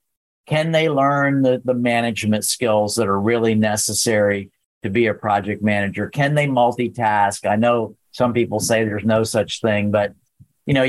can 0.45 0.71
they 0.71 0.89
learn 0.89 1.41
the, 1.41 1.61
the 1.63 1.73
management 1.73 2.43
skills 2.43 2.95
that 2.95 3.07
are 3.07 3.19
really 3.19 3.55
necessary 3.55 4.51
to 4.83 4.89
be 4.89 5.07
a 5.07 5.13
project 5.13 5.61
manager? 5.61 6.09
Can 6.09 6.35
they 6.35 6.47
multitask? 6.47 7.49
I 7.49 7.55
know 7.55 7.95
some 8.11 8.33
people 8.33 8.59
say 8.59 8.83
there's 8.83 9.05
no 9.05 9.23
such 9.23 9.61
thing, 9.61 9.91
but 9.91 10.13
you 10.65 10.73
know, 10.73 10.85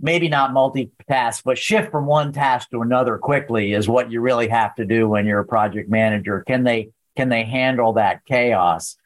maybe 0.00 0.28
not 0.28 0.50
multitask, 0.50 1.42
but 1.44 1.58
shift 1.58 1.90
from 1.90 2.06
one 2.06 2.32
task 2.32 2.70
to 2.70 2.82
another 2.82 3.18
quickly 3.18 3.72
is 3.72 3.88
what 3.88 4.10
you 4.10 4.20
really 4.20 4.48
have 4.48 4.74
to 4.76 4.84
do 4.84 5.08
when 5.08 5.26
you're 5.26 5.40
a 5.40 5.46
project 5.46 5.88
manager. 5.88 6.44
Can 6.46 6.64
they 6.64 6.90
can 7.16 7.28
they 7.28 7.44
handle 7.44 7.94
that 7.94 8.24
chaos? 8.24 8.96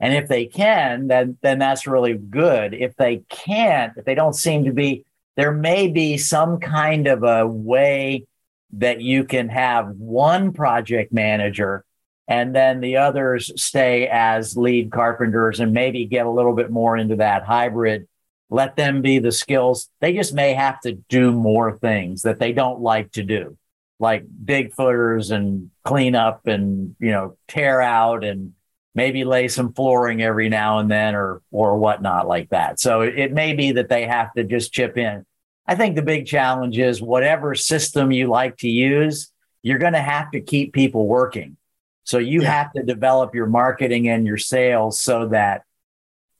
And 0.00 0.14
if 0.14 0.28
they 0.28 0.46
can, 0.46 1.06
then 1.06 1.38
then 1.42 1.58
that's 1.58 1.86
really 1.86 2.14
good. 2.14 2.74
If 2.74 2.96
they 2.96 3.18
can't, 3.28 3.92
if 3.96 4.04
they 4.04 4.16
don't 4.16 4.34
seem 4.34 4.64
to 4.64 4.72
be, 4.72 5.04
there 5.36 5.52
may 5.52 5.88
be 5.88 6.18
some 6.18 6.58
kind 6.58 7.06
of 7.06 7.22
a 7.22 7.46
way 7.46 8.26
that 8.72 9.00
you 9.00 9.24
can 9.24 9.48
have 9.48 9.90
one 9.96 10.52
project 10.52 11.12
manager 11.12 11.84
and 12.28 12.54
then 12.54 12.80
the 12.80 12.96
others 12.96 13.50
stay 13.62 14.08
as 14.08 14.56
lead 14.56 14.90
carpenters 14.90 15.60
and 15.60 15.72
maybe 15.72 16.06
get 16.06 16.26
a 16.26 16.30
little 16.30 16.54
bit 16.54 16.70
more 16.70 16.96
into 16.96 17.16
that 17.16 17.44
hybrid 17.44 18.08
let 18.48 18.76
them 18.76 19.02
be 19.02 19.18
the 19.18 19.32
skills 19.32 19.90
they 20.00 20.12
just 20.12 20.32
may 20.32 20.54
have 20.54 20.80
to 20.80 20.92
do 21.08 21.32
more 21.32 21.76
things 21.78 22.22
that 22.22 22.38
they 22.38 22.52
don't 22.52 22.80
like 22.80 23.10
to 23.12 23.22
do 23.22 23.56
like 24.02 24.24
dig 24.44 24.74
footers 24.74 25.30
and 25.30 25.70
clean 25.84 26.14
up 26.14 26.46
and 26.46 26.94
you 26.98 27.10
know 27.10 27.36
tear 27.48 27.80
out 27.80 28.24
and 28.24 28.52
maybe 28.94 29.24
lay 29.24 29.48
some 29.48 29.72
flooring 29.72 30.20
every 30.20 30.50
now 30.50 30.78
and 30.78 30.90
then 30.90 31.14
or 31.14 31.40
or 31.50 31.78
whatnot 31.78 32.28
like 32.28 32.50
that 32.50 32.78
so 32.78 33.00
it 33.00 33.32
may 33.32 33.54
be 33.54 33.72
that 33.72 33.88
they 33.88 34.06
have 34.06 34.30
to 34.34 34.44
just 34.44 34.72
chip 34.72 34.98
in 34.98 35.24
I 35.66 35.74
think 35.74 35.96
the 35.96 36.02
big 36.02 36.26
challenge 36.26 36.78
is 36.78 37.00
whatever 37.00 37.54
system 37.54 38.10
you 38.10 38.26
like 38.26 38.56
to 38.58 38.68
use, 38.68 39.30
you're 39.62 39.78
going 39.78 39.92
to 39.92 40.00
have 40.00 40.30
to 40.32 40.40
keep 40.40 40.72
people 40.72 41.06
working. 41.06 41.56
So 42.04 42.18
you 42.18 42.42
yeah. 42.42 42.50
have 42.50 42.72
to 42.72 42.82
develop 42.82 43.34
your 43.34 43.46
marketing 43.46 44.08
and 44.08 44.26
your 44.26 44.38
sales 44.38 45.00
so 45.00 45.28
that 45.28 45.62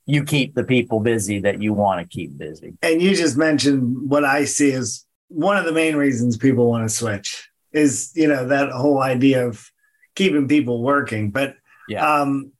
you 0.05 0.25
keep 0.25 0.55
the 0.55 0.65
people 0.65 0.99
busy 0.99 1.39
that 1.39 1.61
you 1.61 1.73
want 1.73 2.01
to 2.01 2.07
keep 2.07 2.37
busy. 2.37 2.77
And 2.81 3.01
you 3.01 3.15
just 3.15 3.37
mentioned 3.37 4.09
what 4.09 4.25
I 4.25 4.43
see 4.43 4.73
as 4.73 5.05
one 5.29 5.55
of 5.55 5.63
the 5.63 5.71
main 5.71 5.95
reasons 5.95 6.35
people 6.35 6.69
want 6.69 6.87
to 6.87 6.93
switch 6.93 7.49
is, 7.73 8.11
you 8.15 8.27
know, 8.27 8.47
that 8.47 8.71
whole 8.71 9.01
idea 9.01 9.47
of 9.47 9.71
keeping 10.15 10.47
people 10.47 10.81
working. 10.81 11.31
But 11.31 11.55
yeah. 11.89 12.21
um 12.21 12.51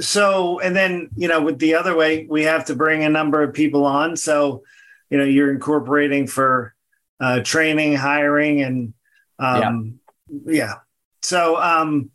so 0.00 0.60
and 0.60 0.76
then, 0.76 1.10
you 1.16 1.28
know, 1.28 1.42
with 1.42 1.58
the 1.58 1.74
other 1.74 1.96
way, 1.96 2.26
we 2.28 2.44
have 2.44 2.66
to 2.66 2.76
bring 2.76 3.04
a 3.04 3.08
number 3.08 3.42
of 3.42 3.52
people 3.52 3.84
on. 3.84 4.16
So 4.16 4.62
you 5.10 5.18
know 5.18 5.24
you're 5.24 5.52
incorporating 5.52 6.26
for 6.26 6.74
uh, 7.20 7.40
training, 7.40 7.94
hiring, 7.94 8.62
and 8.62 8.94
um, 9.38 9.98
yeah. 10.46 10.52
yeah. 10.52 10.74
So 11.22 11.60
um, 11.60 12.10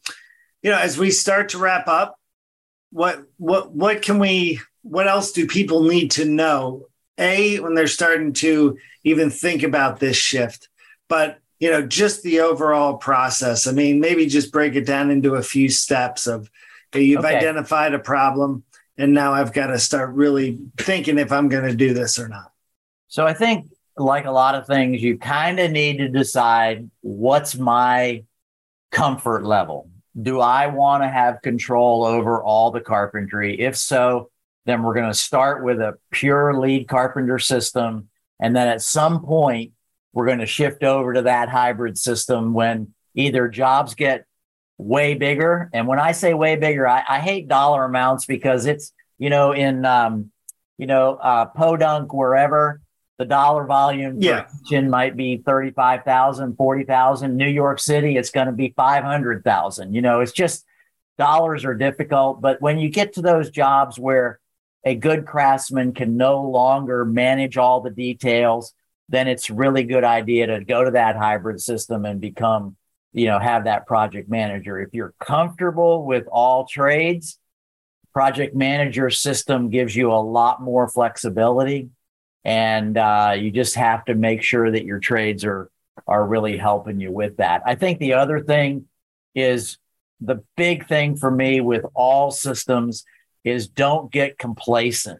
you 0.61 0.71
know, 0.71 0.77
as 0.77 0.97
we 0.97 1.11
start 1.11 1.49
to 1.49 1.57
wrap 1.57 1.87
up, 1.87 2.19
what 2.91 3.23
what 3.37 3.71
what 3.71 4.01
can 4.01 4.19
we? 4.19 4.59
What 4.81 5.07
else 5.07 5.31
do 5.31 5.47
people 5.47 5.83
need 5.83 6.11
to 6.11 6.25
know? 6.25 6.87
A 7.17 7.59
when 7.59 7.75
they're 7.75 7.87
starting 7.87 8.33
to 8.33 8.77
even 9.03 9.29
think 9.29 9.61
about 9.61 9.99
this 9.99 10.17
shift, 10.17 10.69
but 11.07 11.39
you 11.63 11.71
know, 11.71 11.81
just 11.81 12.23
the 12.23 12.41
overall 12.41 12.97
process. 12.97 13.67
I 13.67 13.71
mean, 13.71 14.01
maybe 14.01 14.25
just 14.25 14.51
break 14.51 14.75
it 14.75 14.85
down 14.85 15.09
into 15.09 15.35
a 15.35 15.41
few 15.41 15.69
steps 15.69 16.27
of 16.27 16.51
okay, 16.91 17.01
you've 17.01 17.23
okay. 17.23 17.37
identified 17.37 17.93
a 17.93 17.99
problem, 17.99 18.65
and 18.97 19.13
now 19.13 19.31
I've 19.31 19.53
got 19.53 19.67
to 19.67 19.79
start 19.79 20.13
really 20.13 20.59
thinking 20.77 21.17
if 21.17 21.31
I'm 21.31 21.47
going 21.47 21.63
to 21.63 21.73
do 21.73 21.93
this 21.93 22.19
or 22.19 22.27
not. 22.27 22.51
So 23.07 23.25
I 23.25 23.33
think, 23.33 23.71
like 23.95 24.25
a 24.25 24.31
lot 24.31 24.55
of 24.55 24.67
things, 24.67 25.01
you 25.01 25.17
kind 25.17 25.57
of 25.57 25.71
need 25.71 25.99
to 25.99 26.09
decide 26.09 26.91
what's 26.99 27.55
my 27.55 28.25
comfort 28.91 29.45
level. 29.45 29.89
Do 30.21 30.41
I 30.41 30.67
want 30.67 31.03
to 31.03 31.07
have 31.07 31.41
control 31.41 32.03
over 32.03 32.43
all 32.43 32.71
the 32.71 32.81
carpentry? 32.81 33.57
If 33.57 33.77
so, 33.77 34.29
then 34.65 34.83
we're 34.83 34.95
going 34.95 35.09
to 35.09 35.17
start 35.17 35.63
with 35.63 35.79
a 35.79 35.93
pure 36.11 36.59
lead 36.59 36.89
carpenter 36.89 37.39
system. 37.39 38.09
And 38.37 38.53
then 38.53 38.67
at 38.67 38.81
some 38.81 39.23
point, 39.23 39.71
we're 40.13 40.27
going 40.27 40.39
to 40.39 40.45
shift 40.45 40.83
over 40.83 41.13
to 41.13 41.23
that 41.23 41.49
hybrid 41.49 41.97
system 41.97 42.53
when 42.53 42.93
either 43.15 43.47
jobs 43.47 43.95
get 43.95 44.25
way 44.77 45.15
bigger. 45.15 45.69
And 45.73 45.87
when 45.87 45.99
I 45.99 46.11
say 46.11 46.33
way 46.33 46.55
bigger, 46.55 46.87
I, 46.87 47.03
I 47.07 47.19
hate 47.19 47.47
dollar 47.47 47.83
amounts 47.83 48.25
because 48.25 48.65
it's, 48.65 48.93
you 49.17 49.29
know, 49.29 49.51
in, 49.51 49.85
um, 49.85 50.31
you 50.77 50.87
know, 50.87 51.15
uh, 51.15 51.45
Podunk, 51.45 52.13
wherever, 52.13 52.81
the 53.17 53.25
dollar 53.25 53.65
volume 53.65 54.17
yeah. 54.19 54.47
might 54.81 55.15
be 55.15 55.37
35,000, 55.37 56.55
40,000. 56.55 57.37
New 57.37 57.47
York 57.47 57.79
City, 57.79 58.17
it's 58.17 58.31
going 58.31 58.47
to 58.47 58.53
be 58.53 58.73
500,000. 58.75 59.93
You 59.93 60.01
know, 60.01 60.21
it's 60.21 60.31
just 60.31 60.65
dollars 61.17 61.63
are 61.63 61.75
difficult. 61.75 62.41
But 62.41 62.61
when 62.61 62.79
you 62.79 62.89
get 62.89 63.13
to 63.13 63.21
those 63.21 63.49
jobs 63.49 63.99
where 63.99 64.39
a 64.83 64.95
good 64.95 65.25
craftsman 65.25 65.93
can 65.93 66.17
no 66.17 66.41
longer 66.41 67.05
manage 67.05 67.55
all 67.55 67.81
the 67.81 67.91
details, 67.91 68.73
then 69.13 69.27
it's 69.27 69.49
really 69.51 69.83
good 69.83 70.03
idea 70.03 70.47
to 70.47 70.63
go 70.63 70.83
to 70.83 70.91
that 70.91 71.15
hybrid 71.15 71.61
system 71.61 72.03
and 72.03 72.19
become, 72.19 72.75
you 73.11 73.27
know, 73.27 73.37
have 73.37 73.65
that 73.65 73.85
project 73.85 74.27
manager. 74.27 74.79
If 74.79 74.89
you're 74.93 75.13
comfortable 75.19 76.03
with 76.03 76.25
all 76.31 76.65
trades, 76.65 77.37
project 78.11 78.55
manager 78.55 79.11
system 79.11 79.69
gives 79.69 79.95
you 79.95 80.11
a 80.11 80.17
lot 80.17 80.61
more 80.61 80.87
flexibility 80.87 81.89
and 82.43 82.97
uh, 82.97 83.35
you 83.37 83.51
just 83.51 83.75
have 83.75 84.03
to 84.05 84.15
make 84.15 84.41
sure 84.41 84.71
that 84.71 84.83
your 84.85 84.99
trades 84.99 85.45
are 85.45 85.69
are 86.07 86.25
really 86.25 86.57
helping 86.57 86.99
you 86.99 87.11
with 87.11 87.37
that. 87.37 87.61
I 87.67 87.75
think 87.75 87.99
the 87.99 88.13
other 88.13 88.39
thing 88.41 88.87
is 89.35 89.77
the 90.19 90.43
big 90.57 90.87
thing 90.87 91.15
for 91.17 91.29
me 91.29 91.61
with 91.61 91.85
all 91.93 92.31
systems 92.31 93.05
is 93.43 93.67
don't 93.67 94.11
get 94.11 94.39
complacent. 94.39 95.19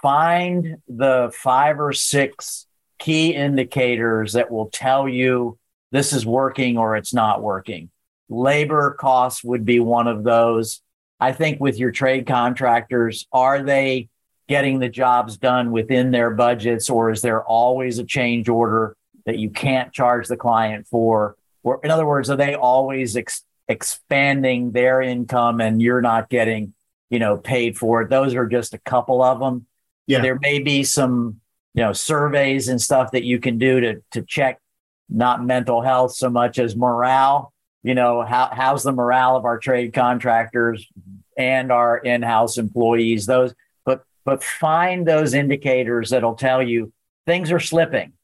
Find 0.00 0.76
the 0.88 1.32
five 1.34 1.80
or 1.80 1.92
six 1.92 2.65
key 2.98 3.34
indicators 3.34 4.32
that 4.34 4.50
will 4.50 4.68
tell 4.70 5.08
you 5.08 5.58
this 5.92 6.12
is 6.12 6.26
working 6.26 6.78
or 6.78 6.96
it's 6.96 7.14
not 7.14 7.42
working. 7.42 7.90
Labor 8.28 8.96
costs 8.98 9.44
would 9.44 9.64
be 9.64 9.80
one 9.80 10.08
of 10.08 10.24
those. 10.24 10.82
I 11.20 11.32
think 11.32 11.60
with 11.60 11.78
your 11.78 11.92
trade 11.92 12.26
contractors, 12.26 13.26
are 13.32 13.62
they 13.62 14.08
getting 14.48 14.78
the 14.78 14.88
jobs 14.88 15.36
done 15.36 15.70
within 15.72 16.10
their 16.10 16.30
budgets, 16.30 16.90
or 16.90 17.10
is 17.10 17.22
there 17.22 17.42
always 17.42 17.98
a 17.98 18.04
change 18.04 18.48
order 18.48 18.96
that 19.24 19.38
you 19.38 19.50
can't 19.50 19.92
charge 19.92 20.28
the 20.28 20.36
client 20.36 20.86
for? 20.86 21.36
Or, 21.62 21.80
in 21.82 21.90
other 21.90 22.06
words, 22.06 22.30
are 22.30 22.36
they 22.36 22.54
always 22.54 23.16
ex- 23.16 23.44
expanding 23.68 24.70
their 24.72 25.00
income 25.00 25.60
and 25.60 25.82
you're 25.82 26.02
not 26.02 26.28
getting, 26.28 26.74
you 27.10 27.18
know, 27.18 27.36
paid 27.36 27.76
for 27.76 28.02
it? 28.02 28.10
Those 28.10 28.34
are 28.34 28.46
just 28.46 28.74
a 28.74 28.78
couple 28.78 29.22
of 29.22 29.40
them. 29.40 29.66
Yeah. 30.06 30.20
There 30.20 30.38
may 30.40 30.60
be 30.60 30.84
some, 30.84 31.40
you 31.76 31.82
know, 31.82 31.92
surveys 31.92 32.68
and 32.68 32.80
stuff 32.80 33.12
that 33.12 33.22
you 33.22 33.38
can 33.38 33.58
do 33.58 33.80
to 33.80 34.02
to 34.12 34.22
check 34.22 34.60
not 35.08 35.44
mental 35.44 35.82
health 35.82 36.16
so 36.16 36.28
much 36.28 36.58
as 36.58 36.74
morale. 36.74 37.52
You 37.82 37.94
know, 37.94 38.22
how 38.22 38.48
how's 38.50 38.82
the 38.82 38.92
morale 38.92 39.36
of 39.36 39.44
our 39.44 39.58
trade 39.58 39.92
contractors 39.92 40.90
and 41.36 41.70
our 41.70 41.98
in-house 41.98 42.56
employees? 42.56 43.26
Those 43.26 43.54
but 43.84 44.04
but 44.24 44.42
find 44.42 45.06
those 45.06 45.34
indicators 45.34 46.10
that'll 46.10 46.34
tell 46.34 46.62
you 46.62 46.92
things 47.26 47.52
are 47.52 47.60
slipping 47.60 48.14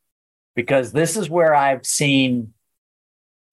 because 0.57 0.93
this 0.93 1.17
is 1.17 1.29
where 1.29 1.55
I've 1.55 1.87
seen 1.87 2.55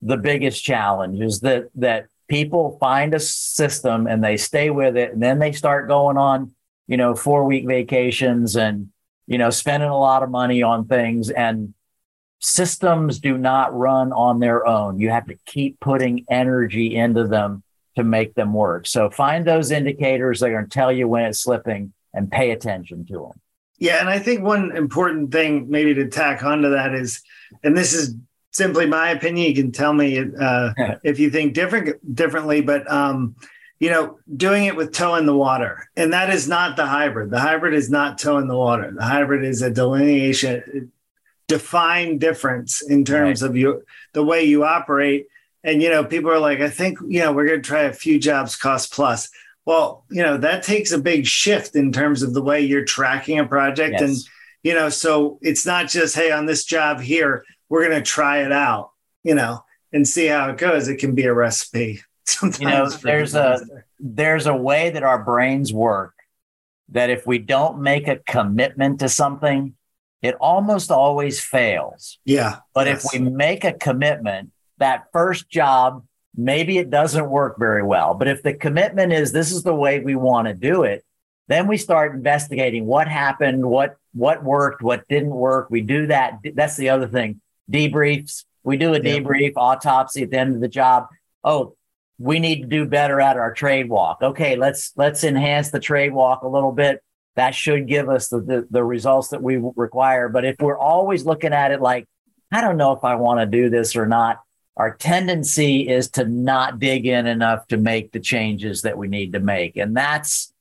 the 0.01 0.17
biggest 0.17 0.63
challenge 0.63 1.19
is 1.19 1.41
that 1.41 1.65
that 1.75 2.07
people 2.29 2.77
find 2.79 3.13
a 3.13 3.19
system 3.19 4.07
and 4.07 4.23
they 4.23 4.37
stay 4.37 4.69
with 4.69 4.95
it 4.95 5.11
and 5.11 5.21
then 5.21 5.39
they 5.39 5.51
start 5.51 5.89
going 5.89 6.15
on 6.15 6.53
you 6.87 6.95
know 6.95 7.15
four 7.15 7.43
week 7.43 7.67
vacations 7.67 8.55
and 8.55 8.89
you 9.29 9.37
know 9.37 9.49
spending 9.49 9.89
a 9.89 9.97
lot 9.97 10.23
of 10.23 10.29
money 10.29 10.61
on 10.61 10.85
things 10.87 11.29
and 11.29 11.73
systems 12.41 13.19
do 13.19 13.37
not 13.37 13.73
run 13.77 14.11
on 14.11 14.39
their 14.39 14.65
own 14.65 14.99
you 14.99 15.09
have 15.09 15.27
to 15.27 15.37
keep 15.45 15.79
putting 15.79 16.25
energy 16.29 16.95
into 16.95 17.27
them 17.27 17.63
to 17.95 18.03
make 18.03 18.33
them 18.35 18.53
work 18.53 18.87
so 18.87 19.09
find 19.09 19.45
those 19.45 19.71
indicators 19.71 20.39
that 20.39 20.47
are 20.47 20.53
going 20.53 20.65
to 20.65 20.69
tell 20.69 20.91
you 20.91 21.07
when 21.07 21.25
it's 21.25 21.39
slipping 21.39 21.93
and 22.13 22.31
pay 22.31 22.51
attention 22.51 23.05
to 23.05 23.13
them. 23.13 23.41
Yeah, 23.77 23.99
and 23.99 24.09
I 24.09 24.19
think 24.19 24.41
one 24.41 24.75
important 24.75 25.31
thing 25.31 25.69
maybe 25.69 25.93
to 25.95 26.09
tack 26.09 26.43
onto 26.43 26.71
that 26.71 26.93
is, 26.93 27.21
and 27.63 27.77
this 27.77 27.93
is 27.93 28.15
simply 28.51 28.85
my 28.85 29.11
opinion. 29.11 29.47
You 29.47 29.55
can 29.55 29.71
tell 29.71 29.93
me 29.93 30.19
uh, 30.19 30.73
if 31.03 31.19
you 31.19 31.29
think 31.29 31.53
different 31.53 32.15
differently, 32.15 32.61
but 32.61 32.89
um, 32.91 33.35
you 33.79 33.89
know, 33.89 34.19
doing 34.35 34.65
it 34.65 34.75
with 34.75 34.91
toe 34.91 35.15
in 35.15 35.25
the 35.25 35.35
water. 35.35 35.89
And 35.95 36.11
that 36.13 36.29
is 36.29 36.47
not 36.47 36.75
the 36.75 36.85
hybrid. 36.85 37.31
The 37.31 37.39
hybrid 37.39 37.73
is 37.73 37.89
not 37.89 38.17
toe 38.17 38.37
in 38.37 38.47
the 38.47 38.57
water. 38.57 38.91
The 38.91 39.05
hybrid 39.05 39.45
is 39.45 39.61
a 39.61 39.71
delineation, 39.71 40.91
defined 41.47 42.19
difference 42.19 42.81
in 42.81 43.05
terms 43.05 43.41
right. 43.41 43.49
of 43.49 43.55
you 43.55 43.83
the 44.13 44.23
way 44.23 44.43
you 44.43 44.65
operate. 44.65 45.27
And 45.63 45.81
you 45.81 45.89
know, 45.89 46.03
people 46.03 46.29
are 46.29 46.39
like, 46.39 46.59
I 46.59 46.69
think, 46.69 46.99
you 47.07 47.21
know, 47.21 47.31
we're 47.31 47.47
gonna 47.47 47.61
try 47.61 47.83
a 47.83 47.93
few 47.93 48.19
jobs 48.19 48.57
cost 48.57 48.91
plus. 48.91 49.29
Well, 49.65 50.03
you 50.09 50.23
know, 50.23 50.37
that 50.37 50.63
takes 50.63 50.91
a 50.91 50.99
big 50.99 51.25
shift 51.25 51.75
in 51.75 51.91
terms 51.91 52.21
of 52.21 52.33
the 52.33 52.41
way 52.41 52.61
you're 52.61 52.85
tracking 52.85 53.39
a 53.39 53.45
project. 53.45 53.93
Yes. 53.93 54.01
And, 54.01 54.17
you 54.63 54.73
know, 54.73 54.89
so 54.89 55.39
it's 55.41 55.65
not 55.65 55.87
just, 55.87 56.15
hey, 56.15 56.31
on 56.31 56.45
this 56.45 56.65
job 56.65 56.99
here, 56.99 57.45
we're 57.69 57.87
gonna 57.87 58.01
try 58.01 58.43
it 58.43 58.51
out, 58.51 58.91
you 59.23 59.35
know, 59.35 59.63
and 59.93 60.05
see 60.05 60.25
how 60.27 60.49
it 60.49 60.57
goes. 60.57 60.89
It 60.89 60.97
can 60.97 61.15
be 61.15 61.25
a 61.25 61.33
recipe 61.33 62.01
Sometimes 62.29 62.59
you 62.59 62.67
know, 62.67 62.89
there's 62.89 63.35
a 63.35 63.59
there's 63.99 64.45
a 64.45 64.55
way 64.55 64.91
that 64.91 65.03
our 65.03 65.23
brains 65.23 65.73
work 65.73 66.13
that 66.89 67.09
if 67.09 67.25
we 67.25 67.37
don't 67.37 67.81
make 67.81 68.07
a 68.07 68.17
commitment 68.17 68.99
to 68.99 69.09
something, 69.09 69.75
it 70.21 70.35
almost 70.35 70.91
always 70.91 71.39
fails. 71.39 72.19
Yeah. 72.25 72.57
But 72.73 72.87
yes. 72.87 73.05
if 73.05 73.11
we 73.13 73.29
make 73.29 73.63
a 73.63 73.73
commitment, 73.73 74.51
that 74.77 75.05
first 75.11 75.49
job, 75.49 76.05
maybe 76.35 76.77
it 76.77 76.89
doesn't 76.89 77.29
work 77.29 77.57
very 77.57 77.83
well. 77.83 78.13
But 78.13 78.27
if 78.27 78.43
the 78.43 78.53
commitment 78.53 79.13
is 79.13 79.31
this 79.31 79.51
is 79.51 79.63
the 79.63 79.75
way 79.75 79.99
we 79.99 80.15
want 80.15 80.47
to 80.47 80.53
do 80.53 80.83
it, 80.83 81.03
then 81.47 81.67
we 81.67 81.77
start 81.77 82.13
investigating 82.13 82.85
what 82.85 83.07
happened, 83.07 83.65
what 83.65 83.97
what 84.13 84.43
worked, 84.43 84.81
what 84.81 85.07
didn't 85.07 85.29
work. 85.29 85.69
We 85.69 85.81
do 85.81 86.07
that. 86.07 86.39
That's 86.53 86.77
the 86.77 86.89
other 86.89 87.07
thing. 87.07 87.41
Debriefs. 87.71 88.45
We 88.63 88.77
do 88.77 88.93
a 88.93 88.99
debrief, 88.99 89.53
yeah. 89.53 89.61
autopsy 89.61 90.23
at 90.23 90.31
the 90.31 90.37
end 90.37 90.53
of 90.53 90.61
the 90.61 90.67
job. 90.67 91.07
Oh, 91.43 91.75
we 92.19 92.39
need 92.39 92.61
to 92.61 92.67
do 92.67 92.85
better 92.85 93.19
at 93.21 93.37
our 93.37 93.53
trade 93.53 93.89
walk. 93.89 94.19
Okay, 94.21 94.55
let's 94.57 94.91
let's 94.97 95.23
enhance 95.23 95.71
the 95.71 95.79
trade 95.79 96.13
walk 96.13 96.43
a 96.43 96.47
little 96.47 96.73
bit. 96.73 97.01
That 97.35 97.55
should 97.55 97.87
give 97.87 98.09
us 98.09 98.27
the, 98.27 98.41
the, 98.41 98.67
the 98.69 98.83
results 98.83 99.29
that 99.29 99.41
we 99.41 99.57
require. 99.75 100.27
But 100.27 100.43
if 100.43 100.57
we're 100.59 100.77
always 100.77 101.25
looking 101.25 101.53
at 101.53 101.71
it 101.71 101.79
like, 101.79 102.05
I 102.51 102.59
don't 102.59 102.75
know 102.75 102.91
if 102.91 103.05
I 103.05 103.15
want 103.15 103.39
to 103.39 103.45
do 103.45 103.69
this 103.69 103.95
or 103.95 104.05
not, 104.05 104.41
our 104.75 104.93
tendency 104.95 105.87
is 105.87 106.09
to 106.11 106.25
not 106.25 106.79
dig 106.79 107.05
in 107.05 107.27
enough 107.27 107.65
to 107.67 107.77
make 107.77 108.11
the 108.11 108.19
changes 108.19 108.81
that 108.81 108.97
we 108.97 109.07
need 109.07 109.33
to 109.33 109.39
make. 109.39 109.77
And 109.77 109.95
that's 109.95 110.51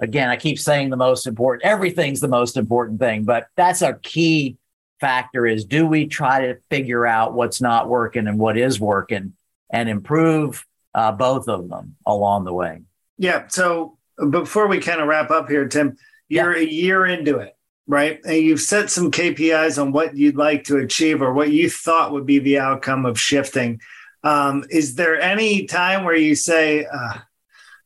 again, 0.00 0.28
I 0.28 0.36
keep 0.36 0.58
saying 0.58 0.90
the 0.90 0.96
most 0.96 1.28
important, 1.28 1.64
everything's 1.64 2.20
the 2.20 2.28
most 2.28 2.56
important 2.56 2.98
thing, 2.98 3.24
but 3.24 3.46
that's 3.56 3.82
our 3.82 3.94
key 3.94 4.56
factor 5.00 5.46
is 5.46 5.64
do 5.64 5.86
we 5.86 6.06
try 6.06 6.46
to 6.46 6.58
figure 6.70 7.06
out 7.06 7.34
what's 7.34 7.60
not 7.60 7.88
working 7.88 8.26
and 8.26 8.38
what 8.38 8.56
is 8.56 8.80
working 8.80 9.34
and 9.70 9.88
improve 9.88 10.64
uh, 10.94 11.12
both 11.12 11.48
of 11.48 11.68
them 11.68 11.96
along 12.06 12.44
the 12.44 12.52
way. 12.52 12.82
Yeah. 13.18 13.46
So 13.48 13.98
before 14.30 14.66
we 14.68 14.80
kind 14.80 15.00
of 15.00 15.08
wrap 15.08 15.30
up 15.30 15.48
here, 15.48 15.66
Tim, 15.68 15.96
you're 16.28 16.56
yeah. 16.56 16.66
a 16.66 16.70
year 16.70 17.06
into 17.06 17.38
it, 17.38 17.56
right? 17.86 18.20
And 18.24 18.36
you've 18.36 18.60
set 18.60 18.90
some 18.90 19.10
KPIs 19.10 19.80
on 19.80 19.92
what 19.92 20.16
you'd 20.16 20.36
like 20.36 20.64
to 20.64 20.78
achieve 20.78 21.22
or 21.22 21.32
what 21.32 21.50
you 21.50 21.68
thought 21.68 22.12
would 22.12 22.26
be 22.26 22.38
the 22.38 22.58
outcome 22.58 23.06
of 23.06 23.20
shifting. 23.20 23.80
Um, 24.22 24.64
is 24.70 24.94
there 24.94 25.20
any 25.20 25.66
time 25.66 26.04
where 26.04 26.16
you 26.16 26.34
say, 26.34 26.86
uh, 26.86 27.18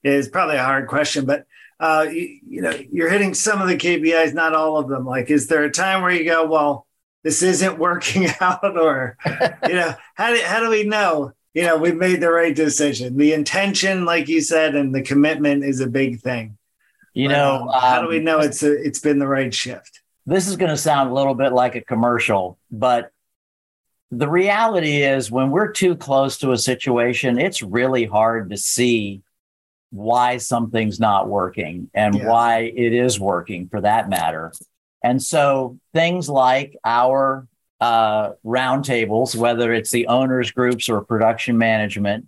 it's 0.05 0.29
probably 0.29 0.57
a 0.57 0.65
hard 0.65 0.87
question, 0.87 1.25
but 1.27 1.45
uh, 1.81 2.07
you, 2.11 2.39
you 2.47 2.63
know, 2.63 2.77
you're 2.91 3.11
hitting 3.11 3.35
some 3.35 3.61
of 3.61 3.69
the 3.69 3.77
KPIs, 3.77 4.35
not 4.35 4.55
all 4.55 4.79
of 4.79 4.89
them. 4.89 5.05
Like, 5.05 5.31
is 5.31 5.47
there 5.47 5.65
a 5.65 5.71
time 5.71 6.03
where 6.03 6.11
you 6.11 6.25
go, 6.25 6.47
well, 6.47 6.87
this 7.23 7.43
isn't 7.43 7.79
working 7.79 8.29
out, 8.41 8.77
or 8.77 9.17
you 9.67 9.75
know, 9.75 9.95
how 10.15 10.33
do 10.33 10.41
how 10.45 10.61
do 10.61 10.71
we 10.71 10.85
know 10.85 11.33
you 11.59 11.65
know, 11.65 11.77
we've 11.77 11.97
made 11.97 12.21
the 12.21 12.31
right 12.31 12.55
decision. 12.55 13.17
The 13.17 13.33
intention, 13.33 14.05
like 14.05 14.29
you 14.29 14.41
said, 14.41 14.77
and 14.77 14.95
the 14.95 15.03
commitment 15.03 15.65
is 15.65 15.81
a 15.81 15.89
big 15.89 16.21
thing. 16.21 16.57
You 17.15 17.27
know, 17.27 17.63
um, 17.63 17.81
how 17.81 18.01
do 18.01 18.07
we 18.07 18.21
know 18.21 18.39
it's 18.39 18.63
a, 18.63 18.73
it's 18.81 19.01
been 19.01 19.19
the 19.19 19.27
right 19.27 19.53
shift? 19.53 20.03
This 20.25 20.47
is 20.47 20.55
going 20.55 20.71
to 20.71 20.77
sound 20.77 21.11
a 21.11 21.15
little 21.15 21.35
bit 21.35 21.53
like 21.53 21.75
a 21.75 21.81
commercial, 21.81 22.61
but 22.71 23.11
the 24.13 24.29
reality 24.29 25.03
is 25.03 25.33
when 25.33 25.51
we're 25.51 25.73
too 25.73 25.97
close 25.97 26.39
to 26.39 26.53
a 26.53 26.57
situation, 26.57 27.41
it's 27.41 27.61
really 27.61 28.05
hard 28.05 28.51
to 28.51 28.57
see 28.57 29.23
why 29.91 30.37
something's 30.37 31.01
not 31.01 31.29
working 31.29 31.91
and 31.93 32.15
yeah. 32.15 32.29
why 32.29 32.59
it 32.61 32.93
is 32.93 33.19
working 33.19 33.69
for 33.69 33.81
that 33.81 34.09
matter. 34.09 34.53
And 35.03 35.21
so 35.21 35.77
things 35.93 36.29
like 36.29 36.77
our 36.85 37.48
uh, 37.81 38.31
roundtables, 38.45 39.37
whether 39.37 39.73
it's 39.73 39.91
the 39.91 40.07
owners 40.09 40.51
groups 40.51 40.89
or 40.89 41.03
production 41.03 41.59
management, 41.59 42.27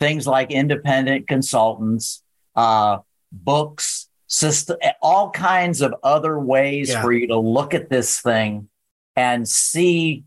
things 0.00 0.26
like 0.26 0.50
independent 0.50 1.28
consultants, 1.28 2.22
uh, 2.56 2.98
books, 3.32 4.08
system, 4.28 4.76
all 5.00 5.30
kinds 5.30 5.80
of 5.80 5.94
other 6.02 6.38
ways 6.38 6.90
yeah. 6.90 7.02
for 7.02 7.12
you 7.12 7.26
to 7.28 7.38
look 7.38 7.74
at 7.74 7.88
this 7.88 8.20
thing 8.20 8.68
and 9.16 9.48
see 9.48 10.24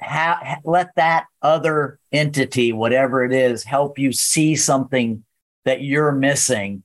how 0.00 0.58
let 0.64 0.94
that 0.96 1.26
other 1.40 1.98
entity, 2.12 2.72
whatever 2.72 3.24
it 3.24 3.32
is, 3.32 3.64
help 3.64 3.98
you 3.98 4.12
see 4.12 4.56
something 4.56 5.24
that 5.64 5.82
you're 5.82 6.12
missing. 6.12 6.82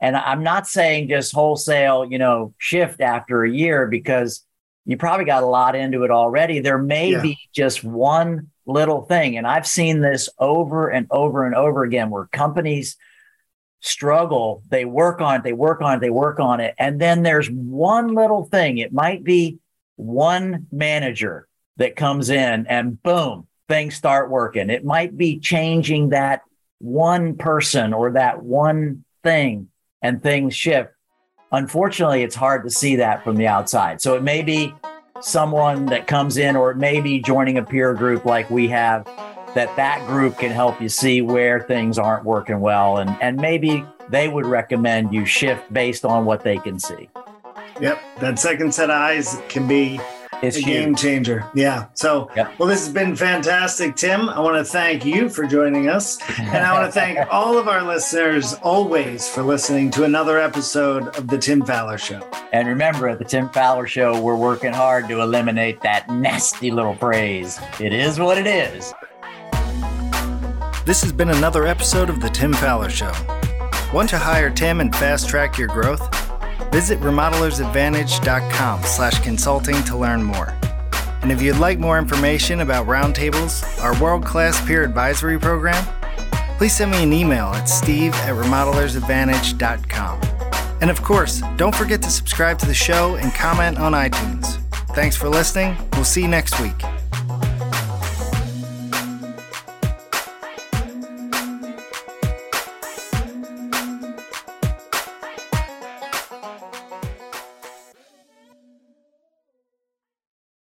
And 0.00 0.16
I'm 0.16 0.42
not 0.42 0.66
saying 0.66 1.08
just 1.08 1.34
wholesale, 1.34 2.04
you 2.04 2.18
know, 2.18 2.54
shift 2.58 3.00
after 3.00 3.44
a 3.44 3.50
year 3.50 3.86
because 3.86 4.45
you 4.86 4.96
probably 4.96 5.24
got 5.26 5.42
a 5.42 5.46
lot 5.46 5.74
into 5.74 6.04
it 6.04 6.10
already. 6.10 6.60
There 6.60 6.78
may 6.78 7.10
yeah. 7.10 7.20
be 7.20 7.38
just 7.52 7.82
one 7.82 8.50
little 8.64 9.02
thing. 9.02 9.36
And 9.36 9.46
I've 9.46 9.66
seen 9.66 10.00
this 10.00 10.28
over 10.38 10.88
and 10.88 11.06
over 11.10 11.44
and 11.44 11.54
over 11.54 11.82
again 11.82 12.08
where 12.08 12.26
companies 12.26 12.96
struggle, 13.80 14.62
they 14.68 14.84
work 14.84 15.20
on 15.20 15.36
it, 15.36 15.42
they 15.42 15.52
work 15.52 15.82
on 15.82 15.96
it, 15.96 16.00
they 16.00 16.10
work 16.10 16.40
on 16.40 16.60
it. 16.60 16.74
And 16.78 17.00
then 17.00 17.22
there's 17.22 17.48
one 17.50 18.14
little 18.14 18.44
thing. 18.44 18.78
It 18.78 18.92
might 18.92 19.24
be 19.24 19.58
one 19.96 20.66
manager 20.70 21.48
that 21.78 21.96
comes 21.96 22.30
in 22.30 22.66
and 22.66 23.02
boom, 23.02 23.48
things 23.68 23.96
start 23.96 24.30
working. 24.30 24.70
It 24.70 24.84
might 24.84 25.16
be 25.16 25.38
changing 25.40 26.10
that 26.10 26.42
one 26.78 27.36
person 27.36 27.92
or 27.92 28.12
that 28.12 28.42
one 28.42 29.04
thing 29.22 29.68
and 30.00 30.22
things 30.22 30.54
shift. 30.54 30.92
Unfortunately, 31.56 32.22
it's 32.22 32.34
hard 32.34 32.64
to 32.64 32.70
see 32.70 32.96
that 32.96 33.24
from 33.24 33.36
the 33.36 33.46
outside. 33.46 34.02
So 34.02 34.14
it 34.14 34.22
may 34.22 34.42
be 34.42 34.74
someone 35.22 35.86
that 35.86 36.06
comes 36.06 36.36
in, 36.36 36.54
or 36.54 36.70
it 36.70 36.76
may 36.76 37.00
be 37.00 37.18
joining 37.18 37.56
a 37.56 37.64
peer 37.64 37.94
group 37.94 38.26
like 38.26 38.50
we 38.50 38.68
have, 38.68 39.06
that 39.54 39.74
that 39.74 40.06
group 40.06 40.36
can 40.36 40.50
help 40.50 40.82
you 40.82 40.90
see 40.90 41.22
where 41.22 41.60
things 41.62 41.98
aren't 41.98 42.26
working 42.26 42.60
well. 42.60 42.98
And, 42.98 43.16
and 43.22 43.38
maybe 43.38 43.86
they 44.10 44.28
would 44.28 44.44
recommend 44.44 45.14
you 45.14 45.24
shift 45.24 45.72
based 45.72 46.04
on 46.04 46.26
what 46.26 46.44
they 46.44 46.58
can 46.58 46.78
see. 46.78 47.08
Yep. 47.80 48.02
That 48.20 48.38
second 48.38 48.74
set 48.74 48.90
of 48.90 48.96
eyes 48.96 49.40
can 49.48 49.66
be 49.66 49.98
it's 50.42 50.56
a 50.56 50.60
huge. 50.60 50.66
game 50.66 50.94
changer. 50.94 51.50
Yeah. 51.54 51.86
So, 51.94 52.30
yep. 52.36 52.58
well, 52.58 52.68
this 52.68 52.84
has 52.84 52.92
been 52.92 53.16
fantastic, 53.16 53.96
Tim. 53.96 54.28
I 54.28 54.40
want 54.40 54.56
to 54.56 54.64
thank 54.64 55.04
you 55.04 55.28
for 55.28 55.46
joining 55.46 55.88
us. 55.88 56.18
And 56.38 56.64
I 56.64 56.72
want 56.72 56.86
to 56.86 56.92
thank 56.92 57.18
all 57.32 57.58
of 57.58 57.68
our 57.68 57.82
listeners 57.82 58.54
always 58.62 59.28
for 59.28 59.42
listening 59.42 59.90
to 59.92 60.04
another 60.04 60.38
episode 60.38 61.16
of 61.16 61.28
The 61.28 61.38
Tim 61.38 61.64
Faller 61.64 61.98
Show. 61.98 62.28
And 62.52 62.68
remember, 62.68 63.08
at 63.08 63.18
The 63.18 63.24
Tim 63.24 63.48
Faller 63.50 63.86
Show, 63.86 64.20
we're 64.20 64.36
working 64.36 64.72
hard 64.72 65.08
to 65.08 65.20
eliminate 65.20 65.80
that 65.82 66.08
nasty 66.08 66.70
little 66.70 66.94
phrase. 66.94 67.58
It 67.80 67.92
is 67.92 68.18
what 68.18 68.38
it 68.38 68.46
is. 68.46 68.92
This 70.84 71.02
has 71.02 71.12
been 71.12 71.30
another 71.30 71.66
episode 71.66 72.10
of 72.10 72.20
The 72.20 72.28
Tim 72.28 72.52
Faller 72.52 72.90
Show. 72.90 73.12
Want 73.92 74.08
to 74.10 74.18
hire 74.18 74.50
Tim 74.50 74.80
and 74.80 74.94
fast 74.94 75.28
track 75.28 75.58
your 75.58 75.68
growth? 75.68 76.25
Visit 76.72 77.00
remodelersadvantage.com 77.00 78.82
slash 78.84 79.20
consulting 79.20 79.82
to 79.84 79.96
learn 79.96 80.22
more. 80.22 80.54
And 81.22 81.32
if 81.32 81.42
you'd 81.42 81.56
like 81.56 81.78
more 81.78 81.98
information 81.98 82.60
about 82.60 82.86
Roundtables, 82.86 83.82
our 83.82 84.00
world-class 84.00 84.64
peer 84.66 84.84
advisory 84.84 85.38
program, 85.38 85.84
please 86.58 86.76
send 86.76 86.90
me 86.90 87.02
an 87.02 87.12
email 87.12 87.46
at 87.46 87.68
steve 87.68 88.14
at 88.14 88.34
remodelersadvantage.com. 88.34 90.20
And 90.80 90.90
of 90.90 91.02
course, 91.02 91.42
don't 91.56 91.74
forget 91.74 92.02
to 92.02 92.10
subscribe 92.10 92.58
to 92.60 92.66
the 92.66 92.74
show 92.74 93.16
and 93.16 93.32
comment 93.34 93.78
on 93.78 93.92
iTunes. 93.92 94.58
Thanks 94.94 95.16
for 95.16 95.28
listening. 95.28 95.76
We'll 95.94 96.04
see 96.04 96.22
you 96.22 96.28
next 96.28 96.60
week. 96.60 96.80